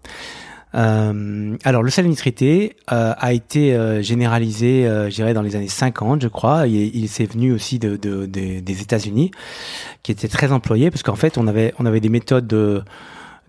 Euh, 0.74 1.56
alors 1.64 1.82
le 1.82 1.90
sel 1.90 2.06
nitrité 2.08 2.76
euh, 2.92 3.14
a 3.16 3.32
été 3.32 3.74
euh, 3.74 4.02
généralisé, 4.02 4.86
euh, 4.86 5.08
je 5.08 5.14
dirais, 5.14 5.34
dans 5.34 5.42
les 5.42 5.56
années 5.56 5.68
50, 5.68 6.22
je 6.22 6.28
crois. 6.28 6.66
Il, 6.66 6.94
il 6.96 7.08
s'est 7.08 7.26
venu 7.26 7.52
aussi 7.52 7.78
de, 7.78 7.96
de, 7.96 8.26
de 8.26 8.60
des 8.60 8.82
États-Unis, 8.82 9.30
qui 10.02 10.12
était 10.12 10.28
très 10.28 10.52
employé 10.52 10.90
parce 10.90 11.02
qu'en 11.02 11.16
fait 11.16 11.38
on 11.38 11.46
avait 11.46 11.74
on 11.78 11.86
avait 11.86 12.00
des 12.00 12.08
méthodes 12.08 12.46
de 12.46 12.82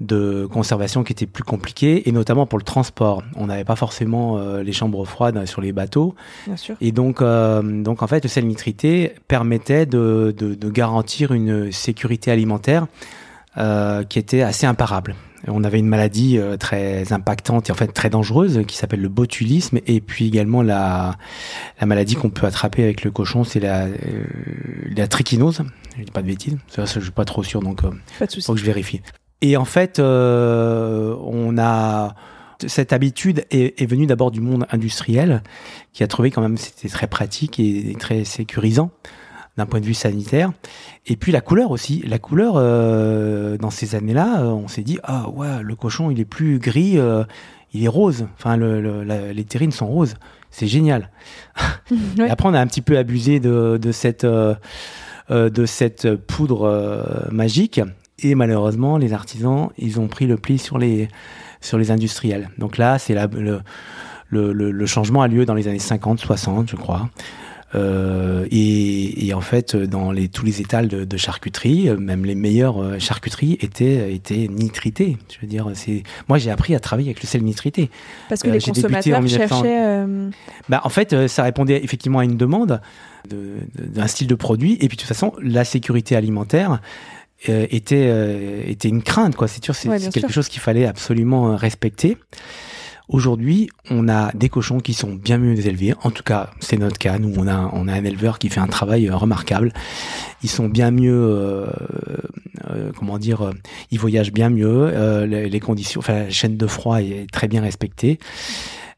de 0.02 0.48
conservation 0.52 1.04
qui 1.04 1.14
était 1.14 1.26
plus 1.26 1.44
compliqué 1.44 2.08
et 2.08 2.12
notamment 2.12 2.46
pour 2.46 2.58
le 2.58 2.64
transport. 2.64 3.24
On 3.36 3.48
n'avait 3.48 3.64
pas 3.64 3.76
forcément 3.76 4.38
euh, 4.38 4.62
les 4.62 4.74
chambres 4.74 5.06
froides 5.06 5.46
sur 5.46 5.62
les 5.62 5.72
bateaux. 5.72 6.16
Bien 6.46 6.58
sûr. 6.58 6.76
Et 6.82 6.92
donc, 6.92 7.22
euh, 7.22 7.62
donc 7.62 8.04
en 8.04 8.08
fait, 8.08 8.24
le 8.24 8.30
sel 8.30 8.46
nitrité 8.46 9.14
permettait 9.28 9.86
de, 9.86 10.34
de, 10.38 10.54
de 10.54 10.70
garantir 10.70 11.32
une 11.32 11.72
sécurité 11.72 12.32
alimentaire 12.32 12.88
euh, 13.58 14.04
qui 14.04 14.20
était 14.20 14.42
assez 14.42 14.66
imparable. 14.66 15.16
On 15.48 15.64
avait 15.64 15.80
une 15.80 15.88
maladie 15.88 16.40
euh, 16.40 16.58
très 16.58 17.14
impactante 17.14 17.70
et 17.70 17.72
en 17.72 17.76
fait 17.76 17.88
très 17.88 18.10
dangereuse 18.10 18.64
qui 18.68 18.76
s'appelle 18.76 19.02
le 19.02 19.10
botulisme 19.10 19.80
et 19.86 20.02
puis 20.02 20.28
également 20.28 20.62
la, 20.62 21.16
la 21.80 21.86
maladie 21.86 22.16
qu'on 22.16 22.32
peut 22.32 22.48
attraper 22.48 22.84
avec 22.84 23.04
le 23.04 23.12
cochon, 23.12 23.44
c'est 23.44 23.60
la, 23.60 23.86
euh, 23.86 23.94
la 24.96 25.08
trichinose. 25.08 25.62
Je 25.98 26.04
dis 26.04 26.12
pas 26.12 26.22
de 26.22 26.28
bêtises, 26.28 26.58
ça, 26.68 26.86
ça 26.86 27.00
je 27.00 27.06
suis 27.06 27.14
pas 27.14 27.26
trop 27.26 27.44
sûr 27.44 27.62
donc 27.62 27.84
euh, 27.84 27.92
Pas 28.20 28.26
de 28.26 28.42
faut 28.42 28.54
que 28.54 28.60
je 28.60 28.66
vérifie. 28.66 29.02
Et 29.42 29.58
en 29.58 29.66
fait, 29.66 30.00
euh, 30.00 31.16
on 31.22 31.58
a 31.58 32.16
cette 32.66 32.94
habitude 32.94 33.46
est, 33.52 33.80
est 33.80 33.86
venue 33.86 34.08
d'abord 34.08 34.32
du 34.32 34.42
monde 34.42 34.66
industriel, 34.72 35.44
qui 35.94 36.04
a 36.04 36.08
trouvé 36.08 36.32
quand 36.32 36.42
même 36.42 36.58
c'était 36.58 36.90
très 36.90 37.08
pratique 37.08 37.60
et 37.60 37.96
très 38.00 38.24
sécurisant 38.24 38.92
d'un 39.58 39.66
point 39.66 39.80
de 39.80 39.86
vue 39.86 39.94
sanitaire. 39.94 40.52
Et 41.08 41.16
puis 41.16 41.32
la 41.32 41.42
couleur 41.42 41.72
aussi. 41.72 42.04
La 42.06 42.20
couleur, 42.20 42.54
euh, 42.58 43.58
dans 43.58 43.70
ces 43.70 43.96
années-là, 43.96 44.42
euh, 44.42 44.46
on 44.48 44.68
s'est 44.68 44.84
dit 44.84 45.00
ah 45.04 45.30
ouais, 45.30 45.62
le 45.64 45.76
cochon 45.76 46.12
il 46.12 46.20
est 46.20 46.26
plus 46.26 46.60
gris, 46.60 46.98
euh, 46.98 47.24
il 47.74 47.84
est 47.84 47.88
rose. 47.90 48.28
Enfin, 48.38 48.58
le, 48.58 48.82
le- 48.82 49.04
la- 49.04 49.32
les 49.34 49.44
terrines 49.46 49.72
sont 49.72 49.88
roses. 49.88 50.16
C'est 50.52 50.68
génial. 50.68 51.10
Ouais. 52.18 52.28
Et 52.28 52.30
après, 52.32 52.50
on 52.50 52.54
a 52.54 52.60
un 52.60 52.68
petit 52.68 52.82
peu 52.82 52.98
abusé 52.98 53.40
de, 53.40 53.78
de 53.82 53.92
cette 53.92 54.24
euh, 54.24 54.56
euh, 55.32 55.50
de 55.50 55.66
cette 55.66 56.16
poudre 56.16 56.64
euh, 56.64 57.04
magique. 57.32 57.80
Et 58.20 58.34
malheureusement, 58.36 58.98
les 58.98 59.14
artisans, 59.14 59.70
ils 59.78 60.00
ont 60.00 60.08
pris 60.08 60.26
le 60.28 60.38
pli 60.38 60.58
sur 60.58 60.78
les 60.78 61.10
sur 61.62 61.78
les 61.78 61.92
industriels. 61.92 62.50
Donc 62.58 62.78
là, 62.78 62.98
c'est 63.00 63.14
la- 63.14 63.28
le, 63.28 63.60
le, 64.30 64.52
le, 64.54 64.72
le 64.72 64.86
changement 64.86 65.22
a 65.22 65.28
lieu 65.28 65.46
dans 65.46 65.54
les 65.54 65.68
années 65.68 65.80
50, 65.80 66.20
60, 66.20 66.70
je 66.72 66.76
crois. 66.76 67.10
Euh, 67.76 68.46
et, 68.52 69.28
et 69.28 69.34
en 69.34 69.42
fait, 69.42 69.76
dans 69.76 70.12
les, 70.12 70.30
tous 70.30 70.46
les 70.46 70.62
étals 70.62 70.88
de, 70.88 71.04
de 71.04 71.18
charcuterie, 71.18 71.90
euh, 71.90 71.98
même 71.98 72.24
les 72.26 72.36
meilleures 72.36 72.82
euh, 72.82 73.00
charcuteries 73.00 73.58
étaient, 73.62 74.14
étaient 74.14 74.48
nitritées. 74.50 75.18
Je 75.34 75.42
veux 75.42 75.48
dire, 75.48 75.70
c'est 75.74 76.04
moi 76.30 76.38
j'ai 76.38 76.52
appris 76.52 76.74
à 76.76 76.80
travailler 76.80 77.10
avec 77.10 77.22
le 77.22 77.28
sel 77.28 77.44
nitrité. 77.44 77.90
Parce 78.30 78.42
que 78.42 78.48
Euh, 78.50 78.54
les 78.54 78.64
en 78.64 78.68
consommateurs 78.74 79.22
1900. 79.22 79.48
cherchaient. 79.56 79.86
euh, 79.86 80.30
Bah, 80.70 80.82
en 80.84 80.90
fait, 80.90 81.28
ça 81.28 81.44
répondait 81.44 81.84
effectivement 81.84 82.20
à 82.20 82.24
une 82.24 82.38
demande 82.38 82.80
de- 83.30 83.58
de- 83.78 83.86
d'un 83.88 84.08
style 84.08 84.28
de 84.28 84.36
produit. 84.36 84.74
Et 84.80 84.88
puis 84.88 84.96
de 84.98 85.02
toute 85.02 85.08
façon, 85.10 85.34
la 85.42 85.66
sécurité 85.66 86.16
alimentaire 86.16 86.80
était 87.48 88.64
était 88.68 88.88
une 88.90 89.04
crainte. 89.04 89.36
C'est 89.48 89.88
Ouais, 89.90 90.00
quelque 90.00 90.20
sûr. 90.20 90.30
chose 90.32 90.48
qu'il 90.48 90.62
fallait 90.62 90.86
absolument 90.86 91.56
respecter. 91.56 92.18
Aujourd'hui, 93.08 93.70
on 93.92 94.10
a 94.10 94.32
des 94.34 94.50
cochons 94.50 94.80
qui 94.80 94.94
sont 94.94 95.14
bien 95.14 95.38
mieux 95.38 95.68
élevés. 95.68 95.94
En 96.04 96.12
tout 96.12 96.24
cas, 96.24 96.50
c'est 96.60 96.78
notre 96.78 96.98
cas. 96.98 97.20
Nous, 97.20 97.34
on 97.38 97.48
a, 97.48 97.70
on 97.74 97.88
a 97.88 97.94
un 97.94 98.04
éleveur 98.04 98.40
qui 98.40 98.50
fait 98.50 98.60
un 98.60 98.68
travail 98.68 99.08
euh, 99.08 99.16
remarquable. 99.16 99.72
Ils 100.44 100.50
sont 100.50 100.68
bien 100.70 100.92
mieux, 100.92 101.14
euh, 101.14 101.68
euh, 102.70 102.92
comment 102.98 103.20
dire, 103.20 103.42
euh, 103.44 103.52
ils 103.92 104.00
voyagent 104.00 104.34
bien 104.34 104.50
mieux. 104.50 104.66
euh, 104.94 105.26
les, 105.26 105.50
les 105.50 105.60
conditions, 105.60 106.00
enfin, 106.00 106.24
la 106.24 106.30
chaîne 106.30 106.58
de 106.58 106.68
froid 106.68 107.02
est 107.02 107.28
très 107.32 107.48
bien 107.48 107.62
respectée. 107.62 108.20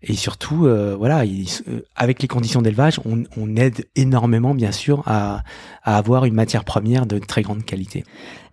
Et 0.10 0.14
surtout, 0.14 0.66
euh, 0.66 0.96
voilà, 0.98 1.24
euh, 1.26 1.82
avec 1.96 2.22
les 2.22 2.28
conditions 2.28 2.62
d'élevage, 2.62 3.00
on, 3.06 3.24
on 3.38 3.56
aide 3.58 3.86
énormément, 3.96 4.56
bien 4.56 4.72
sûr, 4.72 5.04
à, 5.06 5.44
à 5.84 5.98
avoir 5.98 6.24
une 6.26 6.34
matière 6.34 6.64
première 6.64 7.06
de 7.06 7.20
très 7.20 7.42
grande 7.42 7.66
qualité. 7.66 8.04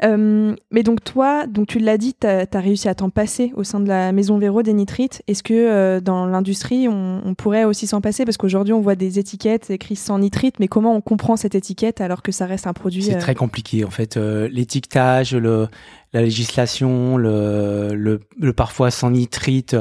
euh, 0.03 0.57
mais 0.71 0.83
donc 0.83 1.05
toi, 1.05 1.47
donc 1.47 1.69
tu 1.69 1.79
l'as 1.79 1.97
dit, 1.97 2.15
tu 2.21 2.27
as, 2.27 2.47
réussi 2.61 2.89
à 2.89 2.95
t'en 2.95 3.11
passer 3.11 3.53
au 3.57 3.63
sein 3.63 3.81
de 3.81 3.89
la 3.89 4.11
maison 4.13 4.37
Véro 4.39 4.63
des 4.63 4.73
nitrites. 4.73 5.23
Est-ce 5.29 5.43
que 5.43 5.55
euh, 5.55 6.01
dans 6.01 6.27
l'industrie, 6.27 6.89
on, 6.89 7.23
on 7.25 7.35
pourrait 7.35 7.65
aussi 7.65 7.87
s'en 7.87 8.01
passer? 8.01 8.25
Parce 8.25 8.37
qu'aujourd'hui, 8.37 8.73
on 8.75 8.81
voit 8.81 8.97
des 8.97 9.19
étiquettes 9.19 9.71
écrites 9.71 9.99
sans 9.99 10.19
nitrite, 10.19 10.57
mais 10.59 10.69
comment 10.69 10.95
on 10.95 11.01
comprend 11.01 11.37
cette 11.37 11.55
étiquette 11.55 12.01
alors 12.01 12.23
que 12.23 12.33
ça 12.33 12.47
reste 12.47 12.67
un 12.67 12.73
produit 12.73 13.03
C'est 13.03 13.19
très 13.19 13.35
compliqué 13.35 13.85
en 13.85 13.91
fait. 13.91 14.17
L'étiquetage, 14.17 15.35
la 15.35 16.21
législation, 16.23 17.17
le, 17.17 17.95
le, 17.95 18.21
le 18.41 18.53
parfois 18.53 18.91
sans 18.91 19.11
nitrite 19.11 19.77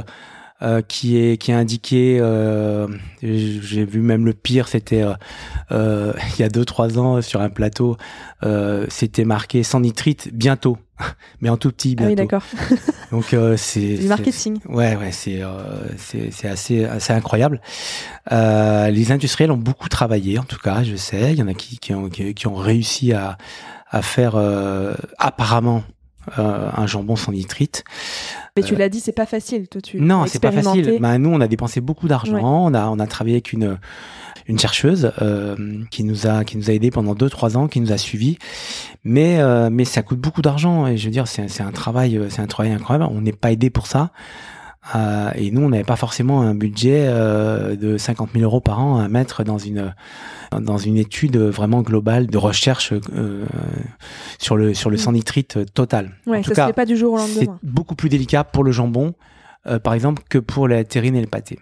euh, 0.62 0.82
qui 0.82 1.18
est 1.18 1.38
qui 1.38 1.52
est 1.52 1.56
indiqué. 1.56 2.20
euh, 2.22 2.88
J'ai 3.22 3.84
vu 3.86 4.00
même 4.02 4.26
le 4.26 4.34
pire, 4.34 4.68
c'était 4.68 5.02
euh, 5.04 5.14
euh, 5.72 6.14
il 6.38 6.42
y 6.42 6.44
a 6.44 6.50
deux 6.50 6.66
trois 6.66 6.98
ans 7.00 7.22
sur 7.22 7.42
un 7.42 7.50
plateau, 7.50 7.98
euh, 8.44 8.86
c'était 8.90 9.26
marqué 9.26 9.64
sans 9.64 9.80
nitrite 9.82 10.30
bientôt, 10.34 10.78
mais 11.42 11.50
en 11.50 11.58
tout 11.58 11.72
petit 11.72 11.96
Ah 12.00 12.04
oui, 12.04 12.16
bientôt. 12.16 12.24
d'accord. 12.38 12.44
Donc 13.12 13.34
euh, 13.34 13.58
c'est 13.58 13.96
Du 13.98 14.08
marketing. 14.08 14.60
Ouais, 14.68 14.96
ouais, 14.96 15.12
c'est 15.12 15.42
euh, 15.42 15.50
c'est 15.98 16.32
c'est 16.32 16.48
assez 16.48 16.86
assez 16.86 17.14
incroyable. 17.14 17.62
Euh, 18.32 18.90
les 18.90 19.12
industriels 19.12 19.52
ont 19.52 19.58
beaucoup 19.58 19.90
travaillé, 19.90 20.40
en 20.40 20.44
tout 20.44 20.60
cas, 20.60 20.84
je 20.84 20.96
sais. 20.96 21.34
Il 21.34 21.40
y 21.40 21.44
en 21.44 21.48
a 21.48 21.54
qui 21.54 21.78
qui 21.78 21.94
ont 21.94 22.10
qui, 22.10 22.34
qui 22.34 22.48
ont 22.48 22.56
réussi 22.56 23.14
à 23.14 23.38
à 23.92 24.02
faire 24.02 24.34
euh, 24.36 24.96
apparemment 25.20 25.84
euh, 26.40 26.70
un 26.76 26.88
jambon 26.88 27.16
sans 27.16 27.32
nitrite. 27.32 27.84
Mais 28.56 28.64
tu 28.64 28.76
l'as 28.76 28.90
dit, 28.90 29.00
c'est 29.00 29.12
pas 29.12 29.26
facile. 29.26 29.68
Toi, 29.68 29.82
tu 29.82 30.00
non, 30.00 30.26
c'est 30.28 30.42
pas 30.42 30.52
facile. 30.52 31.00
Ben, 31.00 31.18
nous, 31.18 31.30
on 31.30 31.42
a 31.42 31.48
dépensé 31.48 31.82
beaucoup 31.82 32.08
d'argent. 32.08 32.36
Ouais. 32.36 32.42
On 32.44 32.74
a 32.74 32.88
on 32.88 33.00
a 33.00 33.08
travaillé 33.08 33.36
avec 33.36 33.54
une 33.54 33.78
une 34.48 34.60
chercheuse 34.60 35.12
euh, 35.22 35.56
qui 35.90 36.04
nous 36.04 36.28
a 36.28 36.44
qui 36.44 36.58
nous 36.58 36.70
a 36.70 36.74
aidé 36.74 36.92
pendant 36.92 37.16
deux 37.16 37.30
trois 37.30 37.58
ans, 37.58 37.68
qui 37.68 37.80
nous 37.80 37.92
a 37.92 37.98
suivis. 37.98 38.38
Mais 39.04 39.40
euh, 39.40 39.70
mais 39.72 39.86
ça 39.86 40.02
coûte 40.02 40.20
beaucoup 40.20 40.42
d'argent 40.42 40.88
et 40.88 40.98
je 40.98 41.06
veux 41.06 41.12
dire 41.12 41.28
c'est 41.28 41.62
un 41.62 41.72
travail 41.72 42.18
euh, 42.18 42.30
c'est 42.30 42.42
un 42.42 42.48
travail 42.48 42.72
incroyable. 42.72 43.12
On 43.12 43.22
n'est 43.22 43.32
pas 43.32 43.52
aidé 43.52 43.70
pour 43.70 43.88
ça. 43.88 44.12
Euh, 44.96 45.32
et 45.36 45.50
nous, 45.52 45.62
on 45.62 45.70
n'avait 45.70 45.84
pas 45.86 45.96
forcément 45.96 46.42
un 46.42 46.54
budget 46.56 47.06
euh, 47.08 47.76
de 47.78 47.98
50 47.98 48.32
000 48.34 48.44
euros 48.44 48.60
par 48.60 48.80
an 48.82 49.00
à 49.00 49.08
mettre 49.08 49.44
dans 49.44 49.58
une 49.58 49.94
dans 50.52 50.78
une 50.78 50.98
étude 50.98 51.38
vraiment 51.38 51.82
globale 51.82 52.28
de 52.28 52.38
recherche 52.38 52.94
euh, 53.16 53.46
sur 54.40 54.58
le 54.58 54.74
sur 54.74 54.90
le 54.90 54.98
Mm. 54.98 55.00
sans 55.00 55.12
nitrite 55.14 55.74
total. 55.74 56.12
Ouais, 56.28 56.40
en 56.40 56.42
tout 56.42 56.50
ça 56.50 56.56
se 56.56 56.56
cas, 56.62 56.68
fait 56.68 56.74
pas 56.74 56.86
du 56.86 56.98
jour 56.98 57.14
au 57.14 57.18
c'est 57.18 57.46
lendemain. 57.46 57.60
beaucoup 57.64 57.96
plus 57.96 58.10
délicat 58.10 58.44
pour 58.44 58.64
le 58.64 58.72
jambon, 58.72 59.14
euh, 59.68 59.80
par 59.80 59.94
exemple, 59.94 60.22
que 60.30 60.38
pour 60.38 60.68
la 60.68 60.84
terrine 60.84 61.16
et 61.16 61.22
le 61.22 61.28
pâté. 61.28 61.60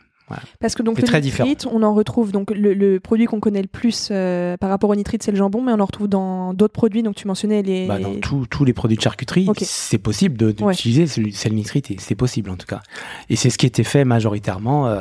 Parce 0.59 0.75
que 0.75 0.83
donc 0.83 0.97
le 1.01 1.19
nitrite, 1.19 1.67
on 1.71 1.83
en 1.83 1.93
retrouve 1.93 2.31
donc 2.31 2.51
le, 2.51 2.73
le 2.73 2.99
produit 2.99 3.25
qu'on 3.25 3.39
connaît 3.39 3.61
le 3.61 3.67
plus 3.67 4.09
euh, 4.11 4.57
par 4.57 4.69
rapport 4.69 4.89
au 4.89 4.95
nitrite, 4.95 5.23
c'est 5.23 5.31
le 5.31 5.37
jambon, 5.37 5.61
mais 5.61 5.71
on 5.73 5.79
en 5.79 5.85
retrouve 5.85 6.07
dans 6.07 6.53
d'autres 6.53 6.73
produits. 6.73 7.03
Donc 7.03 7.15
tu 7.15 7.27
mentionnais 7.27 7.61
les. 7.61 7.87
Bah, 7.87 7.99
dans 7.99 8.15
tous- 8.19 8.65
les 8.65 8.73
produits 8.73 8.97
de 8.97 9.01
charcuterie, 9.01 9.47
c'est 9.61 9.97
possible 9.97 10.37
de- 10.37 10.55
Ouais. 10.63 10.73
d'utiliser 10.73 11.07
celui 11.07 11.33
sel 11.33 11.53
nitrité. 11.53 11.95
C'est 11.99 12.15
possible 12.15 12.49
en 12.49 12.55
tout 12.55 12.67
cas. 12.67 12.81
Et 13.29 13.35
c'est 13.35 13.49
ce 13.49 13.57
qui 13.57 13.65
était 13.65 13.83
fait 13.83 14.05
majoritairement. 14.05 14.87
euh, 14.87 14.99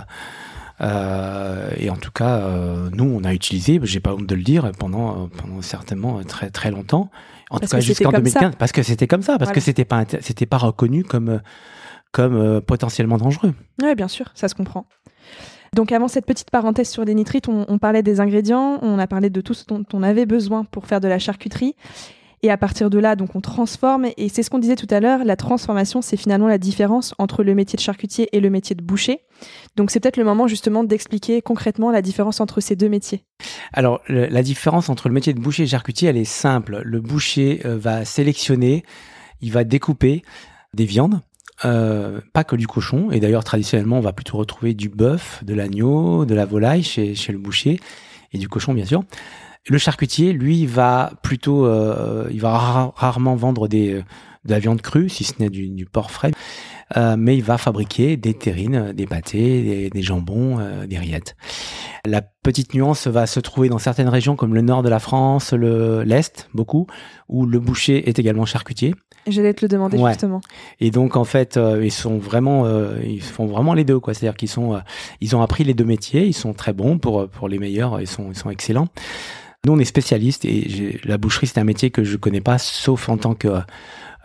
euh, 0.81 1.71
et 1.77 1.90
en 1.90 1.97
tout 1.97 2.11
cas, 2.11 2.38
euh, 2.38 2.88
nous, 2.93 3.05
on 3.05 3.25
a 3.25 3.35
utilisé, 3.35 3.79
j'ai 3.83 4.01
pas 4.01 4.14
honte 4.14 4.27
de 4.27 4.35
le 4.35 4.43
dire, 4.43 4.71
pendant, 4.79 5.29
pendant 5.29 5.61
certainement 5.62 6.23
très 6.25 6.51
très 6.51 6.71
longtemps. 6.71 7.11
En 7.51 7.59
Parce 7.59 7.71
tout 7.73 7.77
cas, 7.77 7.81
jusqu'en 7.81 8.11
comme 8.12 8.25
ça. 8.27 8.40
2015, 8.40 8.55
parce 8.59 8.73
que 8.73 8.83
c'était 8.83 9.07
comme 9.07 9.23
ça, 9.23 9.33
parce 9.33 9.49
Voilà. 9.49 9.55
que 9.55 9.61
c'était 9.61 9.85
pas 9.85 10.05
c'était 10.21 10.47
pas 10.47 10.57
reconnu 10.59 11.05
comme 11.05 11.40
comme 12.12 12.37
euh, 12.37 12.61
potentiellement 12.61 13.19
dangereux. 13.19 13.53
Ouais, 13.83 13.95
bien 13.95 14.09
sûr, 14.09 14.31
ça 14.35 14.49
se 14.49 14.55
comprend. 14.55 14.87
Donc 15.74 15.92
avant 15.92 16.09
cette 16.09 16.26
petite 16.26 16.50
parenthèse 16.50 16.88
sur 16.88 17.04
les 17.04 17.14
nitrites, 17.14 17.48
on, 17.48 17.78
parlait 17.78 18.02
des 18.02 18.20
ingrédients, 18.20 18.78
on 18.83 18.98
a 18.98 19.06
parlé 19.06 19.30
de 19.30 19.40
tout 19.40 19.54
ce 19.54 19.64
dont 19.66 19.85
on 19.92 20.02
avait 20.02 20.26
besoin 20.26 20.64
pour 20.64 20.87
faire 20.87 21.00
de 21.00 21.09
la 21.09 21.18
charcuterie. 21.18 21.76
Et 22.42 22.50
à 22.50 22.56
partir 22.56 22.88
de 22.88 22.98
là, 22.98 23.16
donc 23.16 23.37
on 23.37 23.40
transforme. 23.40 24.06
Et 24.16 24.30
c'est 24.30 24.42
ce 24.42 24.48
qu'on 24.48 24.59
disait 24.59 24.76
tout 24.76 24.87
à 24.90 24.98
l'heure, 25.00 25.24
la 25.24 25.37
transformation, 25.37 26.00
c'est 26.00 26.16
finalement 26.16 26.48
la 26.48 26.56
différence 26.56 27.14
entre 27.18 27.44
le 27.44 27.54
métier 27.54 27.76
de 27.76 27.83
charcutier 27.83 28.28
et 28.33 28.40
le 28.40 28.48
métier 28.48 28.74
de 28.74 28.83
boucher. 28.83 29.20
Donc 29.76 29.90
c'est 29.90 30.00
peut-être 30.00 30.16
le 30.16 30.24
moment 30.24 30.48
justement 30.48 30.83
d'expliquer 30.83 31.42
concrètement 31.42 31.90
la 31.90 32.00
différence 32.00 32.40
entre 32.40 32.61
ces 32.61 32.76
deux 32.76 32.88
métiers. 32.88 33.24
Alors, 33.72 34.00
la 34.09 34.42
différence 34.42 34.88
entre 34.88 35.09
le 35.09 35.14
métier 35.14 35.35
de 35.35 35.40
boucher 35.40 35.64
et 35.64 35.66
charcutier, 35.66 36.09
elle 36.09 36.16
est 36.16 36.24
simple. 36.24 36.80
Le 36.83 37.00
boucher 37.00 37.61
euh, 37.66 37.76
va 37.76 38.04
sélectionner, 38.06 38.85
il 39.42 39.52
va 39.52 39.64
découper 39.64 40.22
des 40.72 40.87
viandes, 40.87 41.20
euh, 41.64 42.20
pas 42.33 42.44
que 42.44 42.57
du 42.57 42.66
cochon. 42.66 43.11
Et 43.11 43.20
d'ailleurs, 43.20 43.44
traditionnellement, 43.44 43.99
on 43.99 44.03
va 44.03 44.12
plutôt 44.12 44.38
retrouver 44.38 44.75
du 44.75 44.88
bœuf, 44.88 45.42
de 45.44 45.55
l'agneau, 45.55 46.25
de 46.25 46.35
la 46.35 46.46
volaille 46.46 46.83
chez, 46.83 47.14
chez 47.14 47.33
le 47.33 47.38
boucher 47.38 47.81
et 48.33 48.38
du 48.38 48.49
cochon, 48.49 48.75
bien 48.75 48.85
sûr. 48.85 49.05
Le 49.68 49.79
charcutier, 49.79 50.33
lui, 50.33 50.66
va 50.66 51.12
plutôt, 51.23 51.66
euh, 51.66 52.29
il 52.31 52.40
va 52.40 52.57
ra- 52.57 52.92
rarement 52.96 53.37
vendre 53.37 53.68
des, 53.68 53.94
euh, 53.94 54.03
de 54.44 54.51
la 54.53 54.59
viande 54.59 54.81
crue, 54.81 55.09
si 55.09 55.25
ce 55.25 55.35
n'est 55.38 55.51
du, 55.51 55.68
du 55.68 55.85
porc 55.85 56.11
frais, 56.11 56.33
Euh, 56.96 57.16
mais 57.16 57.37
il 57.37 57.42
va 57.44 57.57
fabriquer 57.57 58.16
des 58.16 58.35
terrines, 58.35 58.92
des 58.92 59.07
pâtés, 59.07 59.62
des, 59.62 59.90
des 59.90 60.03
jambons, 60.03 60.59
euh, 60.59 60.87
des 60.87 60.98
rillettes. 60.98 61.37
La 62.05 62.20
petite 62.20 62.74
nuance 62.74 63.07
va 63.07 63.26
se 63.26 63.38
trouver 63.38 63.68
dans 63.68 63.79
certaines 63.79 64.09
régions 64.09 64.35
comme 64.35 64.55
le 64.55 64.61
nord 64.62 64.83
de 64.83 64.88
la 64.88 64.98
France, 64.98 65.53
le 65.53 66.03
l'est 66.03 66.48
beaucoup, 66.55 66.87
où 67.29 67.46
le 67.46 67.61
boucher 67.61 68.09
est 68.09 68.18
également 68.18 68.44
charcutier. 68.46 68.94
J'allais 69.26 69.53
te 69.55 69.64
le 69.64 69.68
demander 69.68 69.98
Ouais. 69.98 70.12
justement. 70.12 70.40
Et 70.81 70.90
donc 70.90 71.14
en 71.16 71.24
fait, 71.24 71.57
euh, 71.59 71.85
ils 71.85 71.92
sont 71.92 72.18
vraiment, 72.18 72.64
euh, 72.64 72.98
ils 73.05 73.22
font 73.22 73.46
vraiment 73.46 73.74
les 73.74 73.85
deux 73.85 74.00
quoi. 74.00 74.14
C'est-à-dire 74.14 74.37
qu'ils 74.37 74.48
sont, 74.48 74.74
euh, 74.74 74.79
ils 75.20 75.37
ont 75.37 75.42
appris 75.42 75.62
les 75.62 75.74
deux 75.74 75.85
métiers, 75.85 76.26
ils 76.26 76.33
sont 76.33 76.55
très 76.55 76.72
bons 76.72 76.98
pour 76.98 77.29
pour 77.29 77.48
les 77.48 77.59
meilleurs, 77.59 78.00
ils 78.00 78.07
sont 78.09 78.31
ils 78.31 78.37
sont 78.37 78.50
excellents. 78.50 78.88
Nous 79.67 79.75
on 79.75 79.79
est 79.79 79.85
spécialistes 79.85 80.46
et 80.46 80.98
la 81.04 81.19
boucherie 81.19 81.46
c'est 81.46 81.60
un 81.60 81.65
métier 81.65 81.90
que 81.90 82.02
je 82.02 82.17
connais 82.17 82.40
pas, 82.40 82.56
sauf 82.56 83.10
en 83.10 83.19
tant 83.19 83.35
que 83.35 83.48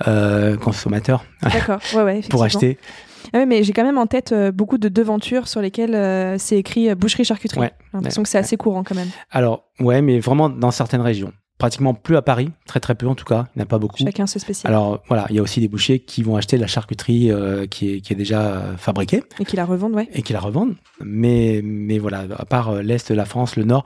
euh, 0.08 0.58
consommateurs 0.58 1.26
D'accord, 1.42 1.80
ouais, 1.94 2.04
ouais, 2.04 2.22
pour 2.30 2.44
acheter. 2.44 2.78
Ah 3.34 3.40
ouais, 3.40 3.46
mais 3.46 3.64
j'ai 3.64 3.74
quand 3.74 3.84
même 3.84 3.98
en 3.98 4.08
tête 4.08 4.32
euh, 4.32 4.52
beaucoup 4.52 4.78
de 4.78 4.90
devantures 4.90 5.48
sur 5.48 5.62
lesquelles 5.62 5.96
euh, 5.96 6.38
c'est 6.38 6.58
écrit 6.58 6.90
euh, 6.90 6.96
boucherie-charcuterie. 6.96 7.60
J'ai 7.62 7.70
l'impression 7.94 8.24
que 8.24 8.30
c'est 8.30 8.38
assez 8.38 8.58
courant 8.58 8.84
quand 8.84 8.96
même. 8.96 9.10
Alors, 9.32 9.66
ouais, 9.80 10.02
mais 10.02 10.20
vraiment 10.20 10.50
dans 10.50 10.72
certaines 10.72 11.02
régions. 11.02 11.32
Pratiquement 11.58 11.94
plus 11.94 12.18
à 12.18 12.22
Paris, 12.22 12.52
très 12.66 12.82
très 12.82 12.96
peu 12.96 13.08
en 13.08 13.16
tout 13.16 13.24
cas, 13.24 13.46
il 13.56 13.60
n'y 13.60 13.62
en 13.62 13.64
a 13.64 13.68
pas 13.68 13.78
beaucoup. 13.78 13.98
Chacun 13.98 14.28
se 14.28 14.40
spécialise. 14.40 14.66
Alors 14.66 15.02
voilà, 15.08 15.26
il 15.30 15.38
y 15.38 15.40
a 15.40 15.42
aussi 15.42 15.62
des 15.62 15.70
bouchers 15.70 16.00
qui 16.00 16.22
vont 16.22 16.36
acheter 16.36 16.58
de 16.58 16.62
la 16.62 16.68
charcuterie 16.68 17.32
qui, 17.72 17.94
est, 17.94 18.02
qui 18.02 18.12
est 18.12 18.16
déjà 18.16 18.74
fabriquée 18.78 19.24
Et 19.40 19.46
qui 19.46 19.56
la 19.56 19.64
revendent, 19.64 19.96
ouais. 19.96 20.10
et 20.14 20.22
qui 20.22 20.34
la 20.34 20.42
revendent. 20.42 20.76
Mais, 21.00 21.62
mais 21.64 21.98
voilà, 21.98 22.26
à 22.38 22.44
part 22.44 22.84
l'Est 22.84 23.10
de 23.10 23.16
la 23.16 23.24
France, 23.24 23.56
le 23.56 23.64
Nord, 23.64 23.86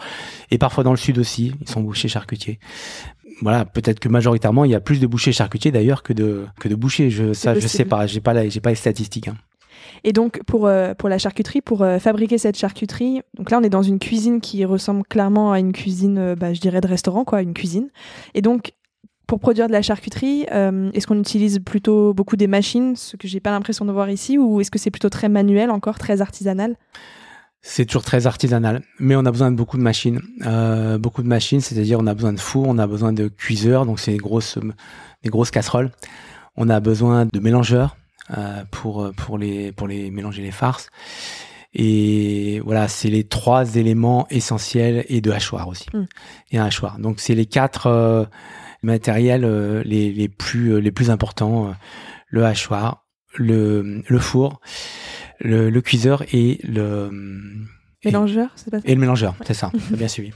et 0.50 0.58
parfois 0.58 0.84
dans 0.84 0.90
le 0.90 0.98
Sud 0.98 1.20
aussi, 1.20 1.54
ils 1.62 1.70
sont 1.70 1.82
bouchers 1.82 2.08
charcutiers. 2.08 2.58
Voilà, 3.42 3.66
peut-être 3.66 4.00
que 4.00 4.10
majoritairement, 4.10 4.66
il 4.66 4.72
y 4.72 4.76
a 4.76 4.80
plus 4.82 5.00
de 5.00 5.08
bouchers 5.08 5.32
charcutiers 5.32 5.72
d'ailleurs 5.72 6.04
que 6.04 6.14
de, 6.14 6.46
que 6.60 6.68
de 6.68 6.76
bouchers. 6.76 7.10
Je, 7.10 7.34
ça, 7.34 7.54
je 7.56 7.68
sais 7.68 7.86
pas, 7.86 8.06
j'ai 8.08 8.20
pas, 8.22 8.34
la- 8.34 8.44
pas 8.62 8.70
les 8.70 8.76
statistiques. 8.76 9.28
hein. 9.30 9.36
Et 10.04 10.14
donc, 10.14 10.42
pour, 10.46 10.68
euh, 10.68 10.94
pour 10.94 11.10
la 11.10 11.18
charcuterie, 11.18 11.62
pour 11.62 11.82
euh, 11.82 12.00
fabriquer 12.00 12.38
cette 12.38 12.58
charcuterie, 12.58 13.22
donc 13.38 13.50
là, 13.52 13.60
on 13.60 13.64
est 13.64 13.70
dans 13.70 13.82
une 13.82 14.00
cuisine 14.00 14.40
qui 14.42 14.64
ressemble 14.66 15.04
clairement 15.04 15.52
à 15.52 15.60
une 15.60 15.72
cuisine, 15.74 16.18
euh, 16.18 16.36
bah, 16.36 16.54
je 16.54 16.62
dirais, 16.62 16.82
de 16.82 16.88
restaurant, 16.88 17.24
quoi, 17.26 17.42
une 17.42 17.54
cuisine. 17.54 17.90
Et 18.34 18.42
donc, 18.42 18.74
pour 19.28 19.40
produire 19.40 19.68
de 19.68 19.72
la 19.74 19.84
charcuterie, 19.84 20.42
est-ce 20.94 21.06
qu'on 21.06 21.20
utilise 21.20 21.60
plutôt 21.60 22.16
beaucoup 22.16 22.36
des 22.36 22.48
machines, 22.48 22.96
ce 22.96 23.16
que 23.16 23.28
j'ai 23.28 23.40
pas 23.40 23.52
l'impression 23.52 23.86
de 23.86 23.92
voir 23.92 24.10
ici, 24.10 24.40
ou 24.40 24.60
est-ce 24.60 24.72
que 24.72 24.80
c'est 24.80 24.90
plutôt 24.90 25.10
très 25.10 25.30
manuel, 25.30 25.70
encore 25.70 26.00
très 26.00 26.20
artisanal? 26.22 26.76
C'est 27.62 27.86
toujours 27.86 28.04
très 28.04 28.26
artisanal, 28.26 28.84
mais 29.00 29.16
on 29.18 29.26
a 29.26 29.32
besoin 29.32 29.52
de 29.52 29.56
beaucoup 29.56 29.78
de 29.78 29.82
machines. 29.82 30.22
Euh, 30.46 30.98
beaucoup 30.98 31.22
de 31.22 31.28
machines, 31.28 31.60
c'est-à-dire 31.60 32.00
on 32.00 32.08
a 32.08 32.14
besoin 32.14 32.32
de 32.32 32.40
fours, 32.40 32.66
on 32.68 32.78
a 32.78 32.88
besoin 32.88 33.12
de 33.12 33.28
cuiseurs, 33.28 33.86
donc 33.86 34.00
c'est 34.00 34.12
des 34.12 34.18
grosses, 34.18 34.58
des 35.24 35.30
grosses 35.30 35.52
casseroles. 35.52 35.92
On 36.56 36.70
a 36.70 36.80
besoin 36.80 37.26
de 37.26 37.40
mélangeurs 37.40 37.98
euh, 38.38 38.64
pour 38.72 39.12
pour 39.18 39.38
les 39.38 39.74
pour 39.74 39.88
les 39.88 40.10
mélanger 40.10 40.42
les 40.42 40.52
farces. 40.52 40.90
Et 41.74 42.62
voilà, 42.64 42.88
c'est 42.88 43.10
les 43.10 43.26
trois 43.26 43.76
éléments 43.76 44.26
essentiels 44.30 45.06
et 45.10 45.20
de 45.20 45.30
hachoir 45.30 45.68
aussi. 45.68 45.86
Mm. 45.94 46.06
Et 46.52 46.58
un 46.58 46.66
hachoir. 46.66 46.98
Donc 46.98 47.20
c'est 47.20 47.36
les 47.36 47.46
quatre 47.46 47.88
euh, 47.88 48.26
matériels 48.84 49.46
les, 49.84 50.14
les 50.14 50.30
plus 50.30 50.80
les 50.80 50.92
plus 50.92 51.10
importants 51.10 51.74
le 52.30 52.46
hachoir, 52.46 53.06
le 53.36 54.02
le 54.08 54.20
four, 54.20 54.62
le, 55.40 55.70
le 55.70 55.82
cuiseur 55.82 56.24
et 56.34 56.60
le 56.64 57.10
Mélangeur, 58.06 58.50
c'est 58.56 58.72
pas 58.72 58.80
ça? 58.80 58.88
Et 58.88 58.96
le 58.96 59.00
mélangeur, 59.02 59.36
c'est 59.46 59.54
ça, 59.54 59.72
bien 59.92 60.08
suivi. 60.08 60.32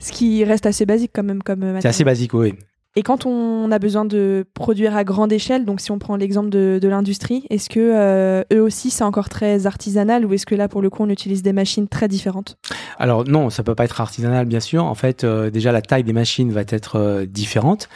Ce 0.00 0.12
qui 0.12 0.44
reste 0.44 0.64
assez 0.64 0.86
basique 0.86 1.10
quand 1.14 1.22
même 1.22 1.42
comme 1.42 1.78
C'est 1.80 1.88
assez 1.88 2.04
basique, 2.04 2.32
oui. 2.32 2.54
Et 2.94 3.02
quand 3.02 3.24
on 3.24 3.70
a 3.72 3.78
besoin 3.78 4.04
de 4.04 4.44
produire 4.52 4.94
à 4.96 5.04
grande 5.04 5.32
échelle, 5.32 5.64
donc 5.64 5.80
si 5.80 5.90
on 5.90 5.98
prend 5.98 6.16
l'exemple 6.16 6.50
de, 6.50 6.78
l'industrie, 6.82 7.46
est-ce 7.48 7.70
que 7.70 7.80
euh, 7.80 8.42
eux 8.52 8.60
aussi 8.60 8.90
c'est 8.90 9.04
encore 9.04 9.30
très 9.30 9.66
artisanal 9.66 10.26
ou 10.26 10.34
est-ce 10.34 10.44
que 10.44 10.54
là 10.54 10.68
pour 10.68 10.82
le 10.82 10.90
coup 10.90 11.02
on 11.02 11.08
utilise 11.08 11.42
des 11.42 11.54
machines 11.54 11.88
très 11.88 12.06
différentes? 12.06 12.58
Alors 12.98 13.24
non, 13.24 13.48
ça 13.48 13.62
peut 13.62 13.74
pas 13.74 13.84
être 13.84 14.02
artisanal, 14.02 14.44
bien 14.44 14.60
sûr. 14.60 14.84
En 14.84 14.94
fait, 14.94 15.24
euh, 15.24 15.48
déjà 15.48 15.72
la 15.72 15.80
taille 15.80 16.04
des 16.04 16.12
machines 16.12 16.52
va 16.52 16.62
être 16.68 16.96
euh, 16.96 17.24
différente. 17.24 17.88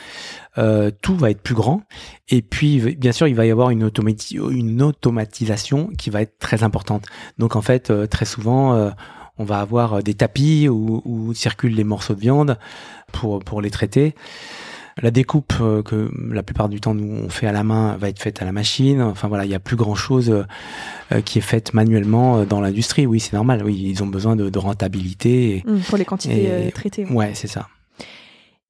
Tout 1.03 1.15
va 1.17 1.31
être 1.31 1.43
plus 1.43 1.55
grand. 1.55 1.83
Et 2.31 2.41
puis, 2.41 2.97
bien 2.97 3.13
sûr, 3.13 3.29
il 3.29 3.35
va 3.35 3.45
y 3.45 3.51
avoir 3.51 3.69
une, 3.69 3.87
automati- 3.87 4.39
une 4.39 4.81
automatisation 4.81 5.91
qui 5.99 6.09
va 6.09 6.23
être 6.23 6.39
très 6.39 6.63
importante. 6.63 7.05
Donc, 7.37 7.57
en 7.57 7.61
fait, 7.61 7.93
très 8.09 8.25
souvent, 8.25 8.91
on 9.37 9.45
va 9.45 9.61
avoir 9.61 10.03
des 10.03 10.15
tapis 10.15 10.67
où, 10.71 11.35
circulent 11.35 11.75
les 11.75 11.85
morceaux 11.85 12.15
de 12.15 12.21
viande 12.21 12.57
pour 13.13 13.61
les 13.61 13.71
traiter. 13.71 14.15
La 15.03 15.11
découpe 15.11 15.53
euh, 15.61 15.83
que 15.83 16.11
la 16.31 16.43
plupart 16.43 16.71
du 16.71 16.81
temps 16.81 16.95
nous 16.95 17.25
on 17.25 17.29
fait 17.29 17.47
à 17.47 17.53
la 17.53 17.65
main 17.65 17.97
va 17.99 18.09
être 18.09 18.19
faite 18.21 18.41
à 18.41 18.45
la 18.47 18.53
machine. 18.53 19.03
Enfin 19.03 19.29
voilà, 19.29 19.45
il 19.45 19.51
y 19.51 19.55
a 19.55 19.59
plus 19.61 19.77
grand 19.77 19.95
chose 19.95 20.31
euh, 20.31 20.45
euh, 21.13 21.21
qui 21.21 21.39
est 21.39 21.43
faite 21.43 21.75
manuellement 21.75 22.45
dans 22.45 22.61
l'industrie. 22.61 23.05
Oui, 23.07 23.21
c'est 23.21 23.35
normal. 23.35 23.63
Oui, 23.65 23.77
ils 23.79 24.03
ont 24.03 24.07
besoin 24.07 24.37
de, 24.37 24.49
de 24.49 24.59
rentabilité. 24.59 25.57
et- 25.59 25.65
Hum, 25.69 25.81
pour 25.81 25.99
les 25.99 26.05
quantités 26.07 26.69
Et- 26.69 26.73
traitées 26.73 27.05
ouais. 27.05 27.13
Ouais, 27.13 27.31
c'est 27.35 27.47
ça. 27.49 27.69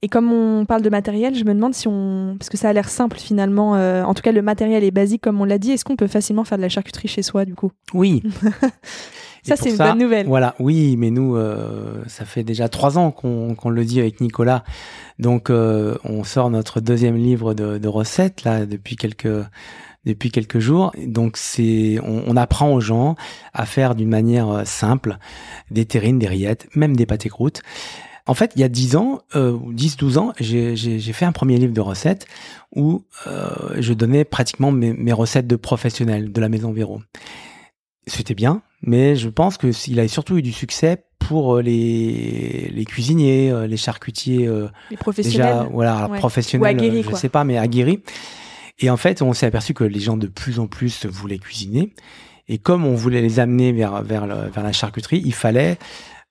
Et 0.02 0.08
comme 0.08 0.30
on 0.32 0.66
parle 0.66 0.82
de 0.82 0.90
matériel, 0.90 1.34
je 1.34 1.44
me 1.44 1.54
demande 1.54 1.74
si 1.74 1.88
on, 1.88 2.36
parce 2.38 2.48
que 2.50 2.56
ça 2.56 2.68
a 2.68 2.72
l'air 2.72 2.88
simple 2.88 3.16
finalement, 3.18 3.76
euh, 3.76 4.02
en 4.04 4.12
tout 4.12 4.22
cas 4.22 4.30
le 4.30 4.42
matériel 4.42 4.84
est 4.84 4.90
basique 4.90 5.22
comme 5.22 5.40
on 5.40 5.44
l'a 5.44 5.58
dit, 5.58 5.70
est-ce 5.72 5.84
qu'on 5.84 5.96
peut 5.96 6.06
facilement 6.06 6.44
faire 6.44 6.58
de 6.58 6.62
la 6.62 6.68
charcuterie 6.68 7.08
chez 7.08 7.22
soi 7.22 7.44
du 7.44 7.54
coup? 7.54 7.72
Oui. 7.94 8.22
Ça 9.46 9.56
c'est 9.56 9.70
une 9.70 9.76
bonne 9.76 9.98
nouvelle. 9.98 10.26
Voilà, 10.26 10.54
oui, 10.58 10.96
mais 10.96 11.10
nous, 11.10 11.36
euh, 11.36 12.02
ça 12.06 12.24
fait 12.24 12.42
déjà 12.42 12.68
trois 12.68 12.98
ans 12.98 13.10
qu'on 13.10 13.70
le 13.70 13.84
dit 13.84 14.00
avec 14.00 14.20
Nicolas. 14.20 14.64
Donc, 15.18 15.50
euh, 15.50 15.96
on 16.04 16.24
sort 16.24 16.50
notre 16.50 16.80
deuxième 16.80 17.16
livre 17.16 17.54
de, 17.54 17.78
de 17.78 17.88
recettes 17.88 18.44
là 18.44 18.66
depuis 18.66 18.96
quelques 18.96 19.28
depuis 20.04 20.30
quelques 20.30 20.60
jours. 20.60 20.92
Donc, 21.04 21.36
c'est 21.36 21.98
on, 22.02 22.24
on 22.26 22.36
apprend 22.36 22.72
aux 22.72 22.80
gens 22.80 23.16
à 23.52 23.66
faire 23.66 23.94
d'une 23.94 24.08
manière 24.08 24.48
euh, 24.48 24.64
simple 24.64 25.18
des 25.70 25.84
terrines, 25.84 26.18
des 26.18 26.28
rillettes, 26.28 26.68
même 26.74 26.96
des 26.96 27.06
pâtés 27.06 27.28
croûtes. 27.28 27.62
En 28.26 28.34
fait, 28.34 28.52
il 28.56 28.60
y 28.60 28.64
a 28.64 28.68
10 28.68 28.96
ans, 28.96 29.20
euh, 29.36 29.56
10-12 29.70 30.18
ans, 30.18 30.32
j'ai 30.40 31.12
fait 31.12 31.24
un 31.24 31.32
premier 31.32 31.58
livre 31.58 31.72
de 31.72 31.80
recettes 31.80 32.26
où 32.74 33.04
euh, 33.28 33.76
je 33.78 33.92
donnais 33.92 34.24
pratiquement 34.24 34.72
mes, 34.72 34.92
mes 34.92 35.12
recettes 35.12 35.46
de 35.46 35.54
professionnels 35.54 36.32
de 36.32 36.40
la 36.40 36.48
maison 36.48 36.72
Véro. 36.72 37.00
C'était 38.08 38.34
bien, 38.34 38.62
mais 38.82 39.16
je 39.16 39.28
pense 39.28 39.56
que 39.58 39.72
s'il 39.72 39.98
a 40.00 40.08
surtout 40.08 40.36
eu 40.38 40.42
du 40.42 40.52
succès 40.52 41.04
pour 41.18 41.56
euh, 41.56 41.62
les, 41.62 42.70
les 42.72 42.84
cuisiniers, 42.84 43.50
euh, 43.50 43.66
les 43.66 43.76
charcutiers 43.76 44.46
euh, 44.46 44.68
Les 44.90 44.96
professionnels. 44.96 45.48
déjà 45.48 45.68
voilà 45.72 46.08
ouais. 46.08 46.18
professionnels, 46.18 46.78
euh, 46.80 47.02
je 47.10 47.14
sais 47.16 47.28
pas, 47.28 47.44
mais 47.44 47.58
aguerris. 47.58 48.02
Et 48.78 48.90
en 48.90 48.96
fait, 48.96 49.22
on 49.22 49.32
s'est 49.32 49.46
aperçu 49.46 49.72
que 49.74 49.84
les 49.84 50.00
gens 50.00 50.16
de 50.18 50.26
plus 50.26 50.58
en 50.58 50.66
plus 50.66 51.06
voulaient 51.06 51.38
cuisiner. 51.38 51.94
Et 52.48 52.58
comme 52.58 52.84
on 52.84 52.94
voulait 52.94 53.22
les 53.22 53.40
amener 53.40 53.72
vers 53.72 54.02
vers, 54.02 54.26
le- 54.26 54.50
vers 54.50 54.62
la 54.62 54.72
charcuterie, 54.72 55.22
il 55.24 55.34
fallait 55.34 55.78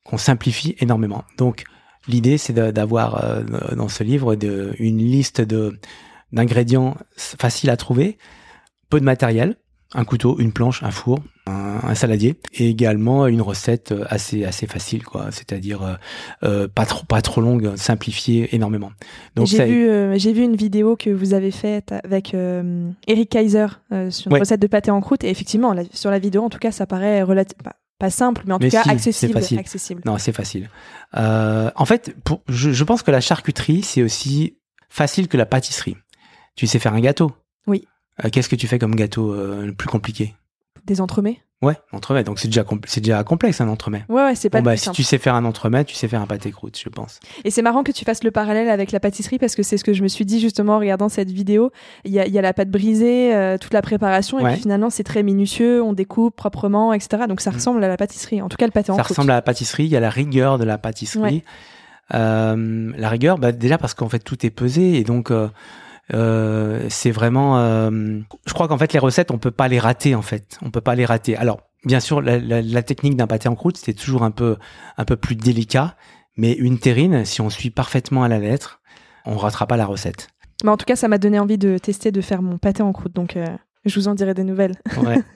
qu'on 0.06 0.18
simplifie 0.18 0.76
énormément. 0.80 1.24
Donc 1.38 1.64
l'idée, 2.08 2.38
c'est 2.38 2.54
d'avoir 2.54 3.24
euh, 3.26 3.44
dans 3.76 3.90
ce 3.90 4.04
livre 4.04 4.36
de, 4.36 4.74
une 4.80 5.00
liste 5.00 5.42
de 5.42 5.78
d'ingrédients 6.32 6.96
faciles 7.18 7.70
à 7.70 7.78
trouver, 7.78 8.18
peu 8.90 9.00
de 9.00 9.06
matériel, 9.06 9.56
un 9.94 10.06
couteau, 10.06 10.38
une 10.40 10.52
planche, 10.52 10.84
un 10.84 10.92
four, 10.92 11.20
un, 11.48 11.80
un 11.84 11.96
saladier, 11.96 12.36
et 12.54 12.70
également 12.70 13.28
une 13.28 13.42
recette 13.42 13.94
assez 14.08 14.46
assez 14.46 14.68
facile, 14.68 15.04
quoi. 15.04 15.28
C'est-à-dire 15.32 15.82
euh, 15.84 15.94
euh, 16.44 16.68
pas 16.68 16.86
trop 16.86 17.06
pas 17.06 17.22
trop 17.22 17.42
longue, 17.42 17.76
simplifiée 17.76 18.56
énormément. 18.56 18.92
Donc 19.36 19.48
J'ai 19.48 19.66
vu, 19.66 19.88
euh, 19.90 20.18
j'ai 20.18 20.34
vu 20.34 20.42
une 20.44 20.56
vidéo 20.56 20.96
que 20.96 21.10
vous 21.10 21.34
avez 21.34 21.52
faite 21.52 21.94
avec 22.04 22.34
euh, 22.34 22.90
Eric 23.08 23.30
Kaiser 23.30 23.68
euh, 23.92 24.10
sur 24.12 24.28
une 24.28 24.34
Ouais. 24.34 24.40
recette 24.40 24.60
de 24.62 24.68
pâté 24.68 24.90
en 24.92 25.02
croûte 25.02 25.24
et 25.24 25.30
effectivement 25.30 25.74
la- 25.74 25.84
sur 25.94 26.10
la 26.12 26.20
vidéo 26.20 26.44
en 26.44 26.50
tout 26.50 26.60
cas 26.60 26.72
ça 26.72 26.86
paraît 26.88 27.22
relativement 27.22 27.72
pas, 28.00 28.10
simple 28.10 28.44
mais 28.46 28.54
en 28.54 28.58
Mais 28.60 28.70
tout 28.70 28.72
cas 28.76 28.84
si, 28.84 28.90
accessible. 28.90 29.34
facile. 29.34 29.60
accessible. 29.60 30.02
Non, 30.06 30.18
c'est 30.18 30.34
facile. 30.34 30.70
Euh, 31.16 31.72
en 31.76 31.86
fait, 31.86 32.14
pour, 32.24 32.42
je, 32.50 32.72
je 32.72 32.84
pense 32.84 33.04
que 33.04 33.12
la 33.12 33.22
charcuterie, 33.22 33.84
c'est 33.84 34.04
aussi 34.04 34.58
facile 34.90 35.28
que 35.28 35.38
la 35.38 35.46
pâtisserie. 35.46 35.96
Tu 36.56 36.68
sais 36.68 36.80
faire 36.80 36.94
un 36.94 37.00
gâteau? 37.00 37.32
Oui. 37.68 37.86
Euh, 38.24 38.30
Qu'est-ce 38.30 38.50
que 38.50 38.56
tu 38.56 38.68
fais 38.68 38.80
comme 38.80 38.96
gâteau 38.96 39.32
euh, 39.34 39.66
le 39.66 39.74
plus 39.74 39.88
compliqué? 39.88 40.34
Des 40.86 41.02
entremets. 41.02 41.40
Ouais, 41.62 41.76
entremets. 41.94 42.24
Donc 42.24 42.38
c'est 42.38 42.48
déjà, 42.50 42.64
c'est 42.86 43.00
déjà 43.02 43.24
complexe 43.24 43.60
un 43.62 43.70
entremet. 43.70 44.04
Ouais 44.10 44.24
ouais 44.24 44.36
c'est 44.36 44.50
pas 44.50 44.60
Bon, 44.60 44.66
bah, 44.66 44.78
si 44.78 44.92
tu 44.92 45.04
sais 45.04 45.18
faire 45.18 45.34
un 45.36 45.46
entremet, 45.46 45.84
tu 45.86 45.96
sais 45.96 46.08
faire 46.08 46.22
un 46.22 46.28
pâté 46.28 46.52
croûte, 46.52 46.78
je 46.84 46.90
pense. 46.90 47.20
Et 47.44 47.50
c'est 47.50 47.62
marrant 47.62 47.82
que 47.84 47.92
tu 47.92 48.04
fasses 48.06 48.24
le 48.24 48.30
parallèle 48.30 48.70
avec 48.70 48.92
la 48.92 49.00
pâtisserie 49.00 49.40
parce 49.40 49.56
que 49.56 49.64
c'est 49.64 49.78
ce 49.78 49.84
que 49.84 49.94
je 49.94 50.04
me 50.04 50.08
suis 50.08 50.26
dit 50.26 50.40
justement 50.40 50.76
en 50.76 50.80
regardant 50.80 51.10
cette 51.10 51.32
vidéo. 51.32 51.72
Il 52.04 52.12
y 52.12 52.20
a, 52.20 52.28
il 52.28 52.34
y 52.34 52.38
a 52.38 52.42
la 52.42 52.54
pâte 52.54 52.70
brisée, 52.70 53.34
euh, 53.34 53.58
toute 53.58 53.74
la 53.74 53.82
préparation 53.82 54.38
et 54.40 54.44
puis 54.52 54.62
finalement 54.62 54.90
c'est 54.90 55.04
très 55.06 55.24
minutieux, 55.24 55.82
on 55.82 55.94
découpe 55.94 56.36
proprement, 56.36 56.94
etc. 56.94 57.24
Donc 57.28 57.42
ça 57.42 57.52
Mm. 57.52 57.56
ressemble 57.56 57.84
à 57.84 57.88
la 57.88 57.98
pâtisserie. 57.98 58.42
En 58.42 58.50
tout 58.50 58.58
cas 58.58 58.66
le 58.66 58.72
pâté 58.72 58.92
en 58.92 58.96
Ça 58.98 59.04
ressemble 59.04 59.32
à 59.32 59.36
la 59.36 59.42
pâtisserie. 59.42 59.86
Il 59.86 59.92
y 59.92 59.98
a 59.98 60.02
la 60.02 60.10
rigueur 60.12 60.60
de 60.60 60.66
la 60.66 60.78
pâtisserie. 60.78 61.22
Ouais. 61.24 61.44
Euh, 62.14 62.92
la 62.98 63.10
rigueur, 63.10 63.38
bah, 63.40 63.52
déjà 63.52 63.78
parce 63.78 63.94
qu'en 63.96 64.10
fait 64.10 64.20
tout 64.20 64.46
est 64.46 64.52
pesé 64.52 64.98
et 65.00 65.04
donc 65.04 65.32
euh, 65.32 65.48
euh, 66.14 66.86
c'est 66.90 67.12
vraiment. 67.12 67.60
euh, 67.60 68.20
je 68.46 68.54
crois 68.54 68.68
qu'en 68.68 68.78
fait 68.78 68.94
les 68.94 69.00
recettes, 69.00 69.32
on 69.32 69.38
peut 69.38 69.52
pas 69.52 69.68
les 69.68 69.80
rater 69.80 70.16
en 70.16 70.22
fait. 70.22 70.58
On 70.62 70.70
peut 70.72 70.82
pas 70.82 70.96
les 70.96 71.06
rater. 71.06 71.36
Alors 71.36 71.62
bien 71.84 72.00
sûr, 72.00 72.22
la, 72.22 72.38
la- 72.40 72.62
la 72.62 72.84
technique 72.84 73.16
d'un 73.16 73.28
pâté 73.28 73.50
en 73.50 73.56
croûte, 73.56 73.78
c'est 73.78 73.94
toujours 73.94 74.24
un 74.24 74.32
peu 74.32 74.58
un 74.98 75.06
peu 75.06 75.16
plus 75.16 75.36
délicat. 75.36 75.96
Mais 76.38 76.52
une 76.54 76.80
terrine, 76.80 77.24
si 77.26 77.40
on 77.42 77.50
suit 77.50 77.70
parfaitement 77.70 78.24
à 78.24 78.28
la 78.28 78.40
lettre, 78.40 78.82
on 79.26 79.38
ratera 79.38 79.68
pas 79.68 79.78
la 79.78 79.86
recette. 79.86 80.28
Mais 80.64 80.70
en 80.70 80.78
tout 80.78 80.86
cas 80.86 80.96
ça 80.96 81.08
m'a 81.08 81.18
donné 81.18 81.40
envie 81.40 81.58
de 81.58 81.78
tester 81.78 82.12
de 82.12 82.22
faire 82.22 82.42
mon 82.42 82.58
pâté 82.58 82.84
en 82.84 82.92
croûte. 82.92 83.14
Donc 83.16 83.36
euh, 83.38 83.46
je 83.86 84.00
vous 84.00 84.08
en 84.08 84.16
dirai 84.16 84.34
des 84.34 84.44
nouvelles. 84.44 84.76
Ouais. 84.98 85.22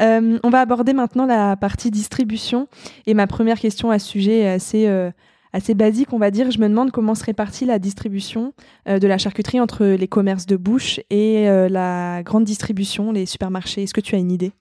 On 0.00 0.50
va 0.50 0.60
aborder 0.60 0.92
maintenant 0.92 1.26
la 1.26 1.56
partie 1.56 1.90
distribution. 1.90 2.68
Et 3.06 3.14
ma 3.14 3.26
première 3.26 3.58
question 3.58 3.90
à 3.90 3.98
ce 3.98 4.06
sujet 4.06 4.40
est 4.40 4.48
assez, 4.48 4.86
assez 5.52 5.74
basique, 5.74 6.12
on 6.12 6.18
va 6.18 6.30
dire. 6.30 6.50
Je 6.50 6.58
me 6.58 6.68
demande 6.68 6.90
comment 6.90 7.14
se 7.14 7.24
répartit 7.24 7.64
la 7.64 7.78
distribution 7.78 8.52
euh, 8.88 8.98
de 8.98 9.06
la 9.06 9.18
charcuterie 9.18 9.60
entre 9.60 9.84
les 9.84 10.08
commerces 10.08 10.46
de 10.46 10.56
bouche 10.56 11.00
et 11.10 11.48
euh, 11.48 11.68
la 11.68 12.22
grande 12.22 12.44
distribution, 12.44 13.12
les 13.12 13.26
supermarchés. 13.26 13.84
Est-ce 13.84 13.94
que 13.94 14.00
tu 14.00 14.14
as 14.14 14.18
une 14.18 14.32
idée? 14.32 14.52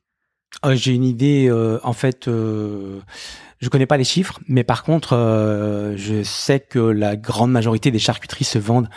Euh, 0.65 0.75
J'ai 0.75 0.93
une 0.93 1.03
idée. 1.03 1.51
en 1.83 1.93
fait, 1.93 2.25
je 2.27 3.69
connais 3.69 3.85
pas 3.85 3.97
les 3.97 4.03
chiffres, 4.03 4.39
mais 4.47 4.63
par 4.63 4.83
contre, 4.83 5.15
je 5.95 6.23
sais 6.23 6.59
que 6.59 6.79
la 6.79 7.15
grande 7.15 7.51
majorité 7.51 7.91
des 7.91 7.99
charcuteries 7.99 8.45
se 8.45 8.59
vendent 8.59 8.89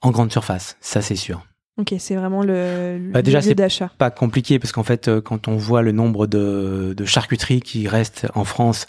en 0.00 0.10
grande 0.10 0.32
surface. 0.32 0.76
Ça, 0.80 1.00
c'est 1.00 1.16
sûr. 1.16 1.42
Ok, 1.78 1.94
c'est 1.98 2.16
vraiment 2.16 2.42
le, 2.42 2.98
le 2.98 3.10
Bah, 3.12 3.22
déjà, 3.22 3.40
lieu 3.40 3.54
d'achat. 3.54 3.90
Pas 3.96 4.10
compliqué 4.10 4.58
parce 4.58 4.72
qu'en 4.72 4.82
fait, 4.82 5.08
euh, 5.08 5.22
quand 5.22 5.48
on 5.48 5.56
voit 5.56 5.80
le 5.80 5.92
nombre 5.92 6.26
de, 6.26 6.92
de 6.94 7.04
charcuteries 7.06 7.62
qui 7.62 7.88
restent 7.88 8.26
en 8.34 8.44
France 8.44 8.86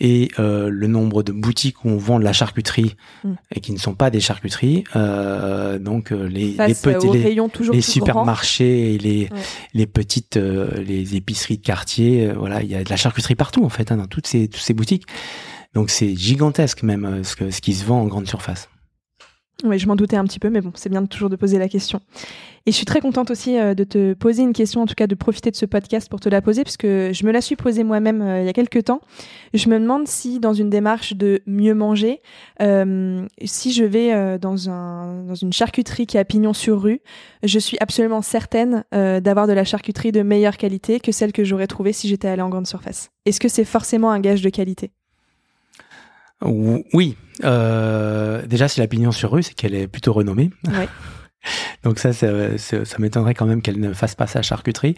et 0.00 0.28
euh, 0.38 0.68
le 0.68 0.86
nombre 0.86 1.22
de 1.22 1.32
boutiques 1.32 1.82
où 1.84 1.88
on 1.88 1.96
vend 1.96 2.18
de 2.18 2.24
la 2.24 2.34
charcuterie 2.34 2.94
Mm. 3.24 3.32
et 3.54 3.60
qui 3.60 3.72
ne 3.72 3.78
sont 3.78 3.94
pas 3.94 4.10
des 4.10 4.20
charcuteries, 4.20 4.84
euh, 4.96 5.78
donc 5.78 6.12
euh, 6.12 6.26
les, 6.28 6.52
les 6.52 6.74
petits, 6.74 7.08
les, 7.72 7.80
supermarchés 7.80 8.94
et 8.94 8.98
les, 8.98 9.20
Ouais. 9.30 9.40
les 9.72 9.86
petites, 9.86 10.36
euh, 10.36 10.70
les 10.82 11.16
épiceries 11.16 11.56
de 11.58 11.62
quartier, 11.64 12.28
euh, 12.28 12.34
voilà, 12.38 12.62
il 12.62 12.70
y 12.70 12.74
a 12.74 12.84
de 12.84 12.90
la 12.90 12.96
charcuterie 12.96 13.34
partout 13.34 13.64
en 13.64 13.68
fait, 13.70 13.92
hein, 13.92 13.96
dans 13.96 14.06
toutes 14.06 14.26
ces, 14.26 14.46
toutes 14.48 14.60
ces 14.62 14.74
boutiques. 14.74 15.04
Donc 15.74 15.88
c'est 15.88 16.14
gigantesque 16.16 16.82
même 16.82 17.24
ce, 17.24 17.34
que, 17.36 17.50
ce 17.50 17.60
qui 17.62 17.72
se 17.74 17.84
vend 17.84 18.00
en 18.02 18.06
grande 18.06 18.26
surface. 18.28 18.68
Oui, 19.64 19.78
je 19.78 19.86
m'en 19.86 19.96
doutais 19.96 20.16
un 20.16 20.24
petit 20.24 20.38
peu, 20.38 20.50
mais 20.50 20.60
bon, 20.60 20.72
c'est 20.74 20.88
bien 20.88 21.04
toujours 21.06 21.30
de 21.30 21.36
poser 21.36 21.58
la 21.58 21.68
question. 21.68 22.00
Et 22.66 22.72
je 22.72 22.76
suis 22.76 22.84
très 22.84 23.00
contente 23.00 23.30
aussi 23.30 23.58
euh, 23.58 23.74
de 23.74 23.84
te 23.84 24.12
poser 24.12 24.42
une 24.42 24.52
question, 24.52 24.82
en 24.82 24.86
tout 24.86 24.94
cas 24.94 25.06
de 25.06 25.14
profiter 25.14 25.50
de 25.50 25.56
ce 25.56 25.66
podcast 25.66 26.08
pour 26.08 26.20
te 26.20 26.28
la 26.28 26.42
poser, 26.42 26.62
puisque 26.62 26.86
je 26.86 27.26
me 27.26 27.32
la 27.32 27.40
suis 27.40 27.56
posée 27.56 27.84
moi-même 27.84 28.20
euh, 28.20 28.40
il 28.42 28.46
y 28.46 28.48
a 28.48 28.52
quelques 28.52 28.84
temps. 28.84 29.00
Je 29.54 29.68
me 29.68 29.78
demande 29.78 30.06
si, 30.06 30.40
dans 30.40 30.52
une 30.52 30.68
démarche 30.68 31.14
de 31.14 31.40
mieux 31.46 31.74
manger, 31.74 32.20
euh, 32.60 33.26
si 33.44 33.72
je 33.72 33.84
vais 33.84 34.38
dans, 34.38 34.54
dans 34.54 35.34
une 35.34 35.52
charcuterie 35.52 36.06
qui 36.06 36.18
a 36.18 36.24
pignon 36.24 36.52
sur 36.52 36.80
rue, 36.80 37.00
je 37.42 37.58
suis 37.58 37.76
absolument 37.80 38.22
certaine 38.22 38.84
d'avoir 38.92 39.46
de 39.46 39.52
la 39.52 39.64
charcuterie 39.64 40.12
de 40.12 40.22
meilleure 40.22 40.56
qualité 40.56 41.00
que 41.00 41.12
celle 41.12 41.32
que 41.32 41.44
j'aurais 41.44 41.66
trouvée 41.66 41.92
si 41.92 42.08
j'étais 42.08 42.28
allée 42.28 42.42
en 42.42 42.48
grande 42.48 42.66
surface. 42.66 43.10
Est-ce 43.26 43.40
que 43.40 43.48
c'est 43.48 43.64
forcément 43.64 44.10
un 44.10 44.20
gage 44.20 44.42
de 44.42 44.50
qualité? 44.50 44.92
Oui, 46.42 47.16
euh, 47.44 48.46
déjà 48.46 48.68
si 48.68 48.80
la 48.80 48.86
pignon 48.86 49.12
sur 49.12 49.30
rue, 49.32 49.42
c'est 49.42 49.54
qu'elle 49.54 49.74
est 49.74 49.86
plutôt 49.86 50.12
renommée. 50.12 50.50
Ouais. 50.66 50.88
Donc 51.84 51.98
ça, 51.98 52.12
ça 52.12 52.98
m'étonnerait 52.98 53.34
quand 53.34 53.46
même 53.46 53.62
qu'elle 53.62 53.80
ne 53.80 53.92
fasse 53.92 54.14
pas 54.14 54.26
sa 54.26 54.42
charcuterie. 54.42 54.96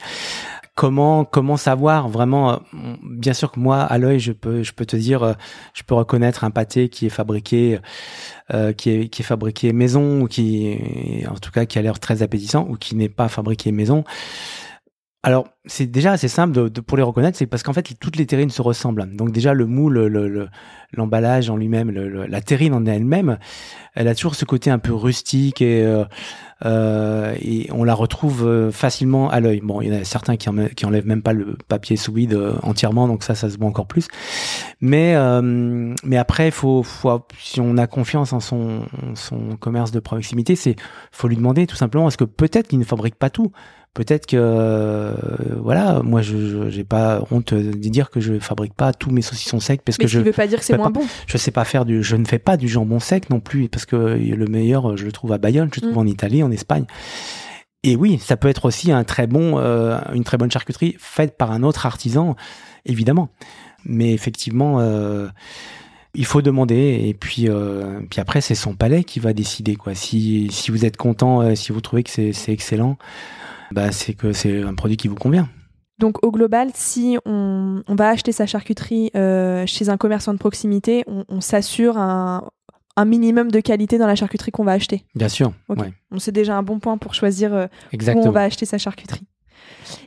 Comment 0.75 1.27
comment 1.27 1.59
savoir 1.59 2.09
vraiment 2.09 2.53
euh, 2.53 2.57
Bien 3.03 3.35
sûr 3.35 3.53
que 3.53 3.61
moi, 3.61 3.81
à 3.81 3.99
l'œil, 3.99 4.19
je 4.21 4.33
peux 4.33 4.63
je 4.63 4.73
peux 4.73 4.87
te 4.87 4.97
dire, 4.97 5.23
euh, 5.23 5.33
je 5.75 5.83
peux 5.83 5.95
reconnaître 5.95 6.45
un 6.45 6.51
pâté 6.51 6.89
qui 6.89 7.05
est 7.05 7.11
fabriqué 7.11 7.79
euh, 8.55 8.73
qui 8.73 8.91
est 8.91 9.09
qui 9.09 9.21
est 9.21 9.25
fabriqué 9.25 9.75
maison 9.75 10.23
ou 10.23 10.29
qui 10.29 10.79
en 11.31 11.35
tout 11.35 11.51
cas 11.51 11.67
qui 11.67 11.79
a 11.79 11.83
l'air 11.83 12.01
très 12.01 12.23
appétissant 12.23 12.67
ou 12.71 12.77
qui 12.77 12.97
n'est 12.97 13.11
pas 13.11 13.29
fabriqué 13.29 13.71
maison. 13.71 14.05
Alors, 15.25 15.47
c'est 15.67 15.87
déjà 15.87 16.11
assez 16.11 16.27
simple 16.27 16.53
de, 16.53 16.69
de- 16.69 16.81
pour 16.81 16.97
les 16.97 17.03
reconnaître, 17.05 17.39
c'est 17.39 17.47
parce 17.47 17.63
qu'en 17.63 17.73
fait, 17.73 17.95
toutes 18.01 18.17
les 18.17 18.27
terrines 18.27 18.51
se 18.51 18.61
ressemblent. 18.61 19.07
Donc 19.15 19.31
déjà, 19.31 19.55
le 19.55 19.67
moule, 19.67 20.07
le- 20.07 20.27
le- 20.29 20.49
l'emballage 20.95 21.49
en 21.49 21.57
lui-même, 21.57 21.93
le- 21.93 22.27
la 22.27 22.41
terrine 22.41 22.75
en 22.75 22.85
elle-même, 22.87 23.39
elle 23.95 24.09
a 24.09 24.17
toujours 24.17 24.35
ce 24.35 24.45
côté 24.45 24.69
un 24.69 24.81
peu 24.81 24.93
rustique 24.93 25.63
et, 25.63 25.85
euh, 25.85 26.05
euh, 26.65 27.37
et 27.41 27.69
on 27.73 27.85
la 27.85 27.95
retrouve 27.95 28.45
euh, 28.47 28.73
facilement 28.73 29.31
à 29.31 29.39
l'œil. 29.39 29.61
Bon, 29.63 29.81
il 29.81 29.93
y 29.93 29.97
en 29.97 30.01
a 30.01 30.05
certains 30.05 30.37
qui, 30.37 30.49
en, 30.49 30.57
enlèvent 30.85 31.07
même 31.07 31.23
pas 31.23 31.33
le 31.35 31.57
papier 31.69 31.97
sous 31.97 32.13
euh, 32.17 32.55
entièrement, 32.65 33.07
donc 33.07 33.23
ça, 33.23 33.37
ça 33.37 33.49
se 33.49 33.59
voit 33.59 33.69
encore 33.69 33.87
plus. 33.87 34.09
Mais 34.81 35.15
euh, 35.15 35.95
mais 36.05 36.17
après, 36.17 36.51
faut, 36.51 36.83
faut 36.83 37.21
si 37.39 37.61
on 37.61 37.77
a 37.79 37.87
confiance 37.87 38.33
en 38.33 38.41
son 38.41 38.83
son 39.15 39.57
commerce 39.57 39.93
de 39.93 40.01
proximité, 40.01 40.57
c'est 40.57 40.77
faut 41.13 41.29
lui 41.29 41.37
demander 41.37 41.67
tout 41.67 41.77
simplement 41.77 42.09
est-ce 42.09 42.19
que 42.19 42.25
peut-être 42.25 42.69
qu'il 42.69 42.79
ne 42.79 42.85
fabrique 42.85 43.15
pas 43.17 43.31
tout? 43.31 43.53
Peut-être 43.95 44.25
que 44.25 44.37
euh, 44.39 45.15
voilà, 45.61 46.01
moi 46.03 46.23
je 46.23 46.71
j'ai 46.71 46.83
pas 46.85 47.23
honte 47.31 47.53
de 47.53 47.71
dire 47.89 48.09
que 48.09 48.21
je 48.21 48.39
fabrique 48.39 48.73
pas 48.73 48.95
tous 48.95 49.11
mes 49.11 49.21
saucissons 49.21 49.61
secs 49.61 49.83
parce 49.85 49.99
Mais 49.99 50.05
que 50.07 50.11
je 50.11 50.19
qui 50.21 50.25
veut 50.25 50.33
pas 50.33 50.47
dire 50.47 50.59
que 50.61 50.65
c'est 50.65 50.79
moins 50.79 50.91
pas- 50.91 51.01
bon. 51.01 51.07
je 51.27 51.37
sais 51.37 51.51
pas 51.51 51.65
faire 51.65 51.85
du 51.85 52.03
je 52.03 52.17
ne 52.17 52.25
fais 52.25 52.39
pas 52.39 52.57
du 52.57 52.69
jambon 52.69 53.01
sec 53.01 53.29
non 53.29 53.39
plus 53.41 53.69
parce 53.69 53.85
que 53.85 53.97
le 53.97 54.47
meilleur 54.47 54.97
je 54.97 55.05
le 55.05 55.13
trouve 55.13 55.33
à 55.33 55.39
Bayonne, 55.39 55.69
je 55.75 55.81
le 55.81 55.89
trouve 55.89 55.97
Mm. 56.03 56.07
en 56.07 56.11
Italie, 56.11 56.43
en 56.43 56.51
Espagne. 56.51 56.87
Et 57.85 57.95
oui, 57.97 58.19
ça 58.19 58.39
peut 58.39 58.49
être 58.49 58.65
aussi 58.65 58.93
un 58.93 59.05
très 59.05 59.27
bon 59.27 59.59
euh, 59.59 59.99
une 60.15 60.25
très 60.25 60.39
bonne 60.39 60.51
charcuterie 60.51 60.97
faite 60.99 61.37
par 61.37 61.53
un 61.53 61.63
autre 61.63 61.85
artisan 61.85 62.35
évidemment. 62.87 63.29
Mais 63.85 64.15
effectivement 64.15 64.81
euh, 64.81 65.29
il 66.15 66.25
faut 66.25 66.41
demander 66.41 67.03
et 67.09 67.13
puis 67.13 67.47
euh, 67.51 68.01
puis 68.09 68.21
après 68.21 68.41
c'est 68.41 68.55
son 68.55 68.75
palais 68.75 69.05
qui 69.05 69.21
va 69.21 69.35
décider 69.35 69.77
quoi. 69.77 69.95
Si 69.95 70.49
si 70.51 70.71
vous 70.71 70.87
êtes 70.87 70.97
content, 70.97 71.55
si 71.55 71.73
vous 71.73 71.83
trouvez 71.83 72.03
que 72.05 72.11
c'est 72.11 72.33
c'est 72.33 72.53
excellent, 72.53 72.97
bah 73.73 73.93
c'est 73.93 74.15
que 74.15 74.33
c'est 74.33 74.63
un 74.63 74.75
produit 74.75 74.97
qui 74.97 75.09
vous 75.09 75.15
convient. 75.17 75.49
Donc 75.99 76.25
au 76.25 76.33
global, 76.33 76.71
si 76.75 77.19
on, 77.27 77.83
on 77.87 77.95
va 77.95 78.09
acheter 78.09 78.33
sa 78.33 78.47
charcuterie 78.47 79.11
euh, 79.15 79.67
chez 79.67 79.89
un 79.89 79.97
commerçant 79.97 80.33
de 80.33 80.39
proximité, 80.39 81.05
on, 81.07 81.25
on 81.29 81.41
s'assure 81.41 81.97
un, 81.99 82.49
un 82.97 83.05
minimum 83.05 83.51
de 83.51 83.61
qualité 83.61 83.99
dans 83.99 84.07
la 84.07 84.15
charcuterie 84.15 84.51
qu'on 84.51 84.65
va 84.65 84.73
acheter. 84.73 85.05
Bien 85.15 85.29
sûr. 85.29 85.53
Ouais, 85.69 85.93
On 86.11 86.19
c'est 86.19 86.33
déjà 86.33 86.57
un 86.57 86.63
bon 86.63 86.79
point 86.79 86.99
pour 86.99 87.15
choisir 87.15 87.55
euh, 87.55 87.67
où 87.93 88.19
on 88.19 88.31
va 88.31 88.43
acheter 88.43 88.67
sa 88.67 88.79
charcuterie. 88.79 89.27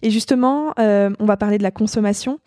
Et 0.01 0.10
justement, 0.10 0.74
euh, 0.80 1.10
on 1.20 1.26
va 1.26 1.38
parler 1.38 1.58
de 1.58 1.64
la 1.64 1.72
consommation. 1.72 2.39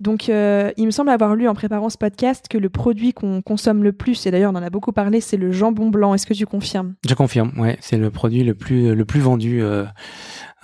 Donc, 0.00 0.28
euh, 0.28 0.70
il 0.76 0.86
me 0.86 0.90
semble 0.90 1.10
avoir 1.10 1.34
lu 1.34 1.46
en 1.46 1.54
préparant 1.54 1.90
ce 1.90 1.98
podcast 1.98 2.46
que 2.48 2.56
le 2.56 2.70
produit 2.70 3.12
qu'on 3.12 3.42
consomme 3.42 3.82
le 3.82 3.92
plus, 3.92 4.24
et 4.26 4.30
d'ailleurs 4.30 4.52
on 4.52 4.56
en 4.56 4.62
a 4.62 4.70
beaucoup 4.70 4.92
parlé, 4.92 5.20
c'est 5.20 5.36
le 5.36 5.52
jambon 5.52 5.90
blanc. 5.90 6.14
Est-ce 6.14 6.26
que 6.26 6.32
tu 6.32 6.46
confirmes? 6.46 6.94
Je 7.06 7.14
confirme, 7.14 7.52
ouais, 7.58 7.76
c'est 7.80 7.98
le 7.98 8.10
produit 8.10 8.42
le 8.42 8.54
plus 8.54 8.94
le 8.94 9.04
plus 9.04 9.20
vendu 9.20 9.62
euh, 9.62 9.84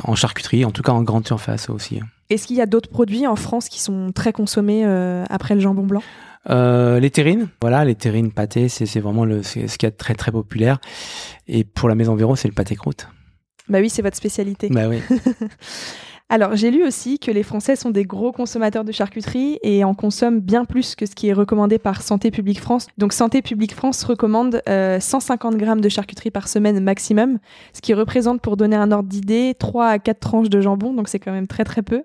en 0.02 0.14
charcuterie, 0.14 0.64
en 0.64 0.70
tout 0.70 0.82
cas 0.82 0.92
en 0.92 1.02
grande 1.02 1.26
surface 1.26 1.68
aussi. 1.68 2.00
Est-ce 2.30 2.46
qu'il 2.46 2.56
y 2.56 2.62
a 2.62 2.66
d'autres 2.66 2.88
produits 2.88 3.26
en 3.26 3.36
France 3.36 3.68
qui 3.68 3.80
sont 3.80 4.10
très 4.12 4.32
consommés 4.32 4.84
euh, 4.84 5.24
après 5.28 5.54
le 5.54 5.60
jambon 5.60 5.84
blanc? 5.84 6.02
Euh, 6.48 7.00
les 7.00 7.10
terrines, 7.10 7.48
voilà, 7.60 7.84
les 7.84 7.94
terrines 7.94 8.32
pâté, 8.32 8.68
c'est 8.68 9.00
vraiment 9.00 9.24
le 9.24 9.42
ce 9.42 9.76
qui 9.76 9.84
est 9.84 9.90
très 9.90 10.14
très 10.14 10.32
populaire. 10.32 10.78
Et 11.46 11.64
pour 11.64 11.88
la 11.88 11.94
maison 11.94 12.14
Véro, 12.14 12.36
c'est 12.36 12.48
le 12.48 12.54
pâté 12.54 12.74
croûte. 12.74 13.08
Bah 13.68 13.78
oui, 13.80 13.90
c'est 13.90 14.02
votre 14.02 14.16
spécialité. 14.16 14.68
Bah 14.68 14.88
oui. 14.88 15.00
Alors, 16.28 16.56
j'ai 16.56 16.72
lu 16.72 16.84
aussi 16.84 17.20
que 17.20 17.30
les 17.30 17.44
Français 17.44 17.76
sont 17.76 17.90
des 17.90 18.02
gros 18.02 18.32
consommateurs 18.32 18.82
de 18.82 18.90
charcuterie 18.90 19.60
et 19.62 19.84
en 19.84 19.94
consomment 19.94 20.40
bien 20.40 20.64
plus 20.64 20.96
que 20.96 21.06
ce 21.06 21.14
qui 21.14 21.28
est 21.28 21.32
recommandé 21.32 21.78
par 21.78 22.02
Santé 22.02 22.32
publique 22.32 22.60
France. 22.60 22.88
Donc, 22.98 23.12
Santé 23.12 23.42
publique 23.42 23.72
France 23.72 24.02
recommande 24.02 24.60
euh, 24.68 24.98
150 24.98 25.54
grammes 25.54 25.80
de 25.80 25.88
charcuterie 25.88 26.32
par 26.32 26.48
semaine 26.48 26.80
maximum, 26.80 27.38
ce 27.72 27.80
qui 27.80 27.94
représente, 27.94 28.40
pour 28.40 28.56
donner 28.56 28.74
un 28.74 28.90
ordre 28.90 29.08
d'idée, 29.08 29.54
3 29.56 29.86
à 29.86 29.98
4 30.00 30.18
tranches 30.18 30.50
de 30.50 30.60
jambon, 30.60 30.92
donc 30.94 31.08
c'est 31.08 31.20
quand 31.20 31.30
même 31.30 31.46
très 31.46 31.62
très 31.62 31.82
peu. 31.82 32.02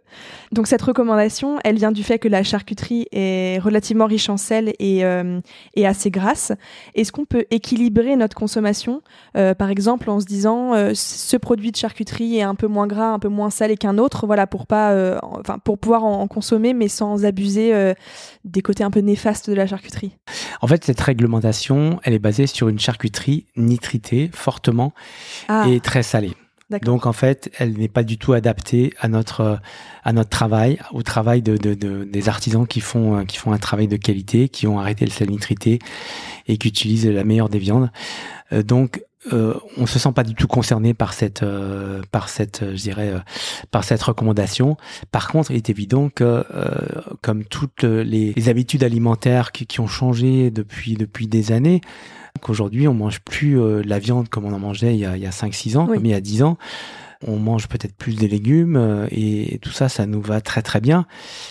Donc, 0.51 0.67
cette 0.67 0.83
recommandation, 0.83 1.57
elle 1.63 1.77
vient 1.77 1.91
du 1.91 2.03
fait 2.03 2.19
que 2.19 2.27
la 2.27 2.43
charcuterie 2.43 3.07
est 3.11 3.57
relativement 3.57 4.05
riche 4.05 4.29
en 4.29 4.37
sel 4.37 4.73
et, 4.77 5.03
euh, 5.03 5.39
et 5.73 5.87
assez 5.87 6.11
grasse. 6.11 6.51
Est-ce 6.93 7.11
qu'on 7.11 7.25
peut 7.25 7.45
équilibrer 7.49 8.15
notre 8.17 8.35
consommation, 8.35 9.01
euh, 9.35 9.55
par 9.55 9.71
exemple, 9.71 10.11
en 10.11 10.19
se 10.19 10.27
disant 10.27 10.75
euh, 10.75 10.91
ce 10.93 11.37
produit 11.37 11.71
de 11.71 11.77
charcuterie 11.77 12.37
est 12.37 12.43
un 12.43 12.53
peu 12.53 12.67
moins 12.67 12.85
gras, 12.85 13.07
un 13.07 13.19
peu 13.19 13.27
moins 13.27 13.49
salé 13.49 13.77
qu'un 13.77 13.97
autre, 13.97 14.10
voilà, 14.25 14.47
pour 14.47 14.67
pas, 14.67 14.91
euh, 14.91 15.17
enfin, 15.21 15.57
pour 15.59 15.77
pouvoir 15.77 16.03
en, 16.03 16.21
en 16.21 16.27
consommer, 16.27 16.73
mais 16.73 16.87
sans 16.87 17.25
abuser 17.25 17.73
euh, 17.73 17.93
des 18.45 18.61
côtés 18.61 18.83
un 18.83 18.91
peu 18.91 18.99
néfastes 19.01 19.49
de 19.49 19.55
la 19.55 19.67
charcuterie. 19.67 20.17
En 20.61 20.67
fait, 20.67 20.83
cette 20.85 21.01
réglementation, 21.01 21.99
elle 22.03 22.13
est 22.13 22.19
basée 22.19 22.47
sur 22.47 22.69
une 22.69 22.79
charcuterie 22.79 23.45
nitritée 23.55 24.29
fortement 24.33 24.93
Ah, 25.47 25.65
et 25.69 25.79
très 25.79 26.03
salée. 26.03 26.33
Donc 26.83 27.05
en 27.05 27.11
fait, 27.11 27.51
elle 27.59 27.73
n'est 27.73 27.89
pas 27.89 28.03
du 28.03 28.17
tout 28.17 28.31
adaptée 28.31 28.93
à 29.01 29.09
notre 29.09 29.41
euh, 29.41 29.55
à 30.05 30.13
notre 30.13 30.29
travail, 30.29 30.79
au 30.93 31.03
travail 31.03 31.41
de, 31.41 31.57
de, 31.57 31.73
de- 31.73 32.05
des 32.05 32.29
artisans 32.29 32.65
qui 32.65 32.79
font 32.79 33.25
qui 33.25 33.35
font 33.35 33.51
un 33.51 33.57
travail 33.57 33.89
de 33.89 33.97
qualité, 33.97 34.47
qui 34.47 34.67
ont 34.67 34.79
arrêté 34.79 35.03
le 35.03 35.11
sel 35.11 35.29
nitrité 35.29 35.79
et 36.47 36.57
qui 36.57 36.69
utilisent 36.69 37.07
la 37.09 37.25
meilleure 37.25 37.49
des 37.49 37.59
viandes. 37.59 37.91
Euh, 38.53 38.63
donc 38.63 39.03
euh, 39.31 39.53
on 39.77 39.85
se 39.85 39.99
sent 39.99 40.11
pas 40.13 40.23
du 40.23 40.33
tout 40.33 40.47
concerné 40.47 40.93
par 40.93 41.13
cette 41.13 41.43
euh, 41.43 42.01
par 42.11 42.27
cette 42.29 42.63
euh, 42.63 42.71
je 42.75 42.81
dirais 42.81 43.09
euh, 43.09 43.19
par 43.69 43.83
cette 43.83 44.01
recommandation. 44.01 44.77
Par 45.11 45.27
contre, 45.29 45.51
il 45.51 45.57
est 45.57 45.69
évident 45.69 46.09
que 46.09 46.43
euh, 46.53 46.71
comme 47.21 47.43
toutes 47.45 47.83
les, 47.83 48.33
les 48.33 48.49
habitudes 48.49 48.83
alimentaires 48.83 49.51
qui, 49.51 49.67
qui 49.67 49.79
ont 49.79 49.87
changé 49.87 50.49
depuis 50.49 50.95
depuis 50.95 51.27
des 51.27 51.51
années, 51.51 51.81
qu'aujourd'hui 52.41 52.87
on 52.87 52.93
mange 52.95 53.19
plus 53.19 53.59
euh, 53.59 53.81
la 53.85 53.99
viande 53.99 54.27
comme 54.29 54.45
on 54.45 54.53
en 54.53 54.59
mangeait 54.59 54.95
il 54.95 54.99
y 54.99 55.05
a, 55.05 55.15
il 55.17 55.21
y 55.23 55.27
a 55.27 55.31
5-6 55.31 55.77
ans, 55.77 55.87
Oui. 55.87 55.97
comme 55.97 56.05
il 56.05 56.11
y 56.11 56.15
a 56.15 56.21
10 56.21 56.43
ans. 56.43 56.57
On 57.27 57.37
mange 57.37 57.67
peut-être 57.67 57.95
plus 57.95 58.15
des 58.15 58.27
légumes 58.27 58.75
euh, 58.75 59.05
et, 59.11 59.59
tout 59.61 59.69
ça, 59.69 59.89
ça 59.89 60.07
nous 60.07 60.21
va 60.21 60.41
très 60.41 60.63
très 60.63 60.81
bien. 60.81 61.05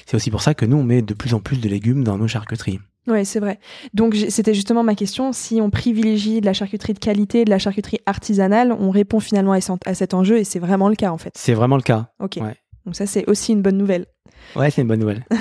C'est 0.04 0.16
aussi 0.16 0.28
pour 0.32 0.42
ça 0.42 0.52
que 0.52 0.66
nous, 0.66 0.76
on 0.78 0.82
met 0.82 1.00
de 1.00 1.14
plus 1.14 1.32
en 1.32 1.38
plus 1.38 1.60
de 1.60 1.68
légumes 1.68 2.02
dans 2.02 2.18
nos 2.18 2.26
charcuteries. 2.26 2.80
Ouais, 3.06 3.24
c'est 3.24 3.40
vrai. 3.40 3.58
Donc 3.94 4.14
c'était 4.28 4.54
justement 4.54 4.82
ma 4.82 4.94
question. 4.94 5.32
Si 5.32 5.60
on 5.60 5.70
privilégie 5.70 6.40
de 6.40 6.46
la 6.46 6.52
charcuterie 6.52 6.92
de 6.92 6.98
qualité, 6.98 7.44
de 7.44 7.50
la 7.50 7.58
charcuterie 7.58 7.98
artisanale, 8.06 8.72
on 8.78 8.90
répond 8.90 9.20
finalement 9.20 9.52
à, 9.52 9.94
cet 9.94 10.14
enjeu 10.14 10.38
et 10.38 10.44
c'est 10.44 10.58
vraiment 10.58 10.88
le 10.88 10.96
cas 10.96 11.10
en 11.10 11.18
fait. 11.18 11.32
C'est 11.34 11.54
vraiment 11.54 11.76
le 11.76 11.82
cas. 11.82 12.10
Ok. 12.20 12.38
Ouais. 12.40 12.56
Donc 12.86 12.96
ça 12.96 13.06
c'est 13.06 13.28
aussi 13.28 13.52
une 13.52 13.62
bonne 13.62 13.78
nouvelle. 13.78 14.06
Ouais, 14.56 14.70
c'est 14.70 14.82
une 14.82 14.88
bonne 14.88 15.00
nouvelle. 15.00 15.24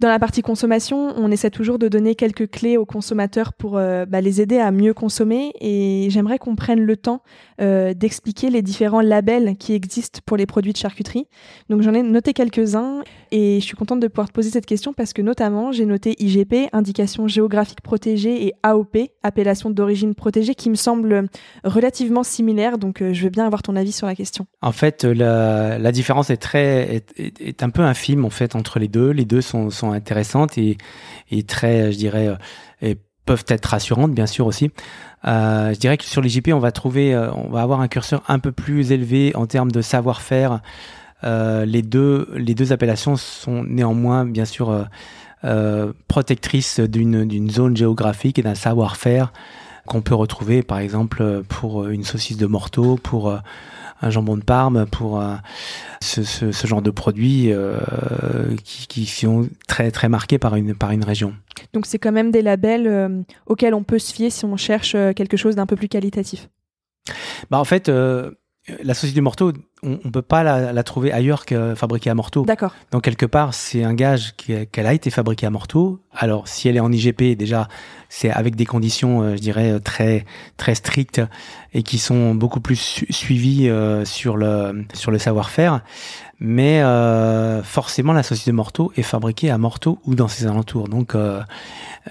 Dans 0.00 0.08
la 0.08 0.18
partie 0.18 0.42
consommation, 0.42 1.14
on 1.16 1.30
essaie 1.30 1.50
toujours 1.50 1.78
de 1.78 1.86
donner 1.86 2.14
quelques 2.16 2.50
clés 2.50 2.76
aux 2.76 2.84
consommateurs 2.84 3.52
pour 3.52 3.78
euh, 3.78 4.04
bah, 4.06 4.20
les 4.20 4.40
aider 4.40 4.58
à 4.58 4.72
mieux 4.72 4.92
consommer. 4.92 5.52
Et 5.60 6.08
j'aimerais 6.10 6.38
qu'on 6.38 6.56
prenne 6.56 6.80
le 6.80 6.96
temps 6.96 7.22
d'expliquer 7.58 8.50
les 8.50 8.62
différents 8.62 9.00
labels 9.00 9.56
qui 9.56 9.74
existent 9.74 10.20
pour 10.26 10.36
les 10.36 10.46
produits 10.46 10.72
de 10.72 10.78
charcuterie. 10.78 11.26
Donc 11.70 11.82
j'en 11.82 11.94
ai 11.94 12.02
noté 12.02 12.32
quelques-uns 12.32 13.02
et 13.30 13.60
je 13.60 13.64
suis 13.64 13.76
contente 13.76 14.00
de 14.00 14.08
pouvoir 14.08 14.28
te 14.28 14.32
poser 14.32 14.50
cette 14.50 14.66
question 14.66 14.92
parce 14.92 15.12
que 15.12 15.22
notamment 15.22 15.72
j'ai 15.72 15.86
noté 15.86 16.14
IGP, 16.18 16.68
indication 16.72 17.28
géographique 17.28 17.80
protégée, 17.80 18.46
et 18.46 18.52
AOP, 18.62 18.96
appellation 19.22 19.70
d'origine 19.70 20.14
protégée, 20.14 20.54
qui 20.54 20.70
me 20.70 20.74
semble 20.74 21.28
relativement 21.64 22.22
similaires. 22.22 22.78
Donc 22.78 23.02
je 23.02 23.22
veux 23.22 23.30
bien 23.30 23.46
avoir 23.46 23.62
ton 23.62 23.76
avis 23.76 23.92
sur 23.92 24.06
la 24.06 24.14
question. 24.14 24.46
En 24.62 24.72
fait, 24.72 25.04
la, 25.04 25.78
la 25.78 25.92
différence 25.92 26.30
est 26.30 26.36
très 26.36 27.04
est, 27.16 27.62
un 27.62 27.70
peu 27.70 27.82
infime 27.82 28.24
en 28.24 28.30
fait 28.30 28.54
entre 28.54 28.78
les 28.78 28.88
deux. 28.88 29.10
Les 29.10 29.24
deux 29.24 29.40
sont, 29.40 29.70
sont 29.70 29.92
intéressantes 29.92 30.58
et, 30.58 30.76
et 31.30 31.42
très, 31.42 31.92
je 31.92 31.98
dirais, 31.98 32.36
peuvent 33.24 33.44
être 33.48 33.66
rassurantes 33.66 34.12
bien 34.12 34.26
sûr 34.26 34.46
aussi. 34.46 34.70
Euh, 35.26 35.72
je 35.72 35.78
dirais 35.78 35.96
que 35.96 36.04
sur 36.04 36.20
les 36.20 36.40
on 36.52 36.58
va 36.58 36.72
trouver, 36.72 37.14
euh, 37.14 37.32
on 37.32 37.48
va 37.48 37.62
avoir 37.62 37.80
un 37.80 37.88
curseur 37.88 38.22
un 38.28 38.38
peu 38.38 38.52
plus 38.52 38.92
élevé 38.92 39.32
en 39.34 39.46
termes 39.46 39.72
de 39.72 39.80
savoir-faire. 39.80 40.60
Euh, 41.24 41.64
les 41.64 41.82
deux, 41.82 42.28
les 42.34 42.54
deux 42.54 42.72
appellations 42.72 43.16
sont 43.16 43.64
néanmoins 43.64 44.24
bien 44.26 44.44
sûr 44.44 44.70
euh, 44.70 44.84
euh 45.44 45.92
protectrices 46.08 46.80
d'une 46.80 47.26
d'une 47.26 47.50
zone 47.50 47.76
géographique 47.76 48.38
et 48.38 48.42
d'un 48.42 48.54
savoir-faire 48.54 49.32
qu'on 49.86 50.02
peut 50.02 50.14
retrouver 50.14 50.62
par 50.62 50.78
exemple 50.78 51.42
pour 51.48 51.86
une 51.88 52.04
saucisse 52.04 52.36
de 52.36 52.46
morteau, 52.46 52.96
pour 53.02 53.38
un 54.04 54.10
jambon 54.10 54.36
de 54.36 54.44
Parme 54.44 54.86
pour 54.86 55.20
euh, 55.20 55.34
ce, 56.04 56.22
ce, 56.22 56.52
ce, 56.52 56.66
genre 56.66 56.82
de 56.82 56.90
produits 56.90 57.52
euh, 57.52 57.78
qui, 58.64 58.86
qui, 58.86 59.06
sont 59.06 59.48
très 59.66 59.90
très 59.90 60.08
marqués 60.08 60.38
par 60.38 60.56
une 60.56 60.74
par 60.74 60.90
une 60.90 61.04
région. 61.04 61.34
Donc 61.72 61.86
c'est 61.86 61.98
quand 61.98 62.12
même 62.12 62.30
des 62.30 62.42
labels 62.42 62.86
euh, 62.86 63.22
auxquels 63.46 63.74
on 63.74 63.82
peut 63.82 63.98
se 63.98 64.12
fier 64.12 64.30
si 64.30 64.44
on 64.44 64.56
cherche 64.56 64.92
quelque 65.16 65.36
chose 65.36 65.56
d'un 65.56 65.66
peu 65.66 65.76
plus 65.76 65.88
qualitatif. 65.88 66.48
Bah 67.50 67.58
en 67.58 67.64
fait 67.64 67.90
la 68.82 68.94
du 68.94 69.20
morteau, 69.20 69.52
on, 69.82 69.98
on 70.04 70.10
peut 70.10 70.22
pas 70.22 70.42
la, 70.42 70.72
la, 70.72 70.82
trouver 70.82 71.12
ailleurs 71.12 71.44
que 71.44 71.74
fabriquée 71.74 72.08
à 72.08 72.14
morteau. 72.14 72.44
D'accord. 72.44 72.74
Donc 72.92 73.02
quelque 73.02 73.26
part, 73.26 73.52
c'est 73.52 73.84
un 73.84 73.92
gage 73.92 74.34
qu'elle 74.36 74.86
a 74.86 74.94
été 74.94 75.10
fabriquée 75.10 75.46
à 75.46 75.50
morteau. 75.50 76.00
Alors 76.12 76.48
si 76.48 76.68
elle 76.68 76.76
est 76.76 76.80
en 76.80 76.90
IGP, 76.90 77.36
déjà, 77.36 77.68
c'est 78.08 78.30
avec 78.30 78.56
des 78.56 78.64
conditions, 78.64 79.22
euh, 79.22 79.36
je 79.36 79.40
dirais, 79.40 79.80
très 79.80 80.24
très 80.56 80.74
strictes 80.74 81.20
et 81.74 81.82
qui 81.82 81.98
sont 81.98 82.34
beaucoup 82.34 82.60
plus 82.60 82.76
su 82.76 83.06
suivies 83.10 83.68
euh, 83.68 84.04
sur 84.06 84.36
le 84.36 84.84
sur 84.94 85.10
le 85.10 85.18
savoir-faire. 85.18 85.82
Mais 86.46 86.82
euh, 86.82 87.62
forcément, 87.62 88.12
la 88.12 88.22
saucisse 88.22 88.46
de 88.46 88.52
morteau 88.52 88.92
est 88.96 89.02
fabriquée 89.02 89.48
à 89.48 89.56
morteau 89.56 89.98
ou 90.04 90.14
dans 90.14 90.28
ses 90.28 90.46
alentours. 90.46 90.88
Donc 90.88 91.14
euh, 91.14 91.40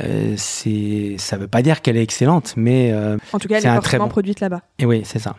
euh, 0.01 0.33
c'est 0.37 1.17
ça 1.19 1.37
veut 1.37 1.47
pas 1.47 1.61
dire 1.61 1.83
qu'elle 1.83 1.97
est 1.97 2.01
excellente, 2.01 2.55
mais 2.57 2.91
en 3.31 3.37
tout 3.37 3.47
cas, 3.47 3.59
elle 3.59 3.65
est, 3.67 3.69
est 3.69 3.75
forcément 3.75 4.05
bon... 4.05 4.09
produite 4.09 4.39
là-bas. 4.39 4.61
Et 4.79 4.87
oui, 4.87 5.03
c'est 5.05 5.19
ça. 5.19 5.35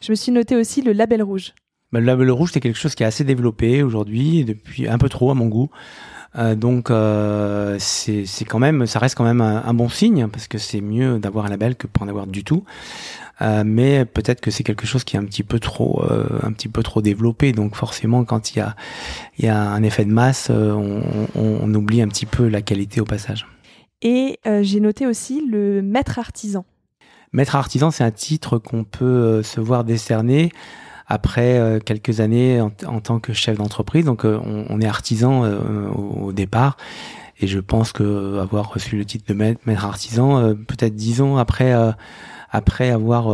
Je 0.00 0.12
me 0.12 0.14
suis 0.14 0.30
noté 0.30 0.54
aussi 0.54 0.80
le 0.80 0.92
label 0.92 1.24
rouge. 1.24 1.54
Bah, 1.90 1.98
le 1.98 2.06
label 2.06 2.30
rouge, 2.30 2.50
c'est 2.52 2.60
quelque 2.60 2.78
chose 2.78 2.94
qui 2.94 3.02
est 3.02 3.06
assez 3.06 3.24
développé 3.24 3.82
aujourd'hui, 3.82 4.44
depuis 4.44 4.86
un 4.86 4.98
peu 4.98 5.08
trop 5.08 5.32
à 5.32 5.34
mon 5.34 5.46
goût. 5.46 5.70
Donc 6.56 6.92
c'est 7.80 8.44
quand 8.46 8.60
même, 8.60 8.86
ça 8.86 9.00
reste 9.00 9.16
quand 9.16 9.24
même 9.24 9.40
un, 9.40 9.64
un 9.64 9.74
bon 9.74 9.88
signe 9.88 10.28
parce 10.28 10.46
que 10.46 10.58
c'est 10.58 10.82
mieux 10.82 11.18
d'avoir 11.18 11.46
un 11.46 11.48
label 11.48 11.74
que 11.74 11.88
pas 11.88 12.04
en 12.04 12.08
avoir 12.08 12.28
du 12.28 12.44
tout. 12.44 12.62
Euh, 13.42 13.64
mais 13.66 14.04
peut-être 14.04 14.40
que 14.40 14.50
c'est 14.50 14.62
quelque 14.62 14.86
chose 14.86 15.04
qui 15.04 15.16
est 15.16 15.18
un 15.18 15.24
petit 15.24 15.42
peu 15.42 15.58
trop, 15.58 16.02
euh, 16.04 16.26
un 16.42 16.52
petit 16.52 16.68
peu 16.68 16.82
trop 16.82 17.02
développé. 17.02 17.52
Donc 17.52 17.74
forcément, 17.74 18.24
quand 18.24 18.54
il 18.54 18.58
y 18.58 18.62
a, 18.62 18.76
il 19.38 19.44
y 19.44 19.48
a 19.48 19.60
un 19.60 19.82
effet 19.82 20.04
de 20.04 20.12
masse, 20.12 20.48
euh, 20.50 20.72
on, 20.72 21.28
on, 21.34 21.58
on 21.62 21.74
oublie 21.74 22.00
un 22.00 22.08
petit 22.08 22.26
peu 22.26 22.48
la 22.48 22.62
qualité 22.62 23.00
au 23.00 23.04
passage. 23.04 23.46
Et 24.02 24.38
j'ai 24.62 24.78
noté 24.78 25.06
aussi 25.06 25.42
le 25.50 25.82
maître 25.82 26.18
artisan. 26.18 26.64
Maître 27.32 27.56
artisan, 27.56 27.90
c'est 27.90 28.04
un 28.04 28.10
titre 28.10 28.58
qu'on 28.58 28.84
peut 28.84 29.42
se 29.42 29.58
voir 29.58 29.84
décerner 29.84 30.52
après 31.06 31.58
euh, 31.58 31.78
quelques 31.78 32.20
années 32.20 32.60
en, 32.60 32.72
en, 32.86 33.00
tant 33.00 33.20
que 33.20 33.32
chef 33.32 33.56
d'entreprise. 33.56 34.04
Donc 34.04 34.24
euh, 34.24 34.38
on, 34.44 34.66
on, 34.68 34.80
est 34.80 34.86
artisan 34.86 35.44
euh, 35.44 35.88
au, 35.88 36.26
au, 36.26 36.32
départ. 36.32 36.76
Et 37.38 37.46
je 37.46 37.58
pense 37.58 37.92
que 37.92 38.38
avoir 38.38 38.72
reçu 38.72 38.96
le 38.96 39.04
titre 39.04 39.26
de 39.28 39.34
maître, 39.34 39.60
maître 39.66 39.84
artisan, 39.84 40.54
peut-être 40.54 40.94
dix 40.94 41.20
ans 41.20 41.36
après, 41.36 41.74
après 42.50 42.90
avoir 42.90 43.26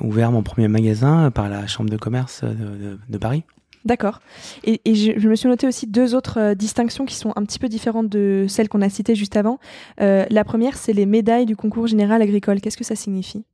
ouvert 0.00 0.32
mon 0.32 0.42
premier 0.42 0.68
magasin 0.68 1.30
par 1.30 1.48
la 1.48 1.66
chambre 1.66 1.90
de 1.90 1.96
commerce 1.96 2.44
de, 2.44 2.48
de, 2.50 2.98
de 3.08 3.18
Paris. 3.18 3.44
D'accord. 3.84 4.20
Et, 4.64 4.80
et 4.84 4.94
je, 4.94 5.12
je, 5.16 5.28
me 5.28 5.34
suis 5.34 5.48
noté 5.48 5.66
aussi 5.66 5.86
deux 5.86 6.14
autres 6.14 6.38
euh, 6.38 6.54
distinctions 6.54 7.04
qui 7.04 7.16
sont 7.16 7.32
un 7.34 7.44
petit 7.44 7.58
peu 7.58 7.68
différentes 7.68 8.08
de 8.08 8.46
celles 8.48 8.68
qu'on 8.68 8.80
a 8.80 8.88
citées 8.88 9.14
juste 9.14 9.36
avant. 9.36 9.58
Euh, 10.00 10.24
la 10.30 10.44
première, 10.44 10.76
c'est 10.76 10.92
les 10.92 11.06
médailles 11.06 11.46
du 11.46 11.56
concours 11.56 11.88
général 11.88 12.22
agricole. 12.22 12.60
Qu'est-ce 12.60 12.76
que 12.76 12.84
ça 12.84 12.94
signifie? 12.94 13.44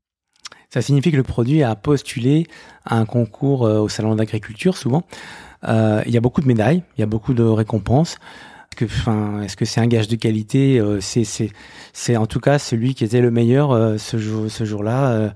Ça 0.68 0.82
signifie 0.82 1.10
que 1.10 1.16
le 1.16 1.22
produit 1.22 1.62
a 1.62 1.74
postulé 1.76 2.46
à 2.84 2.98
un 2.98 3.06
concours 3.06 3.64
euh, 3.64 3.78
au 3.78 3.88
salon 3.88 4.14
d'agriculture, 4.16 4.76
souvent. 4.76 5.04
Euh, 5.66 6.02
il 6.06 6.12
y 6.12 6.18
a 6.18 6.20
beaucoup 6.20 6.42
de 6.42 6.46
médailles, 6.46 6.82
il 6.96 7.00
y 7.00 7.04
a 7.04 7.06
beaucoup 7.06 7.32
de 7.32 7.42
récompenses. 7.42 8.18
Que, 8.78 8.84
enfin, 8.84 9.42
est-ce 9.42 9.56
que 9.56 9.64
c'est 9.64 9.80
un 9.80 9.88
gage 9.88 10.06
de 10.06 10.16
qualité 10.16 10.80
C'est, 11.00 11.24
c'est, 11.24 12.16
en 12.16 12.26
tout 12.26 12.40
cas 12.40 12.58
celui 12.58 12.94
qui 12.94 13.04
était 13.04 13.20
le 13.20 13.30
meilleur 13.30 13.98
ce 13.98 14.18
jour, 14.18 14.48
ce 14.48 14.64
jour-là. 14.64 15.34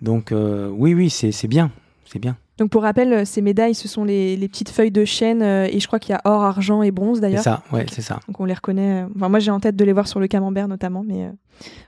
donc 0.00 0.32
oui, 0.32 0.94
oui, 0.94 1.08
c'est, 1.08 1.30
c'est 1.30 1.48
bien, 1.48 1.70
c'est 2.04 2.18
bien. 2.18 2.36
Donc 2.58 2.70
pour 2.70 2.82
rappel, 2.82 3.26
ces 3.26 3.40
médailles, 3.40 3.74
ce 3.74 3.88
sont 3.88 4.04
les, 4.04 4.36
les 4.36 4.48
petites 4.48 4.68
feuilles 4.68 4.90
de 4.90 5.04
chêne 5.04 5.42
euh, 5.42 5.66
et 5.70 5.80
je 5.80 5.86
crois 5.86 5.98
qu'il 5.98 6.12
y 6.12 6.14
a 6.14 6.20
or, 6.24 6.42
argent 6.42 6.82
et 6.82 6.90
bronze 6.90 7.20
d'ailleurs. 7.20 7.42
C'est 7.42 7.50
ça, 7.50 7.62
ouais, 7.72 7.86
c'est 7.90 8.02
ça. 8.02 8.20
Donc 8.28 8.38
on 8.40 8.44
les 8.44 8.54
reconnaît. 8.54 9.04
Enfin, 9.16 9.28
moi 9.28 9.38
j'ai 9.38 9.50
en 9.50 9.58
tête 9.58 9.74
de 9.74 9.84
les 9.84 9.92
voir 9.92 10.06
sur 10.06 10.20
le 10.20 10.28
camembert 10.28 10.68
notamment, 10.68 11.02
mais 11.02 11.24
euh, 11.24 11.30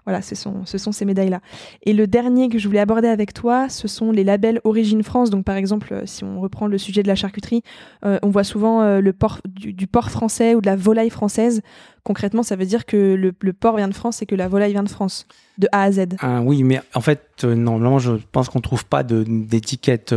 voilà, 0.05 0.23
ce 0.23 0.35
sont, 0.35 0.65
ce 0.67 0.79
sont 0.79 0.93
ces 0.93 1.05
médailles-là. 1.05 1.41
Et 1.83 1.93
le 1.93 2.07
dernier 2.07 2.49
que 2.49 2.59
je 2.59 2.67
voulais 2.69 2.81
aborder 2.81 3.09
avec 3.09 3.33
toi, 3.33 3.69
ce 3.69 3.89
sont 3.89 4.13
les 4.13 4.25
labels 4.25 4.61
Origine 4.65 5.03
France. 5.03 5.31
Donc 5.31 5.45
par 5.45 5.57
exemple, 5.57 5.93
euh, 5.93 6.03
si 6.05 6.25
on 6.25 6.41
reprend 6.41 6.67
le 6.67 6.79
sujet 6.79 7.03
de 7.03 7.09
la 7.09 7.15
charcuterie, 7.15 7.63
euh, 8.05 8.19
on 8.23 8.31
voit 8.31 8.45
souvent 8.45 8.83
euh, 8.83 9.01
le 9.01 9.13
porc, 9.13 9.41
du, 9.47 9.73
du, 9.73 9.87
porc 9.87 10.11
français 10.11 10.55
ou 10.55 10.61
de 10.61 10.67
la 10.67 10.77
volaille 10.77 11.11
française. 11.11 11.63
Concrètement, 12.03 12.43
ça 12.43 12.57
veut 12.57 12.67
dire 12.67 12.85
que 12.85 13.15
le, 13.15 13.33
le, 13.41 13.53
porc 13.53 13.77
vient 13.77 13.89
de 13.89 13.95
France 13.95 14.21
et 14.21 14.27
que 14.27 14.35
la 14.35 14.49
volaille 14.49 14.73
vient 14.73 14.83
de 14.83 14.91
France, 14.91 15.27
de 15.57 15.69
A 15.73 15.85
à 15.85 15.93
Z. 15.93 16.07
Ah, 16.21 16.43
oui, 16.43 16.63
mais 16.63 16.83
en 16.95 17.01
fait, 17.01 17.45
normalement, 17.45 17.99
je 17.99 18.13
pense 18.33 18.51
qu'on 18.51 18.61
trouve 18.61 18.85
pas 18.85 19.03
d'étiquette 19.03 20.15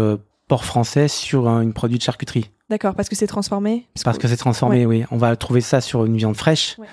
porc 0.49 0.65
français 0.65 1.07
sur 1.07 1.47
un, 1.47 1.61
une 1.61 1.73
produit 1.73 1.97
de 1.97 2.03
charcuterie. 2.03 2.51
D'accord, 2.69 2.95
parce 2.95 3.07
que 3.07 3.15
c'est 3.15 3.27
transformé? 3.27 3.87
Parce, 3.93 4.03
parce 4.03 4.17
que, 4.17 4.23
que 4.23 4.27
c'est 4.27 4.37
transformé, 4.37 4.85
ouais. 4.85 4.99
oui. 4.99 5.05
On 5.11 5.17
va 5.17 5.33
trouver 5.37 5.61
ça 5.61 5.79
sur 5.79 6.05
une 6.05 6.17
viande 6.17 6.35
fraîche. 6.35 6.75
Ouais. 6.77 6.87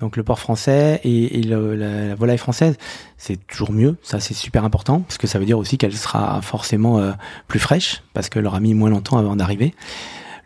Donc 0.00 0.16
le 0.16 0.22
porc 0.22 0.38
français 0.38 1.00
et, 1.02 1.42
la, 1.42 1.58
la, 1.58 2.14
volaille 2.14 2.38
française, 2.38 2.76
c'est 3.16 3.44
toujours 3.46 3.72
mieux. 3.72 3.96
Ça, 4.02 4.20
c'est 4.20 4.34
super 4.34 4.64
important 4.64 5.00
parce 5.00 5.18
que 5.18 5.26
ça 5.26 5.38
veut 5.38 5.44
dire 5.44 5.58
aussi 5.58 5.76
qu'elle 5.76 5.96
sera 5.96 6.40
forcément 6.40 6.98
euh, 6.98 7.12
plus 7.48 7.58
fraîche 7.58 8.02
parce 8.14 8.28
qu'elle 8.28 8.46
aura 8.46 8.60
mis 8.60 8.74
moins 8.74 8.90
longtemps 8.90 9.18
avant 9.18 9.34
d'arriver. 9.34 9.74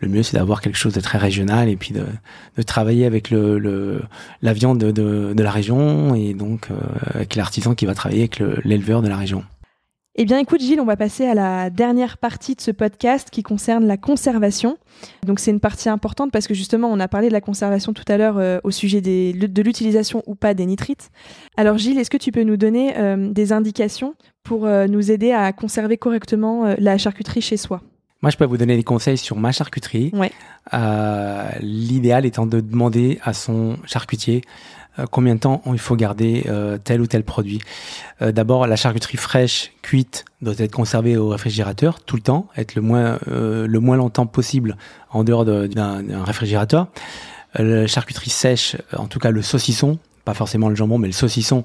Le 0.01 0.09
mieux, 0.09 0.23
c'est 0.23 0.37
d'avoir 0.37 0.63
quelque 0.63 0.79
chose 0.79 0.95
de 0.95 1.01
très 1.01 1.19
régional 1.19 1.69
et 1.69 1.77
puis 1.77 1.95
de, 1.95 2.63
travailler 2.65 3.05
avec 3.05 3.31
le, 3.31 4.03
la 4.41 4.53
viande 4.53 4.79
de, 4.79 4.91
de, 4.91 5.33
de 5.33 5.43
la 5.43 5.51
région 5.51 6.15
et 6.15 6.35
donc 6.35 6.69
euh, 6.71 6.75
avec 7.15 7.37
l'artisan 7.37 7.75
qui 7.75 7.87
va 7.87 7.95
travailler 7.95 8.23
avec 8.23 8.43
l'éleveur 8.65 9.03
de 9.03 9.09
la 9.09 9.17
région. 9.17 9.45
Eh 10.15 10.27
bien, 10.27 10.39
écoute, 10.39 10.61
Gilles, 10.61 10.81
on 10.81 10.85
va 10.85 10.97
passer 10.97 11.25
à 11.25 11.33
la 11.33 11.71
dernière 11.71 12.19
partie 12.19 12.55
de 12.55 12.61
ce 12.61 12.71
podcast 12.71 13.31
qui 13.31 13.43
concerne 13.43 13.87
la 13.87 13.97
conservation. 13.97 14.77
Donc, 15.25 15.41
c'est 15.41 15.51
une 15.51 15.61
partie 15.61 15.89
importante 15.89 16.31
parce 16.31 16.47
que 16.47 16.53
justement, 16.53 16.89
on 16.93 17.01
a 17.01 17.09
parlé 17.09 17.29
de 17.29 17.33
la 17.33 17.41
conservation 17.41 17.95
tout 17.95 18.05
à 18.09 18.19
l'heure 18.19 18.37
euh, 18.37 18.59
au 18.63 18.71
sujet 18.71 19.01
de 19.01 19.63
l'utilisation 19.63 20.23
ou 20.27 20.35
pas 20.35 20.53
des 20.53 20.67
nitrites. 20.67 21.09
Alors, 21.57 21.79
Gilles, 21.79 21.99
est-ce 21.99 22.11
que 22.11 22.19
tu 22.19 22.31
peux 22.31 22.43
nous 22.43 22.59
donner 22.59 22.95
euh, 22.99 23.33
des 23.33 23.55
indications 23.55 24.15
pour 24.43 24.67
euh, 24.67 24.87
nous 24.87 25.11
aider 25.11 25.33
à 25.33 25.51
conserver 25.55 25.97
correctement 25.97 26.75
la 26.77 26.99
charcuterie 26.99 27.41
chez 27.41 27.57
soi? 27.57 27.81
Moi, 28.23 28.31
je 28.31 28.37
peux 28.37 28.45
vous 28.45 28.57
donner 28.57 28.77
des 28.77 28.85
conseils 28.85 29.18
sur 29.18 29.37
ma 29.37 29.51
charcuterie. 29.51 30.11
Ouais. 30.14 30.31
Euh, 30.73 31.51
L'idéal 31.61 32.25
étant 32.25 32.47
de 32.47 32.61
demander 32.61 33.18
à 33.25 33.33
son 33.33 33.77
charcutier 33.85 34.43
euh, 35.01 35.07
combien 35.11 35.35
de 35.35 35.41
temps 35.41 35.61
il 35.66 35.79
faut 35.79 35.97
garder 35.97 36.45
euh, 36.47 36.79
tel 36.79 37.01
ou 37.01 37.07
tel 37.09 37.25
produit. 37.25 37.61
D'abord, 38.20 38.68
la 38.68 38.77
charcuterie 38.77 39.16
fraîche, 39.16 39.73
cuite, 39.83 40.25
doit 40.41 40.55
être 40.59 40.70
conservée 40.70 41.16
au 41.16 41.29
réfrigérateur 41.29 41.99
tout 42.01 42.14
le 42.14 42.23
temps, 42.23 42.47
être 42.57 42.77
le 42.77 42.83
moins, 42.83 43.18
le 43.27 43.79
moins 43.79 43.97
longtemps 43.97 44.27
possible 44.27 44.77
en 45.11 45.25
dehors 45.25 45.45
d'un 45.45 46.23
réfrigérateur. 46.23 46.87
la 47.57 47.89
charcuterie 47.89 48.31
sèche, 48.31 48.77
en 48.97 49.07
tout 49.09 49.18
cas 49.18 49.33
le 49.33 49.43
saucisson, 49.43 49.99
pas 50.25 50.35
forcément 50.35 50.68
le 50.68 50.75
jambon, 50.75 50.99
mais 50.99 51.09
le 51.09 51.12
saucisson 51.12 51.64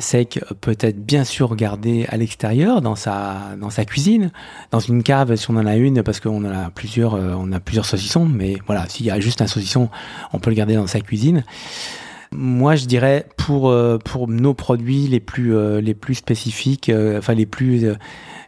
sec 0.00 0.40
peut 0.60 0.76
être 0.80 1.04
bien 1.04 1.22
sûr 1.22 1.54
gardé 1.54 2.06
à 2.08 2.16
l'extérieur 2.16 2.80
dans 2.80 2.96
sa 2.96 3.54
dans 3.60 3.70
sa 3.70 3.84
cuisine, 3.84 4.32
dans 4.72 4.80
une 4.80 5.02
cave 5.02 5.36
si 5.36 5.48
on 5.50 5.56
en 5.56 5.66
a 5.66 5.76
une 5.76 6.02
parce 6.02 6.18
qu'on 6.18 6.44
en 6.44 6.52
a 6.52 6.70
plusieurs 6.70 7.14
on 7.14 7.52
a 7.52 7.60
plusieurs 7.60 7.86
saucissons, 7.86 8.26
mais 8.26 8.56
voilà 8.66 8.88
s'il 8.88 9.06
y 9.06 9.10
a 9.10 9.20
juste 9.20 9.42
un 9.42 9.46
saucisson, 9.46 9.88
on 10.32 10.38
peut 10.40 10.50
le 10.50 10.56
garder 10.56 10.74
dans 10.74 10.88
sa 10.88 11.00
cuisine. 11.00 11.44
Moi, 12.32 12.74
je 12.74 12.86
dirais 12.86 13.26
pour 13.36 13.72
pour 14.04 14.28
nos 14.28 14.54
produits 14.54 15.06
les 15.06 15.20
plus 15.20 15.54
les 15.80 15.94
plus 15.94 16.16
spécifiques, 16.16 16.90
enfin 17.16 17.34
les 17.34 17.46
plus 17.46 17.78
les 17.78 17.96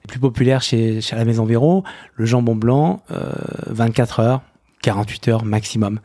plus 0.08 0.18
populaires 0.18 0.62
chez 0.62 1.00
chez 1.00 1.14
la 1.14 1.24
Maison 1.24 1.44
Véro, 1.44 1.84
le 2.16 2.26
jambon 2.26 2.56
blanc, 2.56 3.00
24 3.68 4.20
heures 4.20 4.42
48 4.82 5.28
heures 5.28 5.44
maximum. 5.44 6.00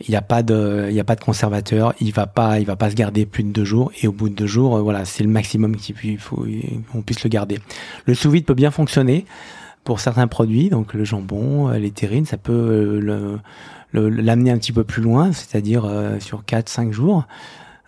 Il 0.00 0.10
n'y 0.10 0.16
a 0.16 0.22
pas 0.22 0.42
de, 0.42 0.88
il 0.90 0.94
y 0.94 1.00
a 1.00 1.04
pas 1.04 1.14
de 1.14 1.20
conservateur. 1.20 1.94
Il 2.00 2.12
va 2.12 2.26
pas, 2.26 2.58
il 2.58 2.66
va 2.66 2.76
pas 2.76 2.90
se 2.90 2.94
garder 2.94 3.26
plus 3.26 3.44
de 3.44 3.50
deux 3.50 3.64
jours. 3.64 3.92
Et 4.02 4.08
au 4.08 4.12
bout 4.12 4.28
de 4.28 4.34
deux 4.34 4.46
jours, 4.46 4.78
voilà, 4.80 5.04
c'est 5.04 5.22
le 5.22 5.30
maximum 5.30 5.76
qu'il 5.76 6.18
on 6.94 7.02
puisse 7.02 7.22
le 7.22 7.30
garder. 7.30 7.58
Le 8.06 8.14
sous 8.14 8.30
vide 8.30 8.44
peut 8.44 8.54
bien 8.54 8.70
fonctionner 8.70 9.24
pour 9.84 10.00
certains 10.00 10.26
produits, 10.26 10.70
donc 10.70 10.94
le 10.94 11.04
jambon, 11.04 11.68
les 11.70 11.90
terrines, 11.90 12.24
ça 12.24 12.38
peut 12.38 12.98
le, 12.98 13.38
l'amener 13.92 14.50
un 14.50 14.58
petit 14.58 14.72
peu 14.72 14.82
plus 14.82 15.02
loin, 15.02 15.30
c'est-à-dire 15.32 15.88
sur 16.20 16.42
4-5 16.42 16.90
jours. 16.90 17.26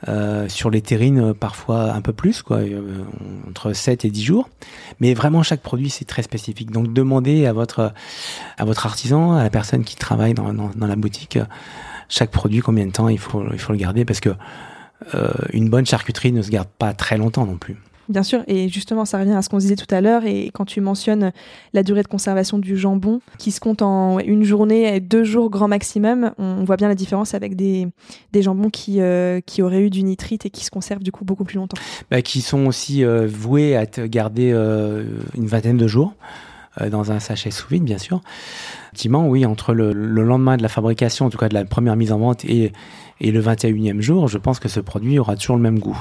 Euh, 0.09 0.47
sur 0.49 0.69
les 0.69 0.83
terrines 0.83 1.33
parfois 1.33 1.93
un 1.93 2.03
peu 2.03 2.13
plus, 2.13 2.43
quoi, 2.43 2.59
euh, 2.59 3.03
entre 3.49 3.73
7 3.73 4.05
et 4.05 4.11
10 4.11 4.23
jours. 4.23 4.51
Mais 5.01 5.15
vraiment 5.15 5.43
chaque 5.43 5.63
produit 5.63 5.89
c'est 5.89 6.05
très 6.05 6.23
spécifique. 6.23 6.71
Donc 6.71 6.93
demandez 6.93 7.47
à 7.47 7.53
votre 7.55 7.93
à 8.59 8.65
votre 8.65 8.85
artisan, 8.87 9.35
à 9.35 9.43
la 9.43 9.51
personne 9.51 9.85
qui 9.85 9.97
travaille 9.97 10.35
dans, 10.35 10.53
dans 10.53 10.87
la 10.87 10.97
boutique, 10.97 11.39
chaque 12.09 12.31
produit 12.31 12.61
combien 12.61 12.87
de 12.87 12.93
temps 12.93 13.09
il 13.09 13.19
faut 13.19 13.45
il 13.53 13.59
faut 13.59 13.73
le 13.73 13.79
garder 13.79 14.05
parce 14.05 14.21
que 14.21 14.31
euh, 15.15 15.31
une 15.53 15.69
bonne 15.69 15.87
charcuterie 15.87 16.33
ne 16.33 16.43
se 16.43 16.51
garde 16.51 16.69
pas 16.79 16.93
très 16.95 17.19
longtemps 17.19 17.47
non 17.47 17.57
plus. 17.57 17.77
Bien 18.09 18.23
sûr, 18.23 18.45
et 18.47 18.69
justement, 18.69 19.05
ça 19.05 19.19
revient 19.19 19.33
à 19.33 19.43
ce 19.43 19.49
qu'on 19.49 19.59
disait 19.59 19.75
tout 19.75 19.93
à 19.93 20.01
l'heure, 20.01 20.25
et 20.25 20.51
quand 20.55 20.65
tu 20.65 20.81
mentionnes 20.81 21.33
la 21.73 21.83
durée 21.83 22.03
de 22.03 22.09
conservation 22.09 22.59
du 22.59 22.77
jambon, 22.77 23.21
qui 23.39 23.51
se 23.51 23.59
compte 23.59 23.83
en 23.83 24.21
une 24.21 24.45
journée 24.45 24.95
et 24.95 25.01
deux 25.01 25.25
jours 25.25 25.51
grand 25.51 25.67
maximum, 25.67 26.33
on 26.39 26.63
voit 26.63 26.77
bien 26.77 26.87
la 26.89 26.95
différence 26.95 27.35
avec 27.35 27.57
des, 27.57 27.89
des 28.33 28.43
jambons 28.43 28.71
qui, 28.71 29.01
euh, 29.01 29.41
qui 29.45 29.61
auraient 29.61 29.83
eu 29.83 29.91
du 29.91 30.05
nitrite 30.05 30.47
et 30.47 30.51
qui 30.51 30.65
se 30.65 30.71
conservent 30.71 31.03
du 31.03 31.11
coup 31.11 31.25
beaucoup 31.25 31.45
plus 31.45 31.57
longtemps. 31.57 31.79
Bah, 32.11 32.23
qui 32.23 32.43
sont 32.43 32.67
aussi 32.67 33.05
euh, 33.05 33.27
voués 33.27 33.77
à 33.77 33.83
être 33.83 34.05
gardés 34.07 34.53
euh, 34.53 35.05
une 35.35 35.47
vingtaine 35.47 35.77
de 35.77 35.89
jours 35.89 36.15
dans 36.91 37.13
un 37.13 37.21
sachet 37.21 37.51
sous 37.51 37.69
vide, 37.69 37.85
bien 37.85 37.99
sûr. 37.99 38.21
Effectivement, 38.89 39.29
oui, 39.29 39.47
entre 39.47 39.73
le, 39.75 39.93
le, 39.93 40.23
lendemain 40.23 40.57
de 40.57 40.63
la 40.63 40.69
fabrication, 40.69 41.27
en 41.27 41.31
tout 41.31 41.39
cas 41.39 41.49
de 41.49 41.55
la 41.55 41.65
première 41.65 41.97
mise 41.97 42.13
en 42.13 42.19
vente, 42.19 42.45
et, 42.45 42.73
et 43.21 43.31
le 43.31 43.41
21e 43.41 44.01
jour, 44.01 44.29
je 44.29 44.39
pense 44.39 44.59
que 44.59 44.69
ce 44.69 44.81
produit 44.81 45.19
aura 45.19 45.37
toujours 45.37 45.57
le 45.57 45.63
même 45.63 45.79
goût. 45.79 45.99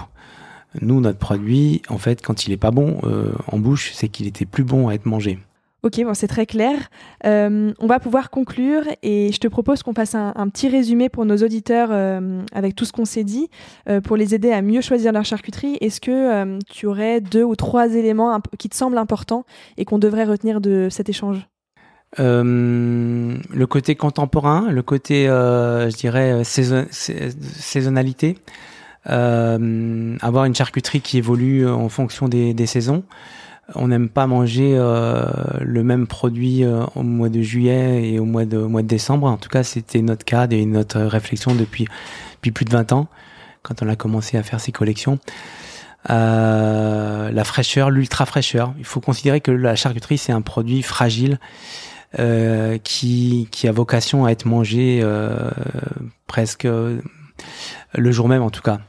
Nous, 0.81 0.99
notre 0.99 1.19
produit, 1.19 1.81
en 1.89 1.97
fait, 1.97 2.21
quand 2.21 2.47
il 2.47 2.53
est 2.53 2.57
pas 2.57 2.71
bon 2.71 2.99
euh, 3.03 3.31
en 3.51 3.59
bouche, 3.59 3.91
c'est 3.93 4.09
qu'il 4.09 4.27
était 4.27 4.45
plus 4.45 4.63
bon 4.63 4.89
à 4.89 4.93
être 4.93 5.05
mangé. 5.05 5.39
Ok, 5.85 6.01
bon, 6.03 6.15
c'est 6.15 6.27
très 6.27 6.47
clair. 6.47 6.89
Euh, 7.27 7.71
on 7.77 7.85
va 7.85 7.99
pouvoir 7.99 8.31
conclure 8.31 8.81
et 9.03 9.31
je 9.31 9.37
te 9.37 9.47
propose 9.47 9.83
qu'on 9.83 9.93
fasse 9.93 10.15
un, 10.15 10.49
petit 10.49 10.67
résumé 10.67 11.09
pour 11.09 11.25
nos 11.25 11.37
auditeurs 11.37 11.89
euh, 11.91 12.41
avec 12.53 12.75
tout 12.75 12.85
ce 12.85 12.91
qu'on 12.91 13.05
s'est 13.05 13.23
dit 13.23 13.51
euh, 13.87 14.01
pour 14.01 14.17
les 14.17 14.33
aider 14.33 14.51
à 14.51 14.63
mieux 14.63 14.81
choisir 14.81 15.11
leur 15.11 15.25
charcuterie. 15.25 15.77
Est-ce 15.81 16.01
que 16.01 16.57
tu 16.71 16.87
aurais 16.87 17.21
deux 17.21 17.43
ou 17.43 17.55
trois 17.55 17.93
éléments 17.93 18.41
qui 18.57 18.67
te 18.67 18.75
semblent 18.75 18.97
importants 18.97 19.45
et 19.77 19.85
qu'on 19.85 19.99
devrait 19.99 20.23
retenir 20.23 20.59
de 20.59 20.87
cet 20.89 21.07
échange? 21.07 21.47
Le 22.17 23.65
côté 23.65 23.93
contemporain, 23.93 24.71
le 24.71 24.81
côté, 24.81 25.25
je 25.27 25.95
dirais, 25.95 26.43
saison 26.45 26.87
saisonnalité. 26.89 28.39
Avoir 29.05 30.45
une 30.45 30.55
charcuterie 30.55 31.01
qui 31.01 31.19
évolue 31.19 31.67
en 31.67 31.89
fonction 31.89 32.27
des 32.27 32.65
saisons. 32.65 33.03
On 33.73 33.87
n'aime 33.87 34.09
pas 34.09 34.27
manger 34.27 34.75
euh, 34.75 35.25
le 35.59 35.83
même 35.83 36.05
produit 36.05 36.63
euh, 36.63 36.85
au 36.95 37.01
mois 37.01 37.29
de 37.29 37.41
juillet 37.41 38.11
et 38.11 38.19
au 38.19 38.25
mois 38.25 38.45
de, 38.45 38.57
mois 38.57 38.83
de 38.83 38.87
décembre. 38.87 39.27
En 39.27 39.37
tout 39.37 39.49
cas, 39.49 39.63
c'était 39.63 40.01
notre 40.01 40.23
cas 40.23 40.47
et 40.49 40.65
notre 40.65 41.01
réflexion 41.01 41.55
depuis, 41.55 41.87
depuis 42.35 42.51
plus 42.51 42.65
de 42.65 42.69
20 42.69 42.91
ans, 42.91 43.07
quand 43.63 43.81
on 43.81 43.89
a 43.89 43.95
commencé 43.95 44.37
à 44.37 44.43
faire 44.43 44.59
ces 44.59 44.71
collections. 44.71 45.17
Euh, 46.11 47.31
la 47.31 47.43
fraîcheur, 47.43 47.89
l'ultra 47.89 48.27
fraîcheur. 48.27 48.75
Il 48.77 48.85
faut 48.85 49.01
considérer 49.01 49.41
que 49.41 49.51
la 49.51 49.75
charcuterie, 49.75 50.19
c'est 50.19 50.31
un 50.31 50.41
produit 50.41 50.83
fragile 50.83 51.39
qui, 52.83 53.49
qui 53.51 53.67
a 53.67 53.73
vocation 53.73 54.23
à 54.23 54.31
être 54.31 54.45
mangé 54.45 55.03
presque 56.27 56.65
le 56.65 58.11
jour 58.11 58.29
même 58.29 58.41
en 58.41 58.49
tout 58.49 58.61
cas. 58.61 58.79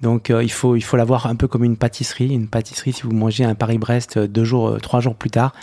Donc 0.00 0.30
euh, 0.30 0.42
il 0.42 0.50
faut 0.50 0.76
il 0.76 0.82
faut 0.82 0.96
l'avoir 0.96 1.26
un 1.26 1.34
peu 1.34 1.48
comme 1.48 1.64
une 1.64 1.76
pâtisserie. 1.76 2.32
Une 2.32 2.48
pâtisserie, 2.48 2.92
si 2.92 3.02
vous 3.02 3.12
mangez 3.12 3.44
un 3.44 3.54
Paris-Brest 3.54 4.16
euh, 4.16 4.26
deux 4.28 4.44
jours, 4.44 4.68
euh, 4.68 4.78
trois 4.78 5.00
jours 5.00 5.16
plus 5.16 5.30
tard, 5.30 5.54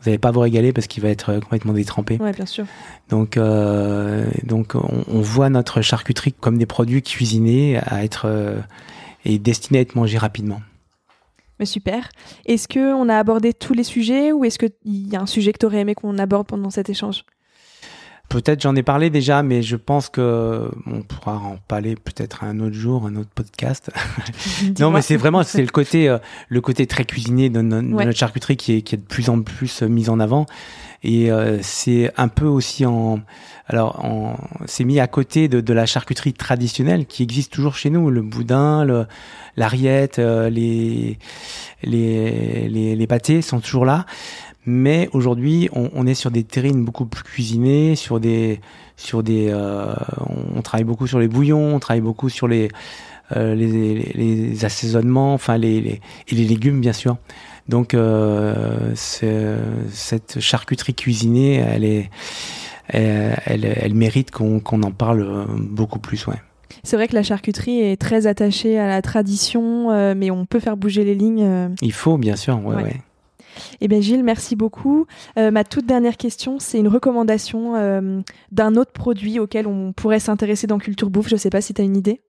vous 0.00 0.10
n'allez 0.10 0.18
pas 0.18 0.30
vous 0.30 0.40
régaler 0.40 0.72
parce 0.72 0.86
qu'il 0.86 1.02
va 1.02 1.10
être 1.10 1.38
complètement 1.40 1.72
détrempé. 1.72 2.18
Ouais, 2.20 2.32
bien 2.32 2.46
sûr. 2.46 2.66
Donc 3.08 3.36
euh, 3.36 4.26
donc 4.44 4.74
on, 4.74 5.04
on, 5.06 5.20
voit 5.20 5.48
notre 5.48 5.80
charcuterie 5.80 6.32
comme 6.32 6.58
des 6.58 6.66
produits 6.66 7.02
cuisinés 7.02 7.78
à 7.78 8.04
être 8.04 8.26
et 9.24 9.38
destinés 9.38 9.78
à 9.78 9.82
être 9.82 9.94
mangés 9.94 10.18
rapidement. 10.18 10.60
Mais 11.58 11.66
super. 11.66 12.08
Est-ce 12.46 12.68
que 12.68 12.94
on 12.94 13.08
a 13.08 13.16
abordé 13.16 13.52
tous 13.52 13.74
les 13.74 13.82
sujets 13.82 14.32
ou 14.32 14.44
est-ce 14.44 14.58
qu'il 14.58 14.72
y 14.84 15.16
a 15.16 15.20
un 15.20 15.26
sujet 15.26 15.52
que 15.52 15.58
tu 15.58 15.66
aurais 15.66 15.78
aimé 15.78 15.94
qu'on 15.94 16.18
aborde 16.18 16.46
pendant 16.46 16.70
cet 16.70 16.88
échange? 16.88 17.24
Peut-être 18.28 18.60
j'en 18.60 18.76
ai 18.76 18.82
parlé 18.82 19.08
déjà, 19.08 19.42
mais 19.42 19.62
je 19.62 19.76
pense 19.76 20.10
que 20.10 20.70
on 20.86 21.00
pourra 21.00 21.36
en 21.36 21.56
parler 21.66 21.94
peut-être 21.96 22.44
un 22.44 22.60
autre 22.60 22.74
jour, 22.74 23.06
un 23.06 23.16
autre 23.16 23.30
podcast. 23.34 23.90
non, 24.80 24.90
mais 24.90 25.00
c'est 25.00 25.16
vraiment 25.16 25.42
c'est 25.42 25.62
le 25.62 25.68
côté 25.68 26.08
euh, 26.08 26.18
le 26.48 26.60
côté 26.60 26.86
très 26.86 27.04
cuisiné 27.04 27.48
de, 27.48 27.62
no 27.62 27.96
ouais. 27.96 28.04
notre 28.04 28.18
charcuterie 28.18 28.58
qui 28.58 28.74
est 28.74 28.82
qui 28.82 28.96
est 28.96 28.98
de 28.98 29.02
plus 29.06 29.30
en 29.30 29.40
plus 29.40 29.82
mise 29.82 30.10
en 30.10 30.20
avant 30.20 30.44
et 31.02 31.30
euh, 31.30 31.58
c'est 31.62 32.12
un 32.16 32.28
peu 32.28 32.46
aussi 32.46 32.84
en 32.84 33.20
alors 33.66 34.02
c'est 34.66 34.84
mis 34.84 34.98
à 34.98 35.06
côté 35.06 35.48
de, 35.48 35.60
de 35.60 35.72
la 35.72 35.86
charcuterie 35.86 36.32
traditionnelle 36.32 37.06
qui 37.06 37.22
existe 37.22 37.52
toujours 37.52 37.76
chez 37.76 37.90
nous, 37.90 38.10
le 38.10 38.22
boudin, 38.22 38.84
le 38.84 39.06
l'ariette, 39.56 40.18
euh, 40.18 40.48
les, 40.50 41.18
les 41.82 42.68
les 42.68 42.96
les 42.96 43.06
pâtés 43.06 43.42
sont 43.42 43.60
toujours 43.60 43.84
là. 43.84 44.06
Mais 44.66 45.08
aujourd'hui, 45.12 45.68
on, 45.72 45.90
on, 45.94 46.06
est 46.06 46.14
sur 46.14 46.30
des 46.30 46.44
terrines 46.44 46.84
beaucoup 46.84 47.06
plus 47.06 47.24
cuisinées, 47.24 47.96
sur 47.96 48.20
des, 48.20 48.60
sur 48.96 49.22
des, 49.22 49.48
euh, 49.48 49.94
on 50.54 50.60
travaille 50.62 50.84
beaucoup 50.84 51.06
sur 51.06 51.18
les 51.18 51.28
bouillons, 51.28 51.74
on 51.74 51.78
travaille 51.78 52.02
beaucoup 52.02 52.28
sur 52.28 52.48
les, 52.48 52.68
euh, 53.36 53.54
les, 53.54 53.66
les, 53.66 54.12
les, 54.14 54.64
assaisonnements, 54.64 55.32
enfin 55.32 55.56
les, 55.56 55.80
les, 55.80 56.00
et 56.28 56.34
les 56.34 56.44
légumes 56.44 56.80
bien 56.80 56.92
sûr. 56.92 57.16
Donc 57.68 57.94
euh, 57.94 58.92
cette 58.94 60.40
charcuterie 60.40 60.94
cuisinée, 60.94 61.54
elle 61.54 61.84
est, 61.84 62.10
elle, 62.88 63.40
elle, 63.46 63.64
elle 63.64 63.94
mérite 63.94 64.30
qu'on 64.30 64.60
qu 64.60 64.74
en 64.74 64.90
parle 64.90 65.46
beaucoup 65.58 65.98
plus, 65.98 66.26
ouais. 66.26 66.40
C'est 66.82 66.96
vrai 66.96 67.08
que 67.08 67.14
la 67.14 67.22
charcuterie 67.22 67.80
est 67.80 68.00
très 68.00 68.26
attachée 68.26 68.78
à 68.78 68.86
la 68.86 69.02
tradition, 69.02 69.90
euh, 69.90 70.14
mais 70.16 70.30
on 70.30 70.46
peut 70.46 70.60
faire 70.60 70.76
bouger 70.76 71.04
les 71.04 71.14
lignes. 71.14 71.44
Euh. 71.44 71.68
Il 71.82 71.92
faut, 71.92 72.18
bien 72.18 72.36
sûr, 72.36 72.64
ouais, 72.64 72.76
ouais. 72.76 72.82
ouais. 72.82 72.96
Eh 73.80 73.88
bien, 73.88 74.00
Gilles, 74.00 74.24
merci 74.24 74.56
beaucoup. 74.56 75.06
Euh, 75.38 75.50
ma 75.50 75.64
toute 75.64 75.86
dernière 75.86 76.16
question, 76.16 76.58
c'est 76.58 76.78
une 76.78 76.88
recommandation 76.88 77.74
euh, 77.76 78.20
d'un 78.52 78.76
autre 78.76 78.92
produit 78.92 79.38
auquel 79.38 79.66
on 79.66 79.92
pourrait 79.92 80.20
s'intéresser 80.20 80.66
dans 80.66 80.78
Culture 80.78 81.10
Bouffe. 81.10 81.28
Je 81.28 81.34
ne 81.34 81.38
sais 81.38 81.50
pas 81.50 81.60
si 81.60 81.74
tu 81.74 81.82
as 81.82 81.84
une 81.84 81.96
idée. 81.96 82.20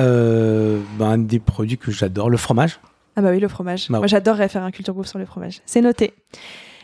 Euh, 0.00 0.80
ben, 0.98 1.06
un 1.06 1.18
des 1.18 1.38
produits 1.38 1.78
que 1.78 1.90
j'adore, 1.90 2.30
le 2.30 2.36
fromage. 2.36 2.80
Ah 3.16 3.22
bah 3.22 3.30
oui, 3.30 3.40
le 3.40 3.48
fromage. 3.48 3.88
Bah, 3.88 3.98
Moi, 3.98 4.06
j'adorerais 4.06 4.48
faire 4.48 4.62
un 4.62 4.70
Culture 4.70 4.94
Bouffe 4.94 5.08
sur 5.08 5.18
le 5.18 5.26
fromage. 5.26 5.60
C'est 5.66 5.80
noté. 5.80 6.12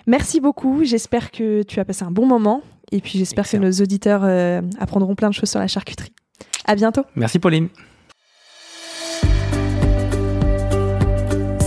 Merci 0.07 0.41
beaucoup. 0.41 0.85
J'espère 0.85 1.31
que 1.31 1.63
tu 1.63 1.81
as 1.81 1.85
passé 1.85 2.05
un 2.05 2.11
bon 2.11 2.27
moment. 2.27 2.63
Et 2.93 3.01
puis, 3.01 3.19
j'espère 3.19 3.49
que 3.49 3.57
nos 3.57 3.71
auditeurs 3.71 4.25
apprendront 4.79 5.15
plein 5.15 5.31
de 5.31 5.35
choses 5.35 5.51
sur 5.51 5.61
la 5.61 5.67
charcuterie. 5.67 6.13
À 6.67 6.75
bientôt. 6.75 7.03
Merci, 7.17 7.39
Pauline. 7.39 7.69